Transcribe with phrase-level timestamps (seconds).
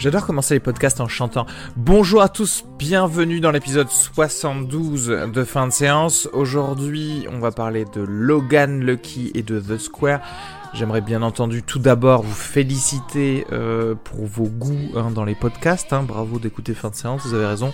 [0.00, 1.44] J'adore commencer les podcasts en chantant.
[1.76, 6.26] Bonjour à tous, bienvenue dans l'épisode 72 de fin de séance.
[6.32, 10.20] Aujourd'hui, on va parler de Logan Lucky et de The Square.
[10.72, 15.92] J'aimerais bien entendu tout d'abord vous féliciter euh, pour vos goûts hein, dans les podcasts.
[15.92, 16.04] Hein.
[16.04, 17.72] Bravo d'écouter fin de séance, vous avez raison.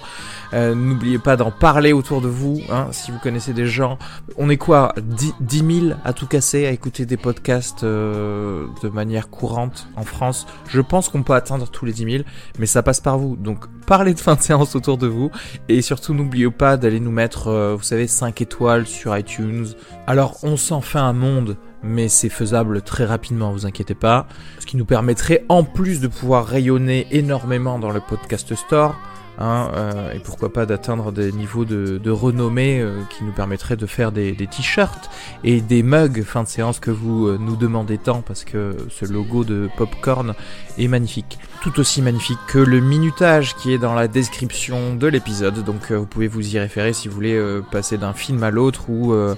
[0.55, 2.63] Euh, N'oubliez pas d'en parler autour de vous.
[2.71, 3.99] Hein, si vous connaissez des gens,
[4.39, 8.89] on est quoi 10, 10 000 à tout casser à écouter des podcasts euh, de
[8.89, 10.47] manière courante en France?
[10.69, 12.25] Je pense qu'on peut atteindre tous les 10 000,
[12.59, 13.37] mais ça passe par vous.
[13.37, 15.31] Donc parlez de fin de séance autour de vous
[15.69, 19.67] et surtout n'oubliez pas d'aller nous mettre, euh, vous savez, 5 étoiles sur iTunes.
[20.07, 24.27] Alors on s'en fait un monde mais c'est faisable très rapidement, vous inquiétez pas.
[24.59, 28.97] Ce qui nous permettrait, en plus de pouvoir rayonner énormément dans le podcast store,
[29.39, 33.77] hein, euh, et pourquoi pas d'atteindre des niveaux de, de renommée euh, qui nous permettraient
[33.77, 35.11] de faire des, des t-shirts
[35.45, 39.05] et des mugs fin de séance que vous euh, nous demandez tant parce que ce
[39.05, 40.35] logo de Popcorn
[40.79, 41.39] est magnifique.
[41.63, 45.97] Tout aussi magnifique que le minutage qui est dans la description de l'épisode, donc euh,
[45.97, 49.13] vous pouvez vous y référer si vous voulez euh, passer d'un film à l'autre ou
[49.13, 49.35] euh,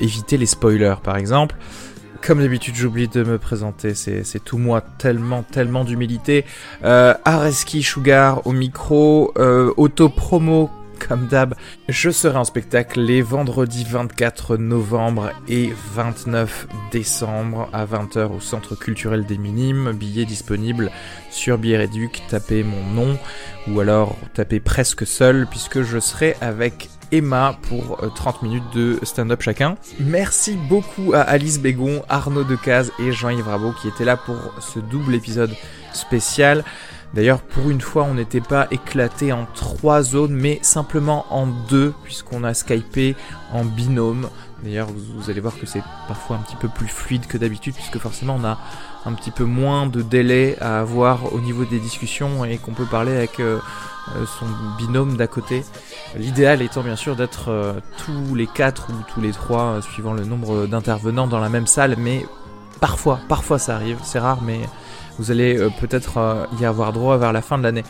[0.00, 1.56] éviter les spoilers par exemple.
[2.22, 6.44] Comme d'habitude, j'oublie de me présenter, c'est tout moi, tellement, tellement d'humilité.
[6.84, 10.70] Euh, Areski Sugar au micro, euh, auto-promo
[11.08, 11.54] comme d'hab.
[11.88, 18.76] Je serai en spectacle les vendredis 24 novembre et 29 décembre à 20h au Centre
[18.76, 19.92] culturel des Minimes.
[19.92, 20.90] Billets disponibles
[21.30, 23.18] sur Biéréduc, tapez mon nom
[23.68, 28.98] ou alors tapez presque seul puisque je serai avec Emma pour euh, 30 minutes de
[29.02, 29.76] stand-up chacun.
[29.98, 34.78] Merci beaucoup à Alice Bégon, Arnaud Decaze et Jean-Yves Rabault qui étaient là pour ce
[34.78, 35.54] double épisode
[35.92, 36.64] spécial.
[37.12, 41.92] D'ailleurs, pour une fois, on n'était pas éclaté en trois zones, mais simplement en deux,
[42.04, 43.16] puisqu'on a skypé
[43.52, 44.28] en binôme.
[44.62, 47.98] D'ailleurs, vous, allez voir que c'est parfois un petit peu plus fluide que d'habitude, puisque
[47.98, 48.58] forcément, on a
[49.06, 52.84] un petit peu moins de délai à avoir au niveau des discussions et qu'on peut
[52.84, 53.60] parler avec euh, euh,
[54.26, 54.46] son
[54.78, 55.64] binôme d'à côté.
[56.16, 60.12] L'idéal étant bien sûr d'être euh, tous les quatre ou tous les trois, euh, suivant
[60.12, 62.26] le nombre d'intervenants dans la même salle, mais
[62.80, 64.60] parfois, parfois ça arrive, c'est rare, mais
[65.18, 67.84] vous allez euh, peut-être euh, y avoir droit vers la fin de l'année.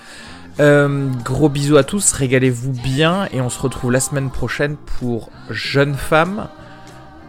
[0.59, 5.31] Euh, gros bisous à tous, régalez-vous bien et on se retrouve la semaine prochaine pour
[5.49, 6.49] Jeune Femme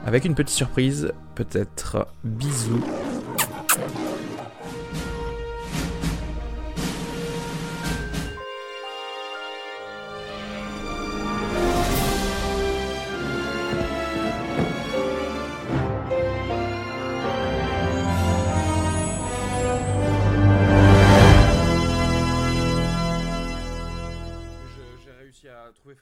[0.05, 2.07] avec une petite surprise, peut-être.
[2.23, 2.81] Bisous.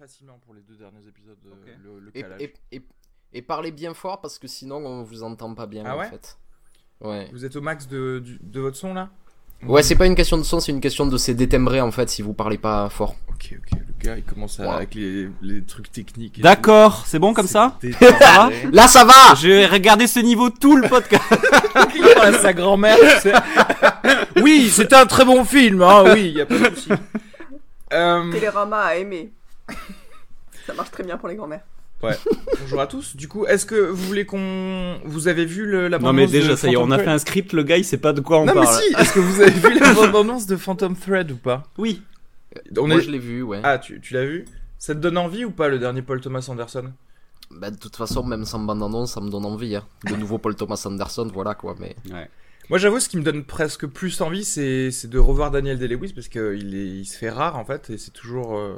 [0.09, 1.69] Facilement pour les deux derniers épisodes Ok.
[1.83, 2.81] le, le Et, et, et,
[3.33, 6.09] et parlez bien fort parce que sinon on vous entend pas bien Ah en ouais
[6.09, 6.35] fait.
[7.01, 7.29] Ouais.
[7.31, 9.09] Vous êtes au max de, du- de votre son là
[9.63, 12.09] Ouais, c'est pas une question de son, c'est une question de se détimbrer en fait
[12.09, 13.13] si vous parlez pas fort.
[13.29, 16.41] Ok, ok, le gars il commence à, avec les, les trucs techniques.
[16.41, 17.77] D'accord, c'est bon comme ça
[18.71, 21.23] Là ça va Je vais regarder ce niveau tout le podcast.
[21.95, 22.97] Il parle à sa grand-mère.
[24.41, 26.89] Oui, c'était un très bon film, hein, oui, y a pas de souci.
[27.91, 29.31] Euh, Télérama a aimé.
[30.69, 31.63] Ça marche très bien pour les grands-mères.
[32.61, 33.15] bonjour à tous.
[33.17, 34.99] Du coup, est-ce que vous voulez qu'on.
[35.03, 36.97] Vous avez vu le, la Non mais déjà de ça y est, on Phantom a
[36.97, 38.81] fait Thread un script, le gars il sait pas de quoi on Non, mais parle.
[38.81, 42.01] si Est-ce que vous avez vu la bande-annonce de Phantom Thread ou pas Oui.
[42.77, 43.59] On Moi est- je l'ai vu, ouais.
[43.63, 44.45] Ah, tu, tu l'as vu
[44.77, 46.93] Ça te donne envie ou pas le dernier Paul Thomas Anderson
[47.51, 49.75] Bah de toute façon, même sans bande-annonce, ça me donne envie.
[49.75, 49.83] Hein.
[50.09, 51.75] De nouveau Paul Thomas Anderson, voilà quoi.
[51.79, 51.97] Mais
[52.69, 56.29] Moi, j'avoue, ce qui me donne presque plus envie, c'est de revoir Daniel Day-Lewis parce
[56.29, 58.57] qu'il il se fait rare en fait, et c'est toujours.
[58.57, 58.75] euh,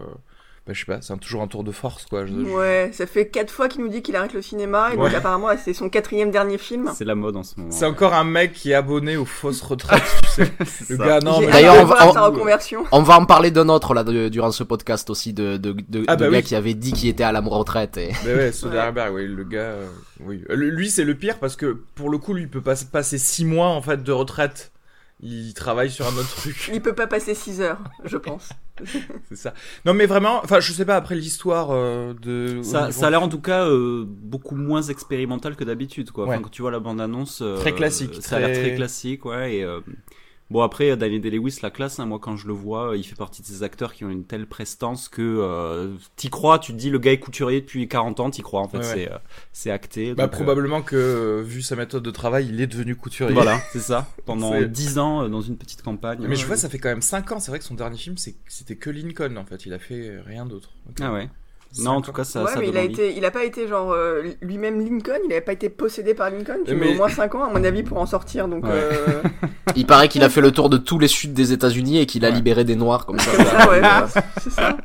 [0.72, 2.26] bah, je sais pas, c'est un- toujours un tour de force, quoi.
[2.26, 4.96] Je- je- Ouais, ça fait quatre fois qu'il nous dit qu'il arrête le cinéma, et
[4.96, 5.16] donc Ouais.
[5.16, 6.92] apparemment c'est son quatrième dernier film.
[6.96, 7.72] C'est la mode en ce moment.
[7.72, 10.52] C'est encore un mec qui est abonné aux fausses retraites, tu sais.
[10.90, 11.06] Le ça.
[11.06, 11.48] gars, non, mais.
[11.48, 12.86] D'ailleurs, on va- on- sa reconversion.
[12.92, 16.04] On va en parler d'un autre là de- durant ce podcast aussi de, de, de,
[16.08, 16.44] Ah, de bah gars oui.
[16.44, 17.98] qui avait dit qu'il était à la retraite.
[17.98, 18.12] Et...
[18.26, 19.88] Mais ouais, Soderbergh, oui, le gars, euh,
[20.22, 20.44] oui.
[20.50, 23.18] Euh, Lui, c'est le pire parce que pour le coup, lui, il peut pas passer
[23.18, 24.71] six mois en fait de retraite.
[25.24, 28.50] Il travaille sur un autre truc, Il peut pas passer 6 heures, je pense.
[29.30, 29.54] c'est ça.
[29.86, 32.62] Non, mais vraiment, enfin, je sais pas après l'histoire euh, de.
[32.64, 36.26] Ça, niveau- ça a l'air en tout cas euh, beaucoup moins expérimental que d'habitude quoi.
[36.28, 39.26] Enfin, quand tu vois la bande annonce, Très classique, Ça a l'air très- très classique,
[39.26, 39.58] ouais.
[39.58, 39.80] Et, euh,
[40.51, 43.42] bon après Daniel Day-Lewis la classe, hein, moi quand je le vois, il fait partie
[43.42, 46.89] de ces acteurs qui ont une telle prestance que euh, t'y crois, tu te dis
[46.89, 49.18] le gars est couturier depuis 40 ans, t'y crois en fait, Ouais, c'est euh,
[49.53, 50.13] c'est acté.
[50.13, 53.33] Bah, donc, euh, probablement que, euh, vu sa méthode de travail, il est devenu couturier.
[53.33, 54.07] Voilà, c'est ça.
[54.25, 56.19] Pendant C'est- 10 ans euh, dans une petite campagne.
[56.27, 57.39] Mais je vois, ça fait quand même 5 ans.
[57.39, 59.65] C'est vrai que son dernier film, c'était que Lincoln en fait.
[59.65, 60.71] Il a fait euh, rien d'autre.
[61.00, 61.30] Ah ouais.
[61.80, 62.92] Non, en tout cas ça, ouais, ça mais donne il a envie.
[62.94, 66.30] été, il a pas été genre euh, lui-même Lincoln, il avait pas été possédé par
[66.30, 66.58] Lincoln.
[66.66, 68.64] Tu Mais- au moins 5 ans à mon avis pour en sortir, donc.
[68.66, 68.72] Ouais.
[68.74, 69.22] euh,
[69.78, 72.26] Il paraît qu'il a fait le tour de tous les sud des États-Unis et qu'il
[72.26, 72.36] a Ouais.
[72.36, 73.32] libéré des noirs comme ça.
[73.44, 73.82] ça, ouais,
[74.42, 74.76] c'est ça.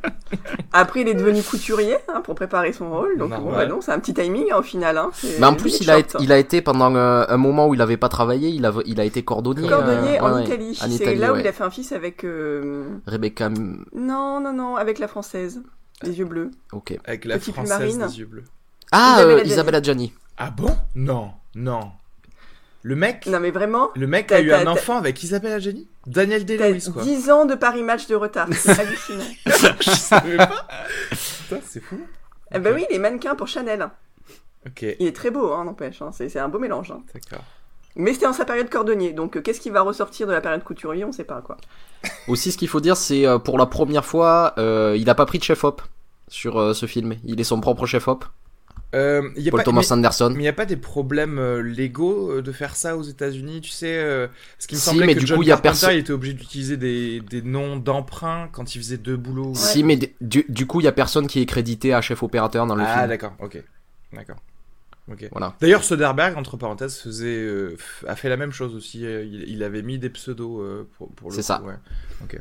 [0.73, 3.67] Après, il est devenu couturier hein, pour préparer son rôle, donc bon, Normal.
[3.67, 4.97] bah non, c'est un petit timing hein, au final.
[4.97, 6.15] Hein, Mais en plus, il a, short.
[6.15, 8.73] été, il a été pendant euh, un moment où il avait pas travaillé, il a,
[8.85, 9.67] il a été cordonnier.
[9.67, 10.75] Cordonnier euh, en Italie.
[10.75, 12.23] C'est là où il a fait un fils avec.
[12.23, 15.61] euh, Rebecca, Non, non, non, avec la française.
[16.03, 16.51] Les yeux bleus.
[16.71, 16.97] ok.
[17.05, 18.07] Avec la Petite française marine.
[18.07, 18.43] des yeux bleus.
[18.91, 19.51] Ah, Isabella euh, Gianni.
[19.51, 20.13] Isabella Gianni.
[20.37, 20.77] Ah bon?
[20.95, 21.91] Non, non.
[22.83, 23.89] Le mec, Non, mais vraiment.
[23.95, 25.87] le mec a eu un enfant avec Isabelle Adjani?
[26.05, 27.01] Daniel Day-Lewis quoi.
[27.03, 28.47] 10 ans de Paris Match de retard.
[28.53, 29.25] C'est hallucinant.
[29.81, 30.67] Je savais pas.
[31.09, 31.99] Putain, c'est fou.
[32.53, 33.89] Eh ben oui, il est mannequin pour Chanel.
[34.65, 36.01] Ok, Il est très beau, hein, n'empêche.
[36.01, 36.11] hein.
[36.13, 36.91] C'est c'est un beau mélange.
[36.91, 37.01] hein.
[37.13, 37.43] d'accord.
[37.97, 39.11] Mais c'était dans sa période cordonnier.
[39.11, 41.57] Donc, euh, qu'est-ce qui va ressortir de la période couturier On sait pas, quoi.
[42.27, 45.25] Aussi, ce qu'il faut dire, c'est euh, pour la première fois, euh, il a pas
[45.25, 45.81] pris de chef-op
[46.27, 47.15] sur euh, ce film.
[47.25, 48.23] Il est son propre chef-op,
[48.95, 50.29] Euh, y a Paul pas, Thomas mais- Anderson.
[50.29, 53.71] Mais il n'y a pas des problèmes euh, légaux de faire ça aux États-Unis, tu
[53.71, 54.27] sais euh,
[54.59, 55.91] Ce qui me Si, semblait mais que du John coup, il y a Carpenter, perso-
[55.95, 59.53] il était obligé d'utiliser des, des noms d'emprunt quand il faisait deux boulots.
[59.55, 62.65] Si, mais du, du coup, il y a personne qui est crédité à chef opérateur
[62.67, 63.07] dans le ah, film.
[63.09, 63.61] d'accord, ok.
[64.13, 64.37] D'accord.
[65.11, 65.27] Ok.
[65.31, 65.55] Voilà.
[65.61, 67.77] D'ailleurs, Soderbergh, entre parenthèses, faisait, euh,
[68.07, 69.05] a fait la même chose aussi.
[69.05, 71.61] euh, il, il avait mis des pseudos euh, pour, pour le C'est ça.
[71.63, 71.75] ouais.
[72.23, 72.39] Ok.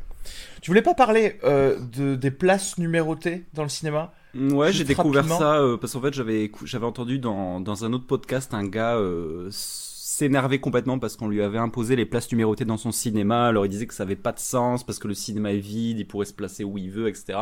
[0.61, 4.13] Tu voulais pas parler euh, de, des places numérotées dans le cinéma?
[4.35, 5.39] Ouais, j'ai découvert rapidement.
[5.39, 8.97] ça euh, parce qu'en fait j'avais j'avais entendu dans dans un autre podcast un gars
[8.97, 13.47] euh, s'énerver complètement parce qu'on lui avait imposé les places numérotées dans son cinéma.
[13.47, 15.99] Alors il disait que ça avait pas de sens parce que le cinéma est vide,
[16.01, 17.39] il pourrait se placer où il veut, etc.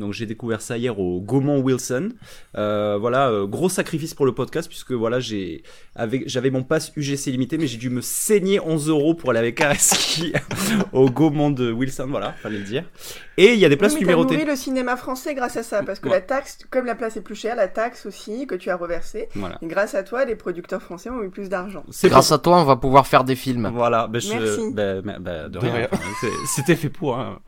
[0.00, 2.08] Donc j'ai découvert ça hier au Gaumont Wilson.
[2.56, 5.62] Euh, voilà, euh, gros sacrifice pour le podcast puisque voilà j'ai
[5.94, 9.38] avec j'avais mon pass UGC limité mais j'ai dû me saigner 11 euros pour aller
[9.38, 10.32] avec Araski
[10.92, 12.06] au Gaumont de Wilson.
[12.10, 12.84] Voilà, fallait le dire.
[13.36, 14.34] Et il y a des places oui, mais numérotées.
[14.34, 15.82] nourri le cinéma français grâce à ça.
[15.82, 16.16] Parce que Ouais.
[16.16, 19.28] la taxe, comme la place est plus chère, la taxe aussi que tu as reversée.
[19.34, 19.58] Voilà.
[19.62, 21.84] Et grâce à toi, les producteurs français ont eu plus d'argent.
[21.90, 23.70] C'est pour Grâce à toi, on va pouvoir faire des films.
[23.72, 24.60] Voilà, bah, je, Merci.
[24.74, 25.72] bah, bah, bah, de, De rien.
[25.74, 25.88] rien.
[25.92, 27.16] Enfin, c'est- C'était fait pour.
[27.18, 27.38] Hein.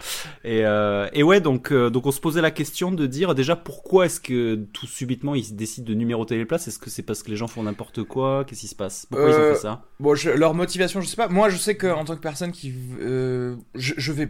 [0.45, 3.57] Et, euh, et ouais, donc, euh, donc on se posait la question de dire déjà
[3.57, 6.69] pourquoi est-ce que tout subitement ils décident de numéroter les places?
[6.69, 8.45] Est-ce que c'est parce que les gens font n'importe quoi?
[8.45, 9.07] Qu'est-ce qui se passe?
[9.07, 9.85] Pourquoi ils ont Euh, fait ça?
[10.01, 11.29] Bon, je- leur motivation, je sais pas.
[11.29, 12.75] Moi, je sais qu'en tant que personne qui.
[13.01, 14.29] euh, je, je vais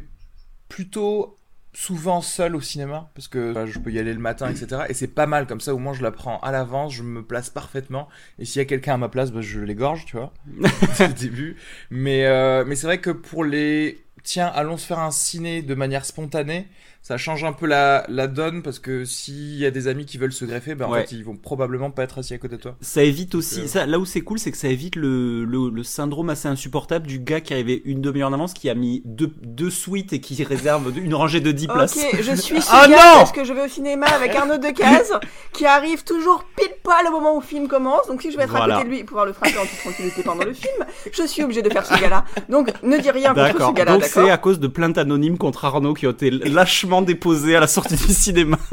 [0.69, 1.37] plutôt
[1.75, 4.83] souvent seul au cinéma parce que bah, je peux y aller le matin, etc.
[4.91, 7.23] Et c'est pas mal comme ça, au moins je la prends à l'avance, je me
[7.23, 8.09] place parfaitement.
[8.39, 11.57] Et s'il y a quelqu'un à ma place, bah, je l'égorge, tu vois, le début.
[11.91, 14.05] Mais, euh, mais c'est vrai que pour les.
[14.25, 16.69] Tiens, allons se faire un ciné de manière spontanée.
[17.05, 20.19] Ça change un peu la, la donne parce que s'il y a des amis qui
[20.19, 21.01] veulent se greffer, ben en Ouais.
[21.01, 22.77] fait ils vont probablement pas être assis à côté de toi.
[22.81, 25.69] Ça évite aussi, euh, ça, là où c'est cool, c'est que ça évite le, le,
[25.69, 29.03] le syndrome assez insupportable du gars qui arrivait une demi-heure en avance, qui a mis
[29.05, 31.97] deux, deux suites et qui réserve une rangée de 10 places.
[31.97, 34.59] Ok, je suis ce Ah gars non parce que je vais au cinéma avec Arnaud
[34.59, 35.13] Decaze
[35.53, 38.07] qui arrive toujours pile poil au moment où le film commence.
[38.07, 39.79] Donc si je vais être à côté de lui et pouvoir le frapper en toute
[39.81, 42.25] tranquillité pendant le film, je suis obligé de faire ce gars-là.
[42.49, 43.75] Donc ne dis rien contre ce D'accord.
[43.75, 47.57] gars-là, Donc c'est à cause de plaintes anonymes contre Arnaud qui ont été lâchement déposées
[47.57, 48.59] à la sortie du cinéma.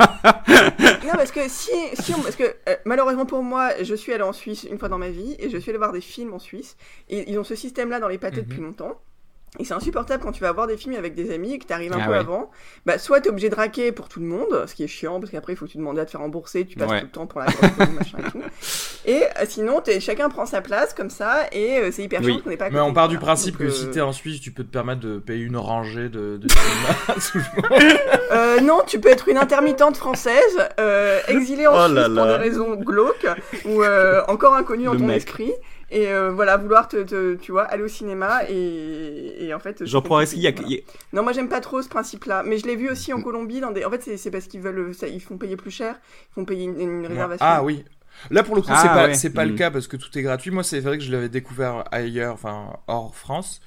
[1.10, 4.22] Non, parce que si, si on- parce que euh, malheureusement pour moi, je suis allé
[4.24, 6.40] en Suisse une fois dans ma vie et je suis allé voir des films en
[6.40, 6.76] Suisse
[7.10, 8.48] et ils ont ce système-là dans les pâtés Mhm.
[8.48, 9.02] depuis longtemps.
[9.58, 11.92] Et c'est insupportable quand tu vas voir des films avec des amis et que t'arrives
[11.92, 12.18] un Ah peu ouais.
[12.18, 12.52] avant.
[12.86, 15.32] Bah, soit t'es obligé de raquer pour tout le monde, ce qui est chiant parce
[15.32, 17.00] qu'après il faut que tu demandes à te faire rembourser, tu passes Ouais.
[17.00, 18.42] tout le temps pour la grosse machin et tout.
[19.06, 22.34] Et euh, sinon, t'es- chacun prend sa place comme ça et euh, c'est hyper Oui.
[22.34, 24.14] chiant qu'on n'est pas Mais on part du principe Donc, que euh, si t'es en
[24.14, 28.00] Suisse, tu peux te permettre de payer une rangée de, de cinéma.
[28.32, 32.14] Euh, non, tu peux être une intermittente française, euh, exilée en Oh Suisse là pour
[32.26, 32.38] là.
[32.38, 33.26] des raisons glauques,
[33.66, 35.18] ou euh, encore inconnue dans Le ton mec.
[35.18, 35.52] esprit,
[35.92, 39.84] et euh, voilà, vouloir te, te- tu vois, aller au cinéma et, et en fait.
[39.86, 40.70] Jean c'est Poireski, il y a, voilà.
[41.14, 43.72] Non, moi j'aime pas trop ce principe-là, mais je l'ai vu aussi en Colombie dans
[43.72, 43.86] des.
[43.86, 46.00] En fait, c'est parce qu'ils veulent, ça- ils font payer plus cher,
[46.32, 47.46] ils font payer une, une réservation.
[47.46, 47.86] Ah oui.
[48.32, 49.14] Là pour le coup Ah, c'est pas ouais.
[49.14, 49.56] c'est pas le Mm.
[49.56, 50.52] cas parce que tout est gratuit.
[50.52, 53.62] Moi c'est vrai que je l'avais découvert ailleurs, enfin hors France.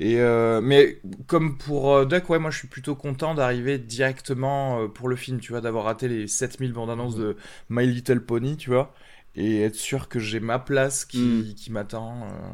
[0.00, 4.82] Et euh, mais comme pour euh, Duck, ouais, moi je suis plutôt content d'arriver directement
[4.84, 7.36] euh, pour le film, tu vois, d'avoir raté les 7000 bandes annonces de
[7.70, 8.94] My Little Pony, tu vois,
[9.36, 12.14] et être sûr que j'ai ma place qui, qui m'attend.
[12.24, 12.50] euh.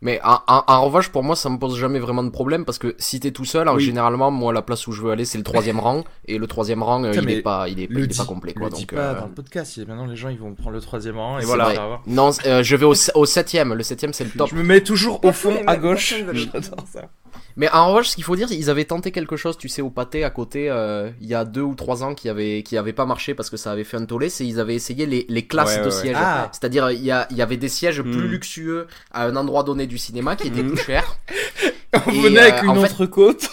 [0.00, 2.78] Mais en, en- en revanche, pour moi, ça me pose jamais vraiment de problème parce
[2.78, 3.84] que si t'es tout seul, alors Oui.
[3.84, 6.04] généralement, moi, la place où je veux aller, c'est le troisième rang.
[6.26, 8.18] Et le troisième rang, euh, Putain, il est pas, il est, Le il est dis,
[8.18, 8.68] pas complet, quoi.
[8.68, 9.78] le dis donc, pas euh, dans le podcast.
[9.78, 11.64] Maintenant les gens ils vont prendre le troisième rang et voilà.
[11.72, 11.78] vrai.
[12.06, 13.72] Non, euh, je vais au, au septième.
[13.72, 14.50] Le septième, c'est le top.
[14.50, 16.12] Je me mets toujours au fond à gauche.
[16.32, 17.08] J'adore ça.
[17.56, 19.90] Mais en revanche, ce qu'il faut dire, ils avaient tenté quelque chose, tu sais, au
[19.90, 22.92] pâté à côté, euh, il y a deux ou trois ans, qui avait, qui avait
[22.92, 25.46] pas marché parce que ça avait fait un tollé, c'est ils avaient essayé les, les
[25.46, 26.00] classes Ouais, de ouais, ouais.
[26.02, 26.16] sièges.
[26.18, 26.48] Ah.
[26.52, 28.30] C'est-à-dire, il y, a, il y avait des sièges plus Mm.
[28.30, 30.72] luxueux à un endroit donné du cinéma qui étaient Mm.
[30.72, 31.16] plus chers.
[32.06, 32.80] On Et, venait euh, avec une en fait-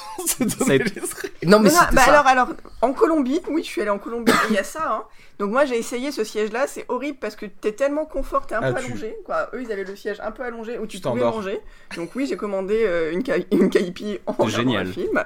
[0.68, 1.02] les.
[1.46, 2.12] Non, mais Non, bah ça.
[2.12, 2.48] alors, alors,
[2.82, 5.04] en Colombie, oui, je suis allée en Colombie, il y a ça, hein.
[5.40, 8.60] Donc moi, j'ai essayé ce siège-là, c'est horrible parce que t'es tellement confort, t'es un
[8.62, 9.50] Ah, peu tu- allongé, quoi.
[9.54, 11.60] Eux, ils avaient le siège un peu allongé où tu, Tu pouvais manger.
[11.96, 14.88] Donc oui, j'ai commandé euh, une, ca- une caipi en regardant Génial.
[14.88, 15.24] film.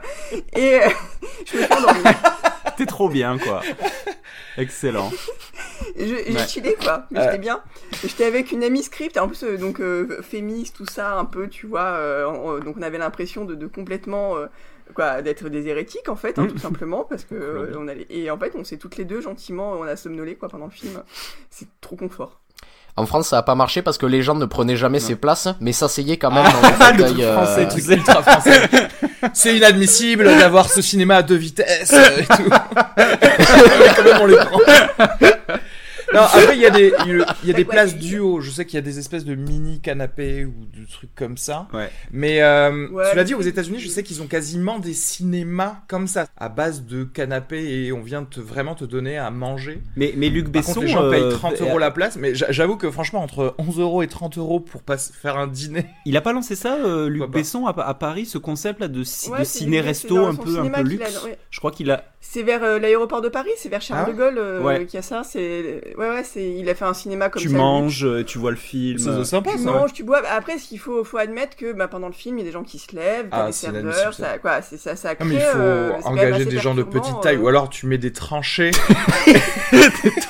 [0.55, 0.87] Et euh,
[1.45, 1.99] je me suis endormie.
[2.77, 3.61] T'es trop bien, quoi.
[4.57, 5.11] Excellent.
[5.97, 6.47] J'ai Ouais.
[6.47, 7.05] chillé, quoi.
[7.11, 7.23] Mais Euh.
[7.25, 7.61] J'étais bien.
[8.03, 11.47] J'étais avec une amie script, en plus, euh, donc euh, féministe, tout ça, un peu,
[11.49, 11.81] tu vois.
[11.83, 14.35] euh, on- donc on avait l'impression de, de complètement.
[14.37, 14.47] euh,
[14.93, 16.47] quoi, d'être des hérétiques en fait, hein, Mm.
[16.51, 19.19] tout simplement, parce que euh, on allait et en fait on s'est toutes les deux
[19.19, 21.01] gentiment, on a somnolé quoi pendant le film.
[21.49, 22.39] C'est trop confort.
[22.97, 25.05] En France, ça a pas marché parce que les gens ne prenaient jamais Non.
[25.05, 28.23] ses places, mais s'asseyaient quand même dans Ah, le le euh, français, ultra.
[29.33, 32.49] C'est inadmissible d'avoir ce cinéma à deux vitesses euh, et tout.
[32.97, 34.59] Mais quand même, on les prend.
[36.15, 38.39] Non, après, il y a des, il y a- il y a des places duo.
[38.41, 41.67] Je sais qu'il y a des espèces de mini canapés ou de trucs comme ça.
[41.73, 41.89] Ouais.
[42.11, 45.77] Mais euh, Ouais, cela mais dit, aux États-Unis, je sais qu'ils ont quasiment des cinémas
[45.87, 49.81] comme ça, à base de canapés et on vient te, vraiment te donner à manger.
[49.95, 50.73] Mais, mais Luc Par Besson.
[50.75, 53.55] contre, les gens payent euh, 30 euros la place, mais j'a- j'avoue que franchement, entre
[53.57, 55.85] 11 euros et 30 euros pour pas faire un dîner.
[56.05, 59.03] Il a pas lancé ça, euh, Luc Besson, à, à Paris, ce concept là de,
[59.03, 61.27] ci- Ouais, de c'est- c'est ciné-resto un peu, un peu a- luxe.
[61.49, 62.03] Je crois qu'il a.
[62.27, 64.85] C'est vers euh, l'aéroport de Paris, c'est vers Charles Ah de Gaulle euh, Ouais.
[64.85, 65.21] qu'il y a ça.
[65.23, 67.55] C'est ouais ouais, c'est il a fait un cinéma comme tu ça.
[67.57, 68.97] manges, euh, tu vois le film.
[68.97, 69.71] C'est sympa, Tu ça.
[69.71, 69.79] ouais.
[69.79, 70.21] manges, tu bois.
[70.29, 72.51] Après, ce qu'il faut, faut admettre que bah, pendant le film, il y a des
[72.51, 74.37] gens qui se lèvent, Ah, des c'est serveurs, ça.
[74.39, 75.25] quoi, c'est ça, ça Non, crée.
[75.29, 77.39] mais il faut euh, c'est engager des gens de petite taille, euh.
[77.41, 78.71] ou alors tu mets des tranchées.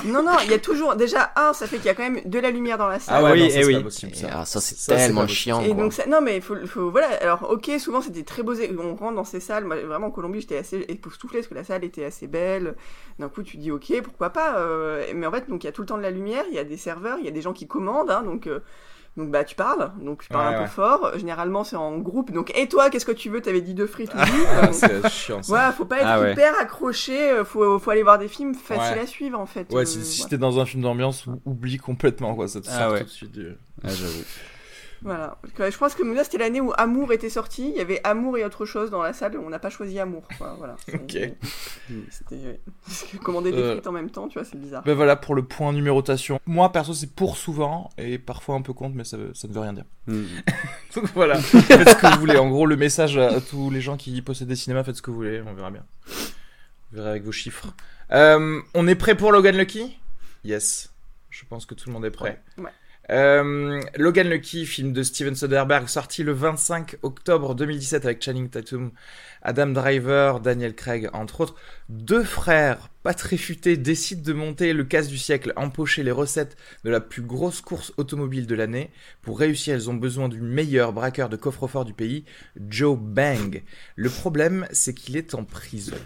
[0.04, 0.96] Non, non, il y a toujours.
[0.96, 3.16] Déjà, un, ça fait qu'il y a quand même de la lumière dans la salle.
[3.18, 3.74] Ah ouais, oui, non, ça, eh c'est oui.
[3.74, 4.28] pas possible, et, ça.
[4.32, 5.62] ah, c'est Ça, c'est tellement chiant.
[5.62, 7.08] Et donc non mais il faut, faut voilà.
[7.20, 8.54] Alors ok, souvent c'était très beau.
[8.78, 9.64] On rentre dans ces salles.
[9.64, 12.74] Moi, vraiment en Colombie, j'étais assez époustouflée parce que la salle était assez belle.
[13.18, 14.58] D'un coup, tu dis ok, pourquoi pas.
[14.58, 16.44] euh, mais en fait, donc il y a tout le temps de la lumière.
[16.50, 18.10] Il y a des serveurs, il y a des gens qui commandent.
[18.10, 18.60] hein, donc euh,
[19.16, 19.92] donc bah tu parles.
[20.02, 20.64] Donc tu parles Ouais, un ouais.
[20.66, 21.12] peu fort.
[21.16, 22.32] Généralement c'est en groupe.
[22.32, 23.40] Donc et toi, qu'est-ce que tu veux?
[23.40, 25.48] T'avais dit deux frites Ah, c'est chiant ça.
[25.48, 26.32] Voilà, faut pas être Ah ouais.
[26.32, 27.30] hyper accroché.
[27.30, 29.00] euh, Faut faut aller voir des films faciles Ouais.
[29.04, 29.72] à suivre en fait.
[29.72, 32.78] Ouais, euh, si, t'es dans un film d'ambiance, ou- oublie complètement quoi, ça te Ah
[32.78, 32.98] sort ouais.
[33.00, 33.48] tout de suite du...
[33.82, 34.24] Ah, j'avoue.
[35.02, 35.38] Voilà.
[35.58, 37.68] Je pense que là, c'était l'année où Amour était sorti.
[37.70, 39.36] Il y avait Amour et autre chose dans la salle.
[39.38, 40.26] On n'a pas choisi Amour.
[40.38, 40.54] quoi.
[40.58, 40.76] Voilà.
[40.86, 41.32] C'est- Ok.
[42.10, 42.60] C'était.
[42.84, 43.72] Parce que commander des Euh.
[43.72, 44.82] frites en même temps, tu vois, c'est bizarre.
[44.84, 46.40] Ben voilà pour le point numérotation.
[46.46, 49.72] Moi perso c'est pour souvent et parfois un peu contre mais ça, ne veut rien
[49.72, 49.84] dire.
[50.06, 50.24] Hmm.
[50.94, 52.36] Donc voilà, faites ce que vous voulez.
[52.38, 55.10] En gros le message à, tous les gens qui possèdent des cinémas, faites ce que
[55.10, 55.84] vous voulez, on verra bien.
[56.06, 57.66] Vous verrez avec vos chiffres.
[58.12, 59.98] Euh, on est prêt pour Logan Lucky?
[60.44, 60.92] Yes.
[61.30, 62.40] Je pense que tout le monde est prêt.
[62.56, 62.64] Ouais.
[62.64, 62.70] Ouais.
[63.10, 68.90] Euh, Logan Lucky, film de Steven Soderbergh, sorti le 25 octobre 2017 avec Channing Tatum,
[69.42, 71.54] Adam Driver, Daniel Craig, entre autres.
[71.88, 76.56] Deux frères, pas très futés, décident de monter le casse du siècle, empocher les recettes
[76.84, 78.90] de la plus grosse course automobile de l'année.
[79.22, 82.24] Pour réussir, ils ont besoin du meilleur braqueur de coffre-fort du pays,
[82.68, 83.62] Joe Bang.
[83.94, 85.96] Le problème, c'est qu'il est en prison.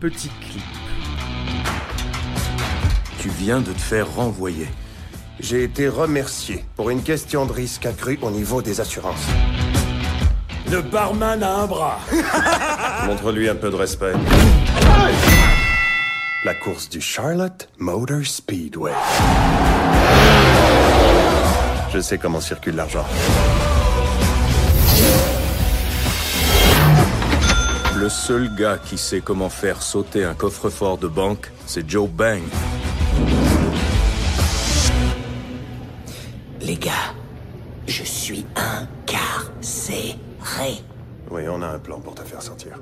[0.00, 0.62] Petit clip.
[3.20, 4.68] Tu viens de te faire renvoyer.
[5.40, 9.24] J'ai été remercié pour une question de risque accru au niveau des assurances.
[10.68, 12.00] Le barman a un bras.
[13.06, 14.14] Montre-lui un peu de respect.
[16.44, 18.92] La course du Charlotte Motor Speedway.
[21.94, 23.06] Je sais comment circule l'argent.
[27.96, 32.42] Le seul gars qui sait comment faire sauter un coffre-fort de banque, c'est Joe Bang.
[36.68, 37.14] Les gars,
[37.86, 40.16] je suis incarcéré.
[41.30, 42.78] Oui, on a un plan pour te faire sortir.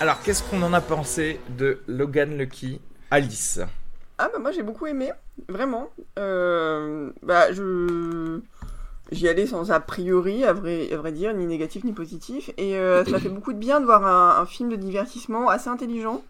[0.00, 2.80] Alors, qu'est-ce qu'on en a pensé de Logan Lucky
[3.12, 3.60] Alice?
[4.18, 5.12] Ah bah moi j'ai beaucoup aimé,
[5.48, 5.90] vraiment.
[6.18, 8.40] Euh, bah je
[9.12, 12.74] j'y allais sans a priori, à vrai, à vrai dire, ni négatif ni positif, et
[12.74, 16.24] euh, ça fait beaucoup de bien de voir un, un film de divertissement assez intelligent,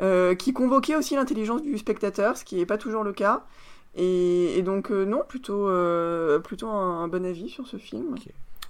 [0.00, 3.42] euh, qui convoquait aussi l'intelligence du spectateur, ce qui n'est pas toujours le cas.
[3.94, 8.14] Et, et donc euh, non, plutôt euh, plutôt un, bon avis sur ce film.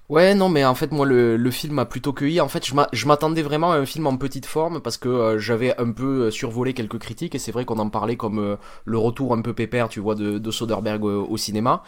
[0.09, 2.41] Ouais, non, mais en fait, moi, le, le film m'a plutôt cueilli.
[2.41, 5.09] En fait, je m'a- je m'attendais vraiment à un film en petite forme parce que
[5.09, 8.99] euh, j'avais un peu survolé quelques critiques et c'est vrai qu'on en parlait comme le
[8.99, 11.83] retour un peu pépère, tu vois, de, de Soderbergh au cinéma.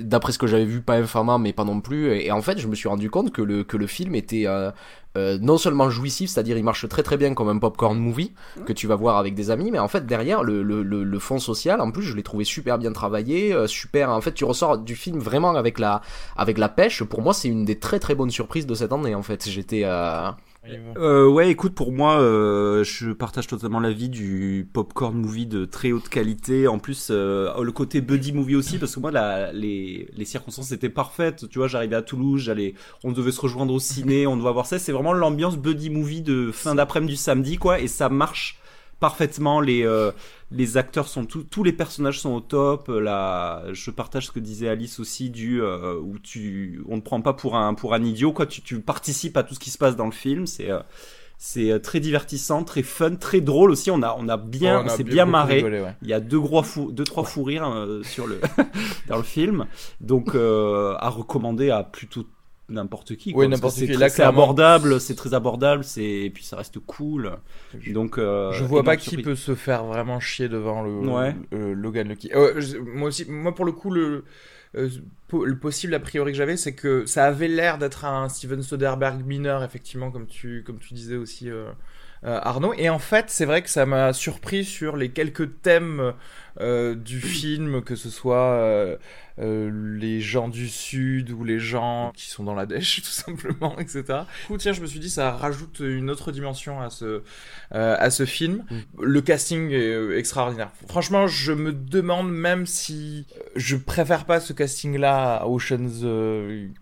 [0.00, 2.12] D'après ce que j'avais vu, pas infamant, mais pas non plus.
[2.12, 4.46] Et, et en fait, je me suis rendu compte que le, que le film était
[5.16, 8.32] euh, non seulement jouissif, c'est-à-dire il marche très très bien comme un popcorn movie
[8.66, 11.18] que tu vas voir avec des amis, mais en fait derrière le, le, le, le
[11.18, 14.10] fond social, en plus je l'ai trouvé super bien travaillé, euh, super.
[14.10, 16.00] En fait, tu ressors du film vraiment avec la
[16.36, 17.02] avec la pêche.
[17.02, 19.14] Pour moi, c'est une des très très bonnes surprises de cette année.
[19.14, 20.30] En fait, j'étais euh,
[20.96, 25.92] Euh, ouais, écoute, pour moi, euh, je partage totalement l'avis du popcorn movie de très
[25.92, 26.68] haute qualité.
[26.68, 30.72] En plus, euh, le côté buddy movie aussi, parce que moi, la, les, les circonstances
[30.72, 31.48] étaient parfaites.
[31.48, 34.66] Tu vois, j'arrivais à Toulouse, j'allais, on devait se rejoindre au ciné, on devait voir
[34.66, 34.78] ça.
[34.78, 38.58] C'est vraiment l'ambiance buddy movie de fin d'après-midi du samedi, quoi, et ça marche
[39.00, 39.60] parfaitement.
[39.60, 40.12] Les, euh,
[40.50, 42.88] les acteurs sont tous, tous les personnages sont au top.
[42.88, 47.20] La, je partage ce que disait Alice aussi du euh, où tu, on ne prend
[47.20, 48.46] pas pour un pour un idiot quoi.
[48.46, 50.46] Tu, tu participes à tout ce qui se passe dans le film.
[50.46, 50.80] C'est euh,
[51.36, 53.90] c'est euh, très divertissant, très fun, très drôle aussi.
[53.90, 55.56] On a on a bien, Ouais, on s'est bien marré.
[55.56, 55.94] rigolé, ouais.
[56.02, 58.40] Il y a deux gros fous, deux trois fous rires euh, sur le
[59.08, 59.66] dans le film.
[60.00, 62.24] Donc euh, à recommander à plutôt
[62.68, 63.32] n'importe qui.
[63.34, 63.94] Oui, n'importe qui.
[64.08, 67.36] c'est abordable, c'est très abordable, c'est et puis ça reste cool.
[67.88, 71.36] Donc euh, Je vois pas qui peut se faire vraiment chier devant le, Ouais.
[71.52, 72.30] le- Logan Lucky.
[72.34, 72.60] Euh,
[72.94, 74.24] moi aussi, moi pour le coup, le,
[74.76, 74.88] euh,
[75.32, 79.24] le possible a priori que j'avais, c'est que ça avait l'air d'être un Steven Soderbergh
[79.24, 81.66] mineur, effectivement, comme tu, comme tu disais aussi, euh,
[82.24, 82.72] euh, Arnaud.
[82.78, 86.14] Et en fait, c'est vrai que ça m'a surpris sur les quelques thèmes
[86.60, 88.96] euh, du film, que ce soit euh,
[89.40, 93.76] euh, les gens du Sud ou les gens qui sont dans la dèche, tout simplement,
[93.78, 94.02] etc.
[94.42, 97.22] Du coup, tiens, je me suis dit, ça rajoute une autre dimension à ce,
[97.74, 98.64] euh, à ce film.
[99.00, 100.70] Le casting est euh, extraordinaire.
[100.88, 106.02] Franchement, je me demande même si je préfère pas ce casting-là à Ocean's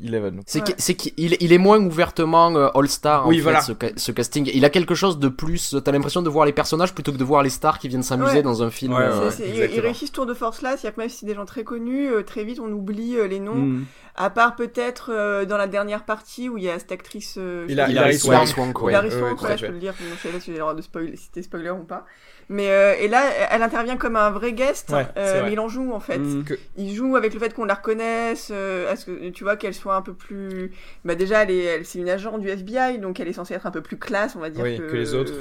[0.05, 0.43] Eleven.
[0.47, 0.65] C'est Ouais.
[0.75, 3.61] que- c'est qu'il il est moins ouvertement euh, All-Star, en Oui, fait, voilà.
[3.63, 4.51] ce, ca- ce casting.
[4.53, 5.75] Il a quelque chose de plus.
[5.85, 8.37] T'as l'impression de voir les personnages plutôt que de voir les stars qui viennent s'amuser
[8.37, 8.43] Ouais.
[8.43, 8.93] dans un film.
[8.93, 9.31] Ouais, euh,
[9.71, 11.65] ils- réussissent ce tour de force là, c'est-à-dire que même si c'est des gens très
[11.65, 13.55] connus, euh, très vite on oublie euh, les noms.
[13.55, 13.85] Mm.
[14.15, 17.37] À part peut-être euh, dans la dernière partie où il y a cette actrice.
[17.39, 18.83] euh, Il a, sais il pas, a Hilary Swank.
[18.83, 18.93] Ouais.
[18.93, 21.17] Hilary Swank, je peux le dire, je sais pas si j'ai le droit de spoiler,
[21.17, 22.05] si t'es spoiler ou pas.
[22.49, 25.43] Mais euh, et là, elle intervient comme un vrai guest, Ouais, euh, c'est vrai.
[25.47, 26.19] mais il en joue en fait.
[26.19, 26.45] Mm.
[26.77, 29.73] Il joue avec le fait qu'on la reconnaisse, euh, à ce que tu vois qu'elle
[29.73, 30.73] soit un peu plus.
[31.07, 33.67] Bah déjà, elle est, elle, c'est une agent du FBI, donc elle est censée être
[33.67, 35.33] un peu plus classe, on va dire Oui, que les autres.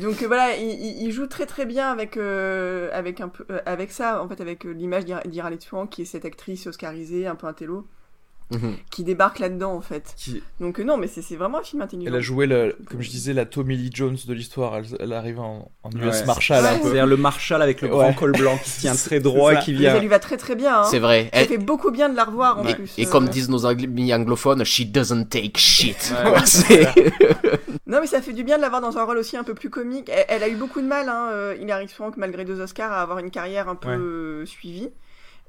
[0.00, 3.44] donc euh, voilà, il, il- il joue très très bien avec euh, avec un peu
[3.50, 7.26] euh, avec ça, en fait, avec euh, l'image d'Ira Swank, qui est cette actrice oscarisée,
[7.26, 7.86] un peu intello,
[8.50, 8.76] Mhm.
[8.90, 10.14] qui débarque là-dedans en fait.
[10.16, 12.08] Qui- Donc euh, non, mais c'est vraiment un film intelligent.
[12.10, 14.76] Elle a joué, le, comme je disais, la Tommy Lee Jones de l'histoire.
[14.76, 16.24] Elle, elle arrive en, en US Ouais.
[16.26, 16.78] Marshall un Ouais.
[16.82, 17.94] C'est-à-dire le Marshall avec le Ouais.
[17.94, 19.94] grand col blanc qui se tient très droit et qui Mais vient.
[19.94, 20.80] ça lui va très très bien.
[20.80, 20.84] Hein.
[20.90, 21.24] C'est vrai.
[21.32, 22.94] Ça Elle- fait beaucoup bien de la revoir en et, plus.
[22.98, 23.10] et euh.
[23.10, 26.12] comme disent nos amis anglophones, she doesn't take shit.
[27.86, 29.70] Non, mais ça fait du bien de l'avoir dans un rôle aussi un peu plus
[29.70, 30.10] comique.
[30.12, 33.00] Elle, elle a eu beaucoup de mal, hein, euh, Hilary Swank, malgré deux Oscars, à
[33.00, 33.96] avoir une carrière un peu Ouais.
[33.96, 34.90] euh, suivie.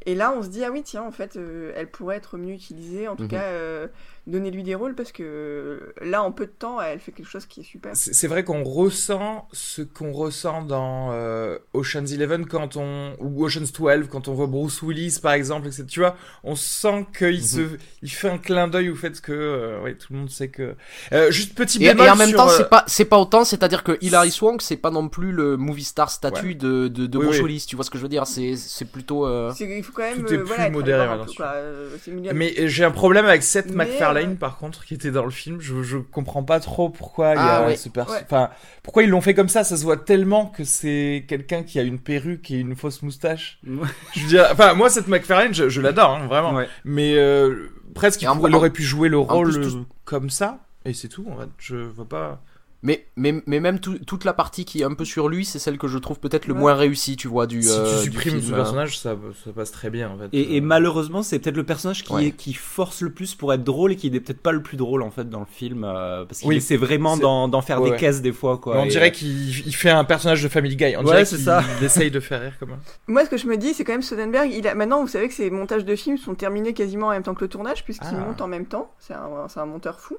[0.06, 2.54] Et là, on se dit, ah oui, tiens, en fait, euh, elle pourrait être mieux
[2.54, 3.08] utilisée.
[3.08, 3.30] En tout Mhm.
[3.30, 3.88] cas, euh,
[4.30, 7.46] donnez-lui des rôles parce que euh, là, en peu de temps, elle fait quelque chose
[7.46, 7.92] qui est super.
[7.96, 13.72] C'est vrai qu'on ressent ce qu'on ressent dans euh, Ocean's Eleven quand on ou Ocean's
[13.72, 15.84] 12 quand on voit Bruce Willis par exemple, etc.
[15.88, 17.62] Tu vois, on sent qu'il se,
[18.02, 20.76] il fait un clin d'œil au fait que, euh, ouais, tout le monde sait que.
[21.12, 23.18] Euh, juste petit Et, et bémol en même sur, temps, euh, c'est pas, c'est pas
[23.18, 26.54] autant, c'est-à-dire que Hilary Swank, c'est pas non plus le movie star statut Ouais.
[26.56, 27.46] de, de, de Oui, Bruce oui.
[27.46, 29.52] Willis, tu vois ce que je veux dire, c'est, c'est plutôt, euh...
[29.56, 30.20] C'est- Il faut quand même.
[30.24, 31.54] Tout est euh, plus voilà, modéré peu, quoi.
[31.56, 31.90] Euh,
[32.34, 35.60] Mais j'ai un problème avec Seth Mais, MacFarlane par contre qui était dans le film.
[35.62, 37.76] Je, je comprends pas trop pourquoi il y Ah, a ouais.
[37.76, 38.14] ce perso.
[38.14, 38.22] Ouais.
[38.24, 38.50] Enfin,
[38.84, 39.64] pourquoi ils l'ont fait comme ça?
[39.64, 43.60] Ça se voit tellement que c'est quelqu'un qui a une perruque et une fausse moustache.
[43.68, 43.88] Ouais.
[44.16, 46.54] Je veux dire, enfin moi Seth MacFarlane, je, je l'adore hein, vraiment.
[46.54, 46.68] Ouais.
[46.86, 50.30] Mais euh, presque il, en- pourrait- il aurait pu jouer le rôle plus, tout- comme
[50.30, 51.26] ça et c'est tout.
[51.32, 52.42] En fait, je vois pas.
[52.82, 55.60] Mais, mais, mais même tout- toute la partie qui est un peu sur lui, c'est
[55.60, 56.60] celle que je trouve peut-être le Ouais.
[56.60, 58.56] moins réussie, tu vois, du, si euh, tu du supprimes film, ce euh.
[58.56, 60.30] personnage, ça, ça passe très bien en fait.
[60.32, 62.28] Et, et Euh, malheureusement, c'est peut-être le personnage qui, Ouais.
[62.28, 64.78] est, qui force le plus pour être drôle et qui n'est peut-être pas le plus
[64.78, 65.84] drôle en fait dans le film.
[65.84, 66.56] euh, parce qu'il Oui.
[66.58, 67.98] essaie vraiment d'en faire Ouais, des ouais.
[68.00, 68.58] caisses des fois.
[68.58, 70.96] Quoi, on Et, dirait euh, qu'il il fait un personnage de Family Guy.
[70.96, 71.62] On Ouais, dirait c'est qu'il ça.
[71.80, 72.80] il essaye de faire rire comme un.
[73.08, 74.52] Moi, ce que je me dis, c'est quand même Soderbergh.
[74.54, 74.74] Il a...
[74.76, 77.44] Maintenant, vous savez que ses montages de films sont terminés quasiment en même temps que
[77.44, 78.26] le tournage, puisqu'il Ah.
[78.26, 78.92] monte en même temps.
[79.00, 80.16] C'est un, c'est un monteur fou.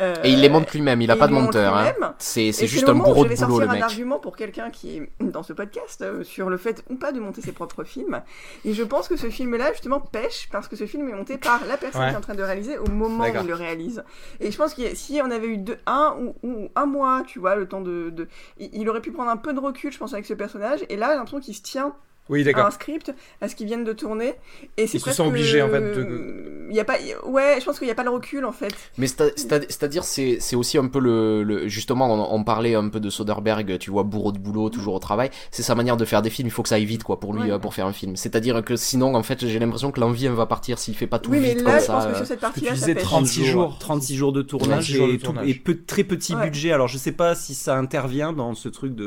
[0.00, 1.76] Euh, Et il les monte lui-même, il a et pas de monteur.
[1.76, 1.92] Hein.
[2.18, 3.82] C'est juste le un bourreau je de vais boulot, le sortir mec.
[3.82, 7.12] un argument pour quelqu'un qui est dans ce podcast euh, sur le fait ou pas
[7.12, 8.22] de monter ses propres films.
[8.64, 11.60] Et je pense que ce film-là, justement, pêche parce que ce film est monté par
[11.68, 12.08] la personne Ouais.
[12.08, 14.02] qui est en train de le réaliser au moment où il le réalise.
[14.40, 17.38] Et je pense que si on avait eu deux, un ou, ou un mois, tu
[17.38, 19.98] vois, le temps de, de- il, il aurait pu prendre un peu de recul, je
[19.98, 20.80] pense, avec ce personnage.
[20.88, 21.94] Et là, j'ai l'impression qu'il se tient
[22.30, 24.34] Oui, un script, à ce qu'ils viennent de tourner.
[24.76, 26.94] Et c'est Ils se sont obligés, en fait, de- Il y a pas,
[27.26, 28.72] ouais, je pense qu'il n'y a pas le recul, en fait.
[28.96, 32.88] Mais c'est- c'est- c'est-à-dire, c'est aussi un peu le, le- justement, on, on parlait un
[32.88, 35.30] peu de Soderbergh, tu vois, bourreau de boulot, toujours au travail.
[35.50, 36.46] C'est sa manière de faire des films.
[36.46, 37.50] Il faut que ça aille vite, quoi, pour lui, Ouais.
[37.50, 38.14] euh, pour faire un film.
[38.14, 41.18] C'est-à-dire que sinon, en fait, j'ai l'impression que l'envie, elle va partir s'il fait pas
[41.18, 41.92] tout Oui, mais vite là, comme je ça.
[41.94, 42.14] pense que euh.
[42.14, 43.02] sur cette que tu partie-là, ça disais pêche.
[43.02, 43.76] 36 jours.
[43.80, 45.48] 36 jours de tournage, 36 jours de et, tout- tournage.
[45.48, 46.44] et peu, très petit Ouais.
[46.44, 46.70] budget.
[46.70, 49.06] Alors je sais pas si ça intervient dans ce truc de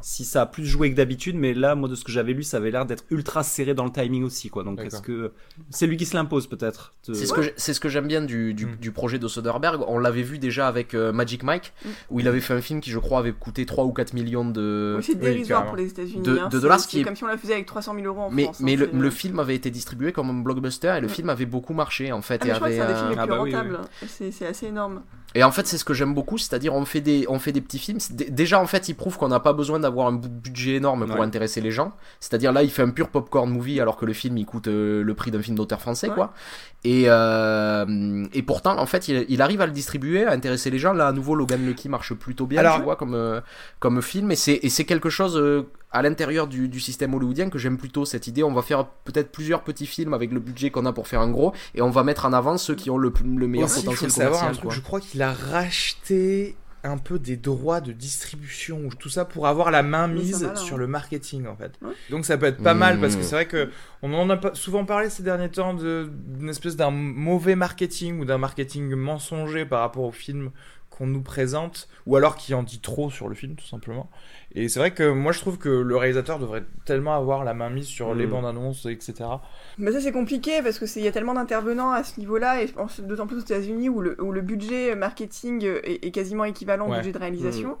[0.00, 2.42] si ça a plus joué que d'habitude, mais là, moi de ce que j'avais lu,
[2.42, 4.62] ça avait l'air d'être ultra serré dans le timing aussi, quoi.
[4.64, 5.32] Donc est-ce que
[5.70, 8.22] c'est lui qui se l'impose peut-être de- C'est ce que c'est ce que j'aime bien
[8.22, 8.76] du, du, Mm.
[8.76, 9.80] du projet de Soderbergh.
[9.88, 11.88] On l'avait vu déjà avec euh, Magic Mike, Mm.
[12.10, 14.48] où il avait fait un film qui, je crois, avait coûté 3 ou 4 millions
[14.48, 14.94] de.
[14.98, 16.22] Oui, c'est oui, dérisoire pour les États-Unis.
[16.22, 16.48] De- hein.
[16.48, 18.44] de dollars, qui est- comme si on la faisait avec 300 000 euros en Mais,
[18.44, 18.60] France.
[18.60, 21.10] mais hein, le, le film avait été distribué comme un blockbuster et le Mm.
[21.10, 22.40] film avait beaucoup marché en fait.
[22.42, 23.42] Ah, et, mais je crois que c'est un avait des films les Ah plus bah
[23.42, 23.56] oui, oui.
[23.56, 23.78] rentables.
[24.06, 25.02] C'est c'est assez énorme.
[25.34, 27.60] Et en fait, c'est ce que j'aime beaucoup, c'est-à-dire on fait des on fait des
[27.60, 27.98] petits films.
[28.30, 31.16] Déjà en fait, il prouve qu'on n'a pas besoin d'avoir un bu- budget énorme pour
[31.20, 31.26] Ouais.
[31.26, 31.92] intéresser les gens.
[32.18, 35.02] C'est-à-dire là, il fait un pur popcorn movie alors que le film il coûte euh,
[35.02, 36.14] le prix d'un film d'auteur français Ouais.
[36.14, 36.32] quoi.
[36.84, 40.78] Et euh, et pourtant en fait, il, il arrive à le distribuer, à intéresser les
[40.78, 40.92] gens.
[40.94, 43.40] Là à nouveau, Logan Lucky marche plutôt bien, Alors- tu vois, comme euh,
[43.80, 44.30] comme film.
[44.30, 47.78] Et c'est et c'est quelque chose euh, à l'intérieur du, du système hollywoodien que j'aime
[47.78, 48.42] plutôt cette idée.
[48.42, 51.30] On va faire peut-être plusieurs petits films avec le budget qu'on a pour faire un
[51.30, 54.10] gros et on va mettre en avant ceux qui ont le, le meilleur Aussi, potentiel
[54.10, 54.52] savoir un commercial.
[54.56, 54.74] truc, quoi.
[54.74, 59.48] je crois qu'il a racheté un peu des droits de distribution ou tout ça pour
[59.48, 60.78] avoir la main mise sur hein.
[60.78, 61.72] le marketing en fait.
[61.82, 61.92] Ouais.
[62.08, 63.24] Donc ça peut être pas mal parce que Mmh.
[63.24, 63.68] c'est vrai que
[64.02, 68.20] on en a pas souvent parlé ces derniers temps de- d'une espèce d'un mauvais marketing
[68.20, 70.50] ou d'un marketing mensonger par rapport au film
[70.98, 74.10] qu'on nous présente ou alors qui en dit trop sur le film tout simplement.
[74.54, 77.70] Et c'est vrai que moi je trouve que le réalisateur devrait tellement avoir la main
[77.70, 78.30] mise sur les Mmh.
[78.30, 79.14] bandes annonces etc.
[79.78, 82.62] Mais ça, c'est compliqué parce que c'est- il y a tellement d'intervenants à ce niveau-là,
[82.62, 86.10] et je pense d'autant plus aux États-Unis où le, où le budget marketing est, est
[86.10, 87.76] quasiment équivalent au budget de réalisation,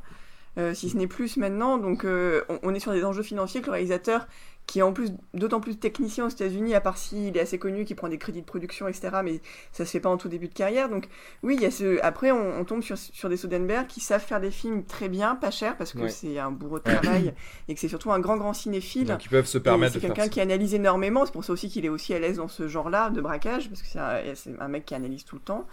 [0.58, 1.78] euh, si ce n'est plus maintenant.
[1.78, 4.28] Donc, euh, on, on est sur des enjeux financiers que le réalisateur,
[4.68, 7.86] qui est en plus d'autant plus technicien aux États-Unis, à part s'il est assez connu,
[7.86, 9.08] qui prend des crédits de production, etc.
[9.24, 9.40] Mais
[9.72, 10.90] ça se fait pas en tout début de carrière.
[10.90, 11.08] Donc,
[11.42, 11.98] oui, il y a ce.
[12.02, 15.36] Après, on, on tombe sur, sur des Soderbergh qui savent faire des films très bien,
[15.36, 16.10] pas cher, parce que Ouais.
[16.10, 17.32] c'est un bourreau de travail
[17.66, 19.06] et que c'est surtout un grand, grand cinéphile.
[19.06, 21.70] Donc ils peuvent se Et permettre C'est quelqu'un qui analyse énormément, c'est pour ça aussi
[21.70, 24.84] qu'il est aussi à l'aise dans ce genre-là de braquage, parce que c'est un, mec
[24.84, 25.66] qui analyse tout le temps.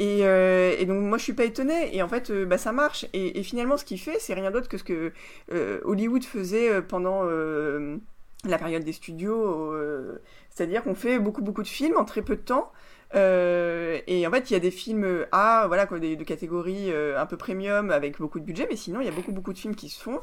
[0.00, 2.72] Et, euh, et donc moi je suis pas étonnée, et en fait euh, bah, ça
[2.72, 3.06] marche.
[3.12, 5.12] Et, et finalement ce qu'il fait, c'est rien d'autre que ce que
[5.52, 7.22] euh, Hollywood faisait pendant
[8.44, 12.36] la période des studios, euh, c'est-à-dire qu'on fait beaucoup beaucoup de films en très peu
[12.36, 12.72] de temps.
[13.14, 16.90] Euh, et en fait, il y a des films A, voilà, quoi, des, de catégorie
[16.90, 19.52] euh, un peu premium avec beaucoup de budget, mais sinon, il y a beaucoup, beaucoup
[19.52, 20.20] de films qui se font.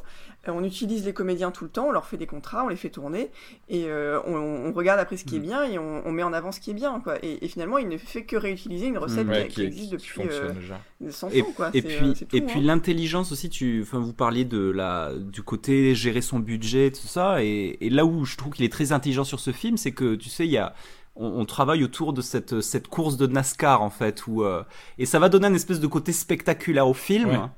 [0.48, 2.76] Euh, on utilise les comédiens tout le temps, on leur fait des contrats, on les
[2.76, 3.30] fait tourner,
[3.70, 5.44] et euh, on, on regarde après ce qui est Mm.
[5.44, 7.24] bien et on, on met en avant ce qui est bien, quoi.
[7.24, 9.32] Et, et finalement, il ne fait que réutiliser une recette Mm.
[9.32, 10.80] qui, Ouais, qui qui, existe qui depuis euh, déjà.
[11.12, 11.70] 100 Et, ans, quoi.
[11.74, 12.64] et C'est, puis, euh, c'est tout, et puis hein.
[12.64, 17.44] l'intelligence aussi, tu, enfin, vous parliez de la, du côté gérer son budget, tout ça,
[17.44, 20.16] et, et là où je trouve qu'il est très intelligent sur ce film, c'est que,
[20.16, 20.74] tu sais, il y a,
[21.16, 24.64] on, travaille autour de cette, cette course de NASCAR, en fait, où, euh,
[24.98, 27.50] et ça va donner un espèce de côté spectaculaire au film.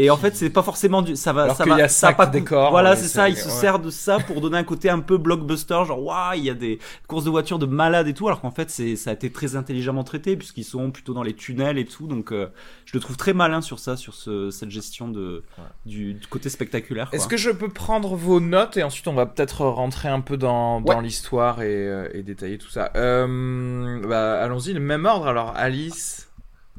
[0.00, 2.12] Et en fait, c'est pas forcément du, ça va, Alors ça va, y a ça
[2.12, 3.28] pas de- décors, Voilà, c'est ça.
[3.28, 3.50] Il se ouais.
[3.50, 6.54] sert de ça pour donner un côté un peu blockbuster, genre waouh, il y a
[6.54, 9.30] des courses de voitures de malades et tout, alors qu'en fait, c'est, ça a été
[9.32, 12.06] très intelligemment traité puisqu'ils sont plutôt dans les tunnels et tout.
[12.06, 12.46] Donc, euh,
[12.84, 15.42] je le trouve très malin sur ça, sur ce, cette gestion de,
[15.84, 17.08] du, du côté spectaculaire.
[17.12, 20.36] Est-ce que je peux prendre vos notes et ensuite on va peut-être rentrer un peu
[20.36, 25.26] dans, l'histoire et, euh, et détailler tout ça euh, bah, Allons-y, le même ordre.
[25.26, 26.27] Alors, Alice,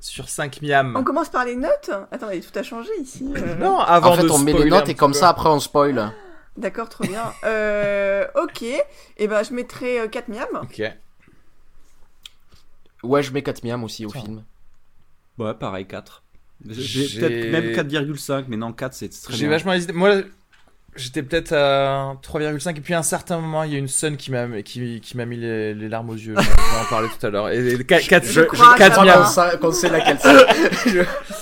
[0.01, 0.95] sur 5 miam.
[0.97, 3.31] On commence par les notes Attendez, tout a changé ici.
[3.35, 3.55] euh.
[3.59, 5.17] Non, avant En fait, de on met les notes et comme peu.
[5.17, 6.11] ça, après, on spoil.
[6.57, 7.33] D'accord, trop bien.
[7.45, 10.47] Euh, ok, et ben je mettrai 4 miams.
[10.63, 10.81] Ok.
[13.03, 14.21] Ouais, je mets 4 miams aussi au Tiens.
[14.21, 14.43] film.
[15.37, 16.23] Ouais, pareil, 4.
[16.67, 19.93] J'ai peut-être même 4,5, mais non, 4, c'est très J'ai vachement hésité.
[19.93, 20.23] Moi,
[20.99, 24.17] j'étais peut-être à 3,5 et puis à un certain moment, il y a une sonne
[24.17, 26.35] qui m'a qui, qui m'a mis les, les larmes aux yeux.
[26.37, 27.49] On va en parler tout à l'heure.
[27.49, 28.41] Et 4 Je
[29.57, 30.17] qu'on sait laquelle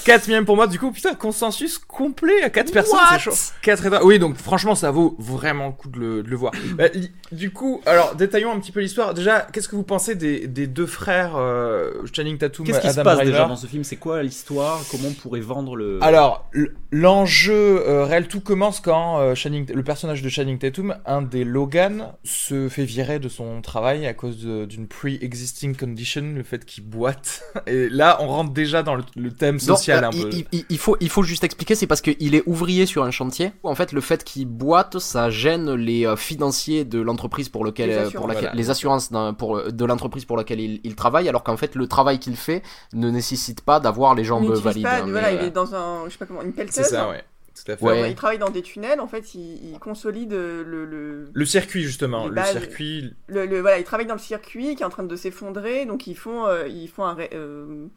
[0.06, 3.17] 4 miams pour moi, du coup, putain, consensus complet à 4 personnes, What?
[3.17, 3.34] c'est chaud.
[3.62, 4.04] 4 étoiles.
[4.04, 6.52] Oui, donc franchement, ça vaut vraiment le coup de le, de le voir.
[6.78, 9.13] Bah, li- du coup, alors, détaillons un petit peu l'histoire.
[9.13, 13.00] Déjà, qu'est-ce que vous pensez des, des deux frères euh, Channing Tatum Qu'est-ce qui se
[13.00, 13.84] Adam passe déjà dans ce film?
[13.84, 14.80] C'est quoi l'histoire?
[14.91, 15.98] Comment on pourrait vendre le.
[16.02, 16.48] Alors,
[16.91, 21.44] l'enjeu euh, réel, tout commence quand euh, Channing le personnage de Channing Tatum, un des
[21.44, 26.84] Logan, se fait virer de son travail à cause d'une pre-existing condition, le fait qu'il
[26.84, 27.44] boite.
[27.68, 30.30] Et là, on rentre déjà dans le, le thème Non, social euh, un peu.
[30.34, 33.12] il, il- il faut, il faut juste expliquer, c'est parce qu'il est ouvrier sur un
[33.12, 33.52] chantier.
[33.64, 37.90] En fait, le fait qu'il boite, ça gêne les euh, financiers de l'entreprise pour lequel,
[37.90, 38.56] Les euh, pour laquelle, Voilà.
[38.56, 42.20] les assurances pour, de l'entreprise pour laquelle il, il travaille, alors qu'en fait, le travail
[42.20, 42.62] qu'il fait
[42.94, 44.84] ne nécessite pas d'avoir les jambes valides.
[44.84, 46.76] pas, hein, voilà, mais, il est dans un, je sais pas comment, une pelleteuse.
[46.76, 47.24] C'est ça, ouais.
[47.65, 47.86] Tout à fait.
[47.86, 48.10] Ouais.
[48.12, 52.28] Il travaille dans des tunnels, en fait, il, il consolide le, le, Le circuit, justement.
[52.28, 53.13] Le bases- circuit.
[53.28, 56.08] le, le- voilà, il travaille dans le circuit qui est en train de s'effondrer, donc
[56.08, 57.88] ils font, euh, ils font un, euh,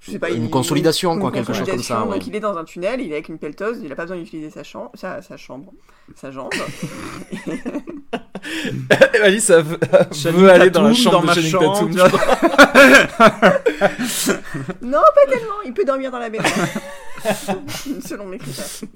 [0.00, 2.18] je sais pas, Une il- consolidation, une quoi, quelque chose comme ça, consolidation, ouais.
[2.26, 4.50] Il est dans un tunnel, il est avec une pelleteuse, il a pas besoin d'utiliser
[4.50, 5.72] sa chambre, sa, sa chambre,
[6.16, 6.50] sa jambe.
[9.22, 12.02] Alice ça veut, aller dans la chambre dans de Channing Tatum.
[14.82, 16.44] non, pas tellement, il peut dormir dans la maison.
[18.04, 18.88] Selon mes critères.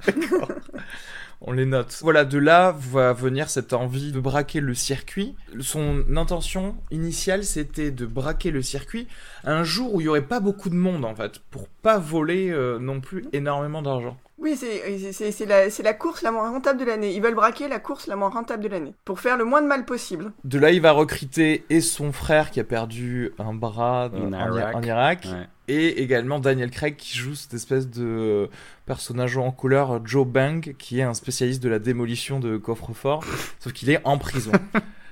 [1.42, 1.98] On les note.
[2.00, 5.34] Voilà, de là va venir cette envie de braquer le circuit.
[5.60, 9.06] Son intention initiale, c'était de braquer le circuit
[9.44, 12.50] un jour où il y aurait pas beaucoup de monde, en fait, pour pas voler
[12.50, 14.16] euh, non plus énormément d'argent.
[14.38, 17.14] Oui, c'est- la, course la moins rentable de l'année.
[17.14, 18.94] Ils veulent braquer la course la moins rentable de l'année.
[19.04, 20.32] Pour faire le moins de mal possible.
[20.44, 24.74] De là, il va recruter et son frère qui a perdu un bras En Irak.
[24.76, 25.48] en Irak, Ouais.
[25.68, 28.50] et également Daniel Craig qui joue cette espèce de
[28.84, 33.24] personnage en couleur, Joe Bang, qui est un spécialiste de la démolition de coffres-forts,
[33.58, 34.52] sauf qu'il est en prison.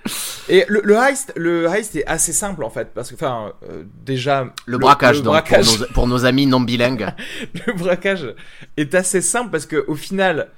[0.48, 3.84] Et le, le heist, le heist est assez simple en fait, parce que, enfin, euh,
[4.04, 7.06] déjà le braquage, le donc, braquage, Pour, nos, pour nos amis non bilingues.
[7.66, 8.34] le braquage
[8.76, 10.50] est assez simple parce que au final,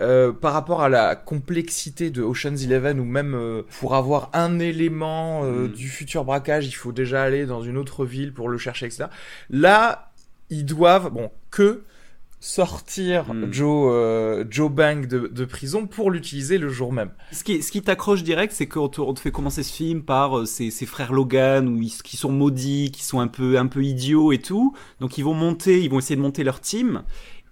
[0.00, 4.58] euh, par rapport à la complexité de Ocean's Eleven ou même euh, pour avoir un
[4.58, 5.72] élément euh, Mm.
[5.72, 9.04] du futur braquage, il faut déjà aller dans une autre ville pour le chercher, etc.
[9.50, 10.10] Là,
[10.50, 11.84] ils doivent, bon, que
[12.44, 13.52] sortir Mm.
[13.52, 17.10] Joe, euh, Joe Bang de, de prison pour l'utiliser le jour même.
[17.32, 20.02] Ce qui, ce qui t'accroche direct, c'est qu'on te, on te fait commencer ce film
[20.02, 23.58] par euh, ces, ces frères Logan, où ils, qui sont maudits, qui sont un peu,
[23.58, 24.74] un peu idiots et tout.
[25.00, 27.02] Donc ils vont monter, ils vont essayer de monter leur team.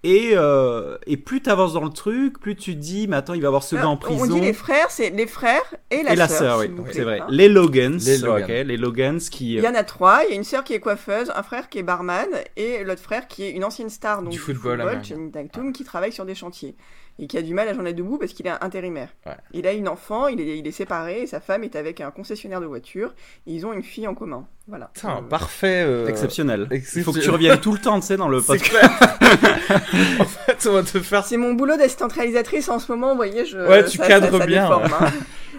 [0.05, 3.41] Et, euh, et plus t'avances dans le truc, plus tu te dis, mais attends, il
[3.41, 4.25] va avoir ce gars en prison.
[4.25, 5.63] On dit les frères, c'est les frères
[5.93, 6.39] et la et la sœur.
[6.39, 7.21] sœur, oui, c'est vrai.
[7.21, 7.27] hein.
[7.29, 8.43] Les Logans, Les Logan.
[8.43, 9.55] ok, les Logans qui.
[9.55, 10.25] Il y en a trois.
[10.25, 13.01] Il y a une sœur qui est coiffeuse, un frère qui est barman et l'autre
[13.03, 15.03] frère qui est une ancienne star donc, Du football américain.
[15.05, 16.75] Channing Tatum, qui travaille sur des chantiers
[17.19, 19.09] et qui a du mal à joindre debout parce qu'il est intérimaire.
[19.27, 19.33] Ouais.
[19.53, 22.11] Il a une enfant, il est, il est séparé et sa femme est avec un
[22.11, 23.15] concessionnaire de voitures.
[23.47, 24.47] Et ils ont une fille en commun.
[24.69, 24.91] Voilà.
[24.95, 25.85] Putain, Euh, parfait.
[25.87, 26.69] euh, Exceptionnel.
[26.73, 28.71] Il faut que tu reviennes tout le temps, tu sais, dans le C'est podcast.
[28.71, 28.91] clair.
[30.21, 33.17] en fait, on va te faire C'est mon boulot d'assistante réalisatrice en ce moment, vous
[33.17, 35.11] voyez, je, Ouais, tu ça, cadres ça, ça bien, déforme, hein.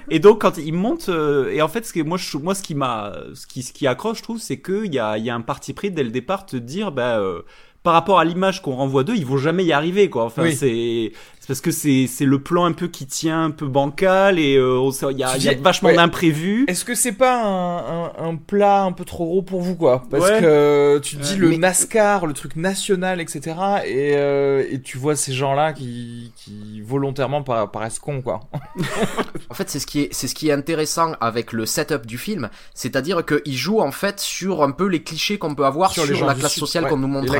[0.10, 2.62] Et donc quand il monte, euh, et en fait, ce que moi, je, moi, ce
[2.63, 5.24] qui m'a, ce qui, ce qui accroche, je trouve, c'est que il y a, il
[5.26, 7.42] y a un parti pris dès le départ, te dire, bah, euh,
[7.84, 10.26] par rapport à l'image qu'on renvoie d'eux, ils vont jamais y arriver, quoi.
[10.26, 10.56] Enfin, Oui.
[10.56, 11.12] c'est,
[11.44, 14.56] c'est parce que c'est, c'est le plan un peu qui tient un peu bancal et
[14.56, 14.80] euh,
[15.12, 15.96] il y a, y a vachement ouais.
[15.98, 16.64] d'imprévus.
[16.70, 20.04] Est-ce que c'est pas un, un, un plat un peu trop gros pour vous, quoi?
[20.10, 20.40] Parce Ouais.
[20.40, 23.42] que tu te dis le Mais- NASCAR, le truc national, etc.
[23.86, 28.40] Et, euh, et tu vois ces gens-là qui, qui volontairement para- paraissent cons, quoi.
[29.50, 32.18] En fait, c'est ce qui est, c'est ce qui est intéressant avec le setup du
[32.18, 36.06] film, c'est-à-dire qu'il joue en fait sur un peu les clichés qu'on peut avoir sur,
[36.06, 36.90] les gens la classe Sud, sociale ouais.
[36.90, 37.36] qu'on nous montre.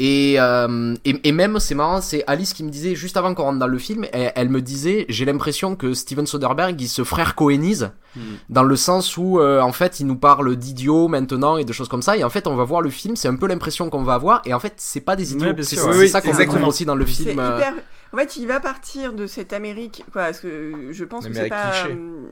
[0.00, 3.42] Et, euh, et, et même, c'est marrant, c'est Alice qui me disait, juste avant qu'on
[3.42, 7.02] rentre dans le film, elle, elle me disait, j'ai l'impression que Steven Soderbergh, il se
[7.04, 8.36] frère cohénise, Hmm.
[8.48, 11.88] dans le sens où, euh, en fait, il nous parle d'idiots maintenant et de choses
[11.88, 14.02] comme ça, et en fait, on va voir le film, c'est un peu l'impression qu'on
[14.02, 15.78] va avoir, et en fait, c'est pas des idiots, Ouais, c'est.
[15.82, 17.38] Oui, ça qu'on retrouve aussi dans le film.
[17.38, 17.74] euh, hyper.
[18.12, 21.48] En fait, il va partir de cette Amérique, quoi, parce que je pense que c'est
[21.48, 21.86] pas.
[21.94, 22.26] euh,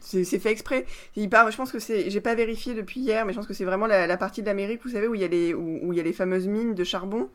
[0.00, 0.86] C'est c'est fait exprès.
[1.16, 2.10] Il part, je pense que c'est.
[2.10, 4.46] J'ai pas vérifié depuis hier, mais je pense que c'est vraiment la, la partie de
[4.46, 6.46] l'Amérique, vous savez, où il y a les, où, où il y a les fameuses
[6.46, 7.30] mines de charbon.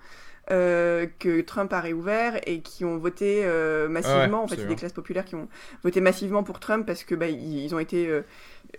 [0.51, 4.39] euh, que Trump a réouvert et qui ont voté euh, massivement.
[4.39, 5.47] Ouais, en fait, c'est des classes populaires qui ont
[5.83, 8.21] voté massivement pour Trump parce que bah, ils, ils ont été euh,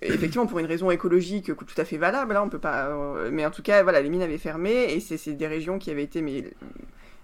[0.02, 2.32] effectivement pour une raison écologique tout à fait valable.
[2.34, 2.88] Là, on peut pas.
[2.88, 5.78] euh, mais en tout cas, voilà, les mines avaient fermé et c'est c'est des régions
[5.78, 6.44] qui avaient été mais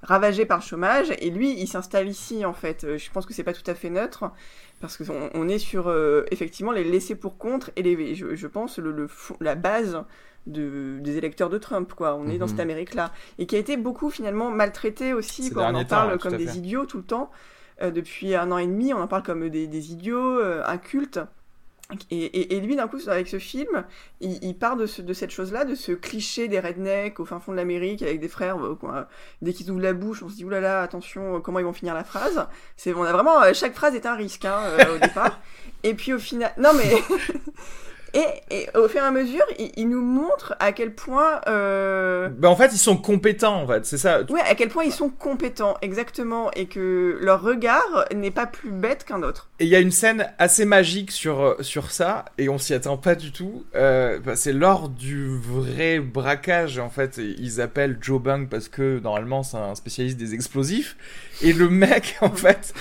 [0.07, 2.85] ravagé par le chômage et lui il s'installe ici en fait.
[2.85, 4.31] Euh, je pense que c'est pas tout à fait neutre
[4.81, 8.47] parce que on, est sur euh, effectivement les laissés pour contre et les je, je
[8.47, 9.09] pense le, le
[9.41, 10.03] la base
[10.47, 12.15] de, des électeurs de Trump quoi.
[12.15, 12.51] On est dans Mhm.
[12.51, 15.65] cette Amérique là et qui a été beaucoup finalement maltraité aussi quoi.
[15.65, 17.31] on en temps, parle comme des idiots tout le temps.
[17.83, 21.21] Euh, depuis un an et demi on en parle comme des, des idiots euh, incultes
[22.11, 23.85] et, et, et lui, d'un coup, avec ce film,
[24.21, 27.39] il, il part de, ce, de cette chose-là, de ce cliché des rednecks au fin
[27.39, 28.59] fond de l'Amérique avec des frères.
[28.65, 29.09] euh, quoi.
[29.41, 31.95] Dès qu'ils ouvrent la bouche, on se dit oulala, attention, euh, comment ils vont finir
[31.95, 32.47] la phrase.
[32.77, 34.63] C'est, on a vraiment euh, chaque phrase est un risque hein,
[34.95, 35.41] au départ.
[35.85, 36.93] Et puis au final, non mais.
[38.15, 41.41] Et, et au fur et à mesure, il, il nous montre à quel point.
[41.49, 42.29] Euh...
[42.31, 44.23] Bah, en fait, ils sont compétents, en fait, c'est ça.
[44.31, 48.71] Ouais, à quel point ils sont compétents, exactement, et que leur regard n'est pas plus
[48.71, 49.51] bête qu'un autre.
[49.59, 52.97] Et il y a une scène assez magique sur, sur ça, et on s'y attend
[52.97, 53.65] pas du tout.
[53.75, 57.19] Euh, bah, c'est lors du vrai braquage, en fait.
[57.19, 60.97] Ils appellent Joe Bang parce que normalement c'est un spécialiste des explosifs.
[61.43, 62.73] Et le mec, en fait,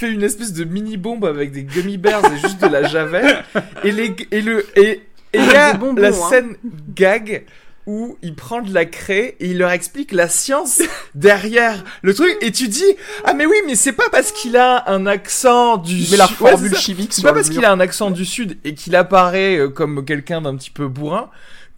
[0.00, 3.44] fait une espèce de mini bombe avec des gummy bears et juste de la javel.
[3.84, 4.66] Et, les, et le.
[4.76, 6.28] Et, et il y a bonbons, la hein.
[6.28, 6.56] scène
[6.94, 7.44] gag
[7.86, 10.82] où il prend de la craie et il leur explique la science
[11.14, 12.84] derrière le truc et tu dis
[13.24, 16.76] ah mais oui mais c'est pas parce qu'il a un accent du la ouais, c'est
[16.76, 20.42] chimique pas parce qu'il a un accent du sud et qu'il apparaît euh, comme quelqu'un
[20.42, 21.30] d'un petit peu bourrin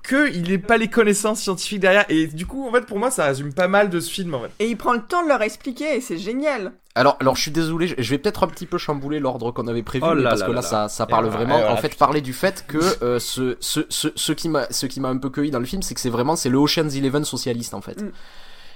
[0.02, 3.10] que il n'ait pas les connaissances scientifiques derrière et du coup en fait pour moi
[3.10, 5.28] ça résume pas mal de ce film en fait Et il prend le temps de
[5.28, 6.72] leur expliquer, et c'est génial.
[6.94, 9.82] Alors, alors, je suis désolé, je vais peut-être un petit peu chambouler l'ordre qu'on avait
[9.82, 11.56] prévu, Oh là parce là que là ça, ça parle vraiment.
[11.70, 15.00] en fait, parler du fait que euh, ce, ce, ce, ce qui m'a, ce qui
[15.00, 17.24] m'a un peu cueilli dans le film, c'est que c'est vraiment, c'est le Ocean's Eleven
[17.24, 18.02] socialiste en fait.
[18.02, 18.10] Mm.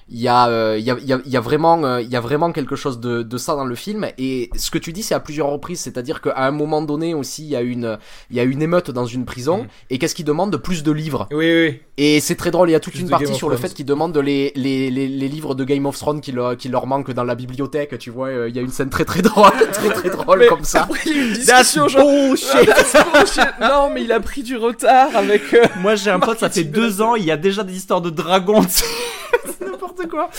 [0.09, 2.01] Il y a, euh, il y a, il y a, il y a vraiment, euh,
[2.01, 4.07] il y a vraiment quelque chose de, de ça dans le film.
[4.19, 7.42] Et ce que tu dis, c'est à plusieurs reprises, c'est-à-dire qu'à un moment donné aussi,
[7.42, 7.99] il y a une,
[8.31, 9.64] il y a une émeute dans une prison.
[9.64, 9.66] Mm.
[9.90, 11.27] Et qu'est-ce qu'ils demandent Plus de livres.
[11.33, 13.57] oui oui Et c'est très drôle, il y a toute Plus une partie sur le
[13.57, 16.69] fait qu'ils demandent les, les, les, les livres de Game of Thrones qui leur, qui
[16.69, 19.23] leur manquent dans la bibliothèque, tu vois, euh, il y a une scène très très
[19.23, 20.83] drôle, très très drôle Mais comme ça.
[20.83, 22.71] après il y a une discussion genre bullshit.
[23.61, 26.62] non mais il a pris du retard avec euh, Moi, j'ai un pote, ça fait
[26.64, 28.64] deux ans, il y a déjà des histoires de dragons.
[29.98, 30.30] N'importe quoi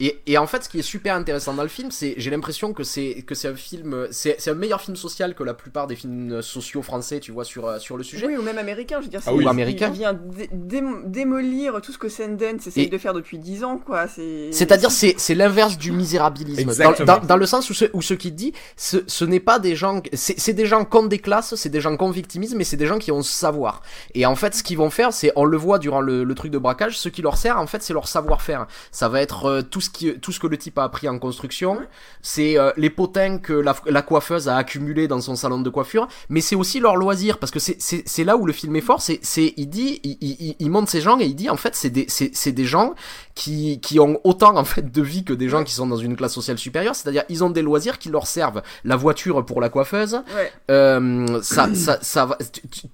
[0.00, 2.72] Et, et en fait, ce qui est super intéressant dans le film, c'est, j'ai l'impression
[2.72, 5.96] que c'est, que c'est un film, c'est, un meilleur film social que la plupart des
[5.96, 8.26] films sociaux français, tu vois, sur, euh, sur le sujet.
[8.26, 9.20] Oui, ou même américain, je veux dire.
[9.24, 9.44] Ah c'est- oui.
[9.44, 9.88] Ou américain.
[9.92, 13.64] Il vient dé- dé- démolir tout ce que Sundance essaye Et- de faire depuis 10
[13.64, 14.06] ans, quoi.
[14.08, 14.50] C'est.
[14.52, 16.64] C'est-à-dire, c'est, c'est l'inverse du misérabilisme.
[16.64, 17.18] Dans, Exactement.
[17.18, 19.74] dans, dans le sens où ce, où ce qui dit, ce, ce n'est pas des
[19.76, 22.86] gens, c'est, des gens contre des classes, c'est des gens contre victimisme, mais c'est des
[22.86, 23.82] gens qui ont ce savoir.
[24.14, 26.50] Et en fait, ce qu'ils vont faire, c'est, on le voit durant le, le truc
[26.50, 28.57] de braquage, ce qui leur sert, en fait, c'est leur savoir-faire.
[28.90, 31.18] Ça va être euh, tout ce qui, tout ce que le type a appris en
[31.18, 31.78] construction.
[32.22, 36.08] C'est euh, les potins que la, la coiffeuse a accumulés dans son salon de coiffure,
[36.28, 39.00] mais c'est aussi leur loisir parce que c'est, là où le film est fort.
[39.02, 41.74] C'est, c'est, il dit, il, il, il montre ces gens et il dit, en fait,
[41.74, 42.06] c'est des,
[42.52, 42.94] des gens
[43.34, 46.16] qui, qui ont autant en fait de vie que des gens qui sont dans une
[46.16, 46.94] classe sociale supérieure.
[46.94, 48.62] C'est-à-dire, ils ont des loisirs qui leur servent.
[48.84, 50.52] La voiture pour la coiffeuse, Ouais.
[50.70, 52.36] euh, ça, ça, ça va.
[52.52, 52.86] tu- tu-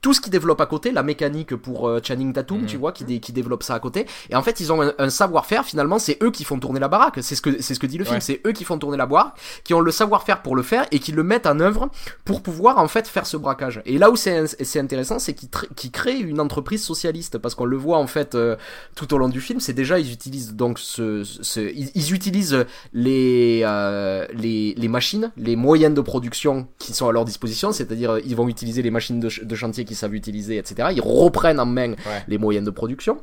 [0.00, 3.04] tout ce qui développe à côté, la mécanique pour euh, Channing Tatum, tu vois, qui,
[3.04, 4.06] dé- qui développe ça à côté.
[4.30, 5.64] Et en fait, ils ont un, un savoir-faire.
[5.64, 7.18] Finalement, c'est eux qui font tourner la baraque.
[7.20, 8.16] C'est ce que c'est ce que dit le film.
[8.20, 9.34] C'est eux qui font tourner la baraque,
[9.64, 11.90] qui ont le savoir-faire pour le faire et qui le mettent en œuvre
[12.24, 13.82] pour pouvoir en fait faire ce braquage.
[13.86, 17.64] Et là où c'est c'est intéressant, c'est qu'ils qu'ils créent une entreprise socialiste parce qu'on
[17.64, 18.56] le voit en fait euh,
[18.94, 19.58] tout au long du film.
[19.58, 25.32] C'est déjà ils utilisent donc ce, ce ils, ils utilisent les, euh, les les machines,
[25.36, 27.72] les moyens de production qui sont à leur disposition.
[27.72, 30.90] C'est-à-dire ils vont utiliser les machines de, ch- de chantier qu'ils savent utiliser, etc.
[30.92, 32.22] Ils reprennent en main Ouais.
[32.28, 33.20] les moyens de production.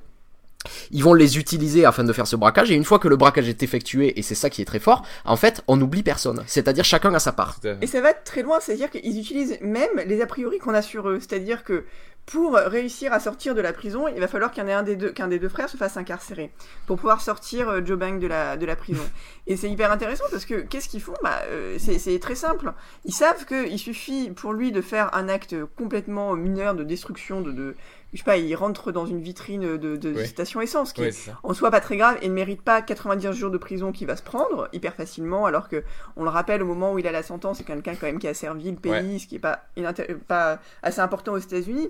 [0.89, 3.47] Ils vont les utiliser afin de faire ce braquage et une fois que le braquage
[3.47, 6.43] est effectué et c'est ça qui est très fort, en fait on n'oublie personne.
[6.47, 7.59] C'est-à-dire chacun a sa part.
[7.81, 11.07] Et ça va très loin, c'est-à-dire qu'ils utilisent même les a priori qu'on a sur
[11.07, 11.19] eux.
[11.19, 11.85] C'est-à-dire que
[12.25, 15.27] pour réussir à sortir de la prison, il va falloir qu'un un des deux, qu'un
[15.27, 16.51] des deux frères se fasse incarcérer
[16.87, 19.03] pour pouvoir sortir euh, Joe Bang de la, de la prison.
[19.47, 21.13] Et c'est hyper intéressant parce que qu'est-ce qu'ils font?
[21.23, 22.73] Bah, euh, c'est, très simple.
[23.05, 27.51] Ils savent qu'il suffit pour lui de faire un acte complètement mineur de destruction, de,
[27.51, 27.75] de
[28.13, 30.25] je sais pas, il rentre dans une vitrine de, de Ouais.
[30.25, 33.33] station essence, qui Ouais, est en soi pas très grave et ne mérite pas 90
[33.33, 35.83] jours de prison qu'il va se prendre hyper facilement alors que
[36.15, 38.27] on le rappelle au moment où il a la sentence c'est quelqu'un quand même qui
[38.27, 39.19] a servi le pays Ouais.
[39.19, 41.89] ce qui est pas assez important aux États-Unis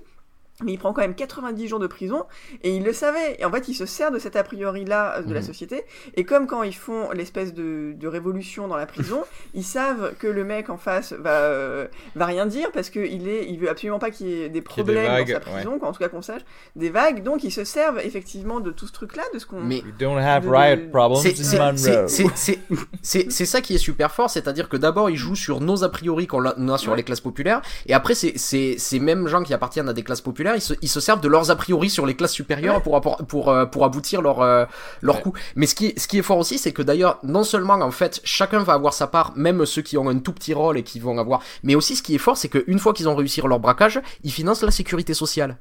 [0.64, 2.24] mais il prend quand même 90 jours de prison
[2.64, 3.36] et il le savait.
[3.40, 5.46] Et en fait, il se sert de cet a priori-là euh, de la Mhm.
[5.46, 5.84] société.
[6.16, 10.28] Et comme quand ils font l'espèce de, de révolution dans la prison, ils savent que
[10.28, 14.00] le mec en face va, euh, va rien dire parce qu'il est, il veut absolument
[14.00, 16.08] pas qu'il y ait des des problèmes vagues, dans sa prison, quoi, en tout cas
[16.10, 16.42] qu'on sache,
[16.78, 17.22] des vagues.
[17.24, 19.60] Donc ils se servent effectivement de tout ce truc-là, de ce qu'on.
[19.60, 22.08] Mais We don't have De- riot de- problems C'est- c'est- in c'est- Monroe.
[22.08, 22.60] c'est- c'est-
[23.02, 25.90] C'est c'est ça qui est super fort, c'est-à-dire que d'abord ils jouent sur nos a
[25.90, 26.98] priori qu'on a, sur Ouais.
[26.98, 30.22] les classes populaires, et après c'est c'est- ces mêmes gens qui appartiennent à des classes
[30.22, 32.82] populaires, ils se, ils se servent de leurs a priori sur les classes supérieures Ouais.
[32.82, 34.66] pour, appor- pour, euh, pour aboutir leur, euh,
[35.02, 35.22] leur Ouais.
[35.22, 35.34] coup.
[35.56, 38.22] Mais ce qui, ce qui est fort aussi, c'est que d'ailleurs, non seulement en fait,
[38.24, 41.00] chacun va avoir sa part, même ceux qui ont un tout petit rôle et qui
[41.00, 43.60] vont avoir, mais aussi ce qui est fort, c'est qu'une fois qu'ils ont réussi leur
[43.60, 45.58] braquage, ils financent la sécurité sociale.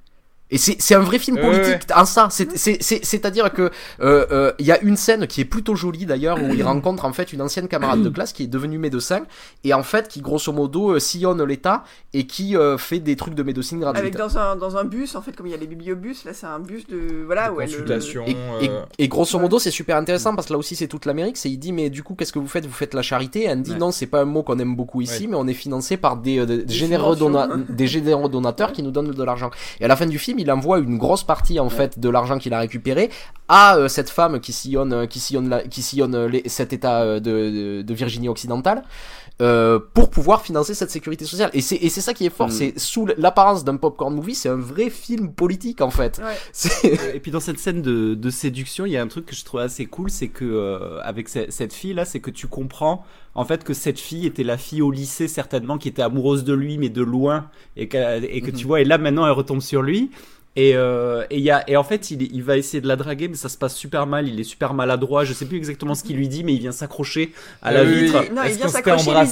[0.51, 2.29] Et c'est c'est un vrai film Ouais, politique en ça.
[2.31, 5.75] C'est- c'est- c'est- C'est-à-dire que euh, euh, il y a une scène qui est plutôt
[5.75, 8.79] jolie d'ailleurs où il rencontre en fait une ancienne camarade de classe qui est devenue
[8.79, 9.23] médecin
[9.65, 13.35] et en fait qui grosso modo euh, sillonne l'État et qui euh, fait des trucs
[13.35, 14.03] de médecine gratuite.
[14.03, 16.33] Avec dans un, dans un bus, en fait, comme il y a les bibliobus, là
[16.35, 17.25] c'est un bus de.
[17.25, 18.25] Voilà, de consultation.
[18.27, 21.37] Et, et- et grosso modo, c'est super intéressant parce que là aussi, c'est toute l'Amérique.
[21.39, 22.67] C'est il dit, mais du coup, qu'est-ce que vous faites?
[22.67, 23.41] Vous faites la charité?
[23.41, 23.79] Et elle dit, Ouais.
[23.79, 25.29] non, c'est pas un mot qu'on aime beaucoup ici, Ouais.
[25.31, 28.91] mais on est financé par des, euh, des généreux, dona- des généreux donateurs qui nous
[28.91, 29.51] donnent de l'argent.
[29.81, 32.39] Et à la fin du film, il envoie une grosse partie en fait de l'argent
[32.39, 33.11] qu'il a récupéré
[33.49, 36.73] à euh, cette femme qui sillonne, euh, qui sillonne, la- qui sillonne euh, les- cet
[36.73, 38.83] État de, de, de Virginie occidentale.
[39.43, 42.47] euh, pour pouvoir financer cette sécurité sociale et c'est et c'est ça qui est fort
[42.47, 42.51] Mm.
[42.53, 46.95] c'est sous l'apparence d'un popcorn movie c'est un vrai film politique en fait Ouais.
[47.17, 49.45] Et puis dans cette scène de, de séduction, il y a un truc que je
[49.45, 53.05] trouve assez cool, c'est que euh, avec ce- cette fille là, c'est que tu comprends
[53.35, 56.55] en fait que cette fille était la fille au lycée certainement qui était amoureuse de
[56.55, 58.57] lui mais de loin et, et que Mhm.
[58.57, 60.13] tu vois et là maintenant elle retombe sur lui.
[60.57, 62.95] Et, euh, et, il y a, et en fait, il, il va essayer de la
[62.95, 64.29] draguer, mais ça se passe super mal.
[64.29, 65.25] Il est super maladroit.
[65.25, 67.87] Je sais plus exactement ce qu'il lui dit, mais il vient s'accrocher à la Euh,
[67.87, 68.21] oui, vitre.
[68.21, 68.35] oui.
[68.37, 69.27] Non, il vient s'accrocher, il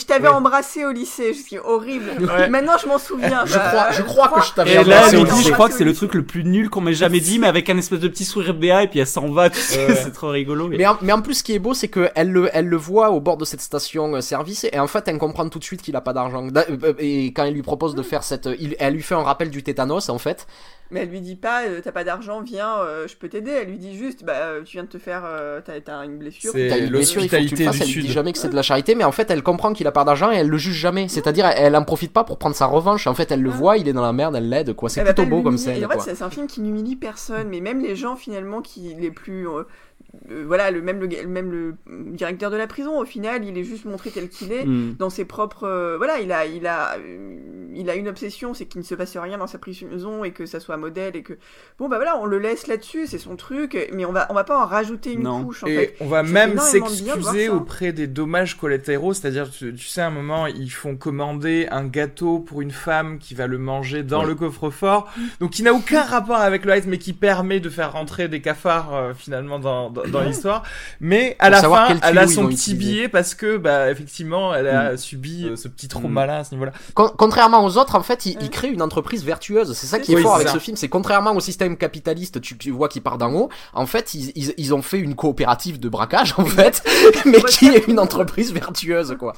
[0.00, 0.34] je t'avais Ouais.
[0.34, 2.04] embrassé au lycée, je suis horrible.
[2.20, 2.48] Ouais.
[2.48, 3.44] Maintenant, je m'en souviens.
[3.44, 5.36] je Bah, crois je crois que je t'avais Et là, embrassé elle au lui dit,
[5.36, 5.48] lycée.
[5.50, 7.68] je crois que c'est le truc le plus nul qu'on m'ait jamais dit, mais avec
[7.68, 9.94] un espèce de petit sourire béat, et puis elle s'en va, tu sais, Ouais.
[9.94, 10.72] c'est trop rigolo.
[10.72, 12.66] Et- Mais en, mais en plus, ce qui est beau, c'est que elle le, elle
[12.66, 15.58] le voit au bord de cette station euh, service et en fait, elle comprend tout
[15.58, 16.46] de suite qu'il a pas d'argent.
[16.46, 19.22] Da- euh, Et quand elle lui propose de faire cette, il, elle lui fait un
[19.22, 20.45] rappel du tétanos en fait.
[20.92, 23.50] Mais elle lui dit pas, euh, t'as pas d'argent, viens, euh, je peux t'aider.
[23.50, 26.16] Elle lui dit juste, bah, euh, tu viens de te faire, euh, t'as t'as une
[26.16, 26.52] blessure.
[26.52, 27.80] C'est T'as une blessure, il faut que tu le fasses.
[27.80, 29.86] Elle lui dit jamais que c'est de la charité, mais en fait, elle comprend qu'il
[29.88, 31.08] a pas d'argent et elle le juge jamais.
[31.08, 33.08] C'est-à-dire, elle, elle en profite pas pour prendre sa revanche.
[33.08, 33.56] En fait, elle le Ouais.
[33.56, 34.88] voit, il est dans la merde, elle l'aide, quoi.
[34.88, 37.60] C'est plutôt pas beau comme Et en fait, c'est un film qui n'humilie personne, mais
[37.60, 39.48] même les gens finalement qui les plus,
[40.30, 41.74] euh, voilà, le même le même le
[42.12, 44.64] directeur de la prison, au final, il est juste montré tel qu'il est.
[44.64, 44.94] Hmm.
[44.98, 47.36] Dans ses propres, euh, voilà, il a, il a, euh,
[47.74, 50.46] il a une obsession, c'est qu'il ne se passe rien dans sa prison et que
[50.46, 51.34] ça soit modèle et que,
[51.78, 54.44] bon bah voilà, on le laisse là-dessus, c'est son truc, mais on va, on va
[54.44, 55.44] pas en rajouter une Non.
[55.44, 55.96] couche en Et fait.
[56.00, 60.10] on va même de s'excuser auprès des dommages collatéraux, c'est-à-dire, tu, tu sais, à un
[60.10, 64.26] moment, ils font commander un gâteau pour une femme qui va le manger dans Ouais.
[64.28, 67.92] le coffre-fort, donc qui n'a aucun rapport avec le Heights, mais qui permet de faire
[67.92, 70.62] rentrer des cafards euh, finalement dans, dans, dans l'histoire.
[71.00, 72.76] Mais à Pour la fin, elle a son petit utiliser.
[72.76, 76.72] billet parce que, bah, effectivement, elle a subi euh, ce petit trauma-là à ce niveau-là.
[76.94, 79.72] Con- contrairement aux autres, en fait, il, il crée une entreprise vertueuse.
[79.74, 80.54] C'est ça qui est Oui, fort avec ça.
[80.54, 80.76] ce film.
[80.76, 83.48] C'est contrairement au système capitaliste, tu, tu vois qui part d'en haut.
[83.72, 86.82] En fait, ils, ils, ils ont fait une coopérative de braquage, en fait,
[87.24, 89.32] mais qui est une entreprise vertueuse, quoi.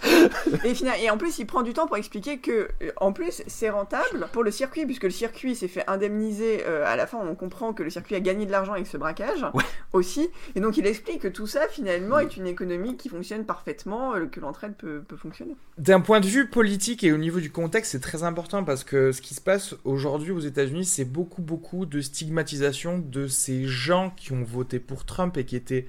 [1.03, 4.29] Et, en plus, il prend du temps pour expliquer que, euh, en plus, c'est rentable
[4.33, 6.63] pour le circuit, puisque le circuit s'est fait indemniser.
[6.67, 8.97] euh, à la fin, on comprend que le circuit a gagné de l'argent avec ce
[8.97, 9.65] braquage Ouais.
[9.93, 10.29] aussi.
[10.55, 14.27] Et donc, il explique que tout ça, finalement, est une économie qui fonctionne parfaitement, euh,
[14.27, 15.57] que l'entraide peut, peut fonctionner.
[15.77, 19.13] D'un point de vue politique et au niveau du contexte, c'est très important parce que
[19.13, 24.11] ce qui se passe aujourd'hui aux États-Unis, c'est beaucoup, beaucoup de stigmatisation de ces gens
[24.17, 25.87] qui ont voté pour Trump et qui étaient,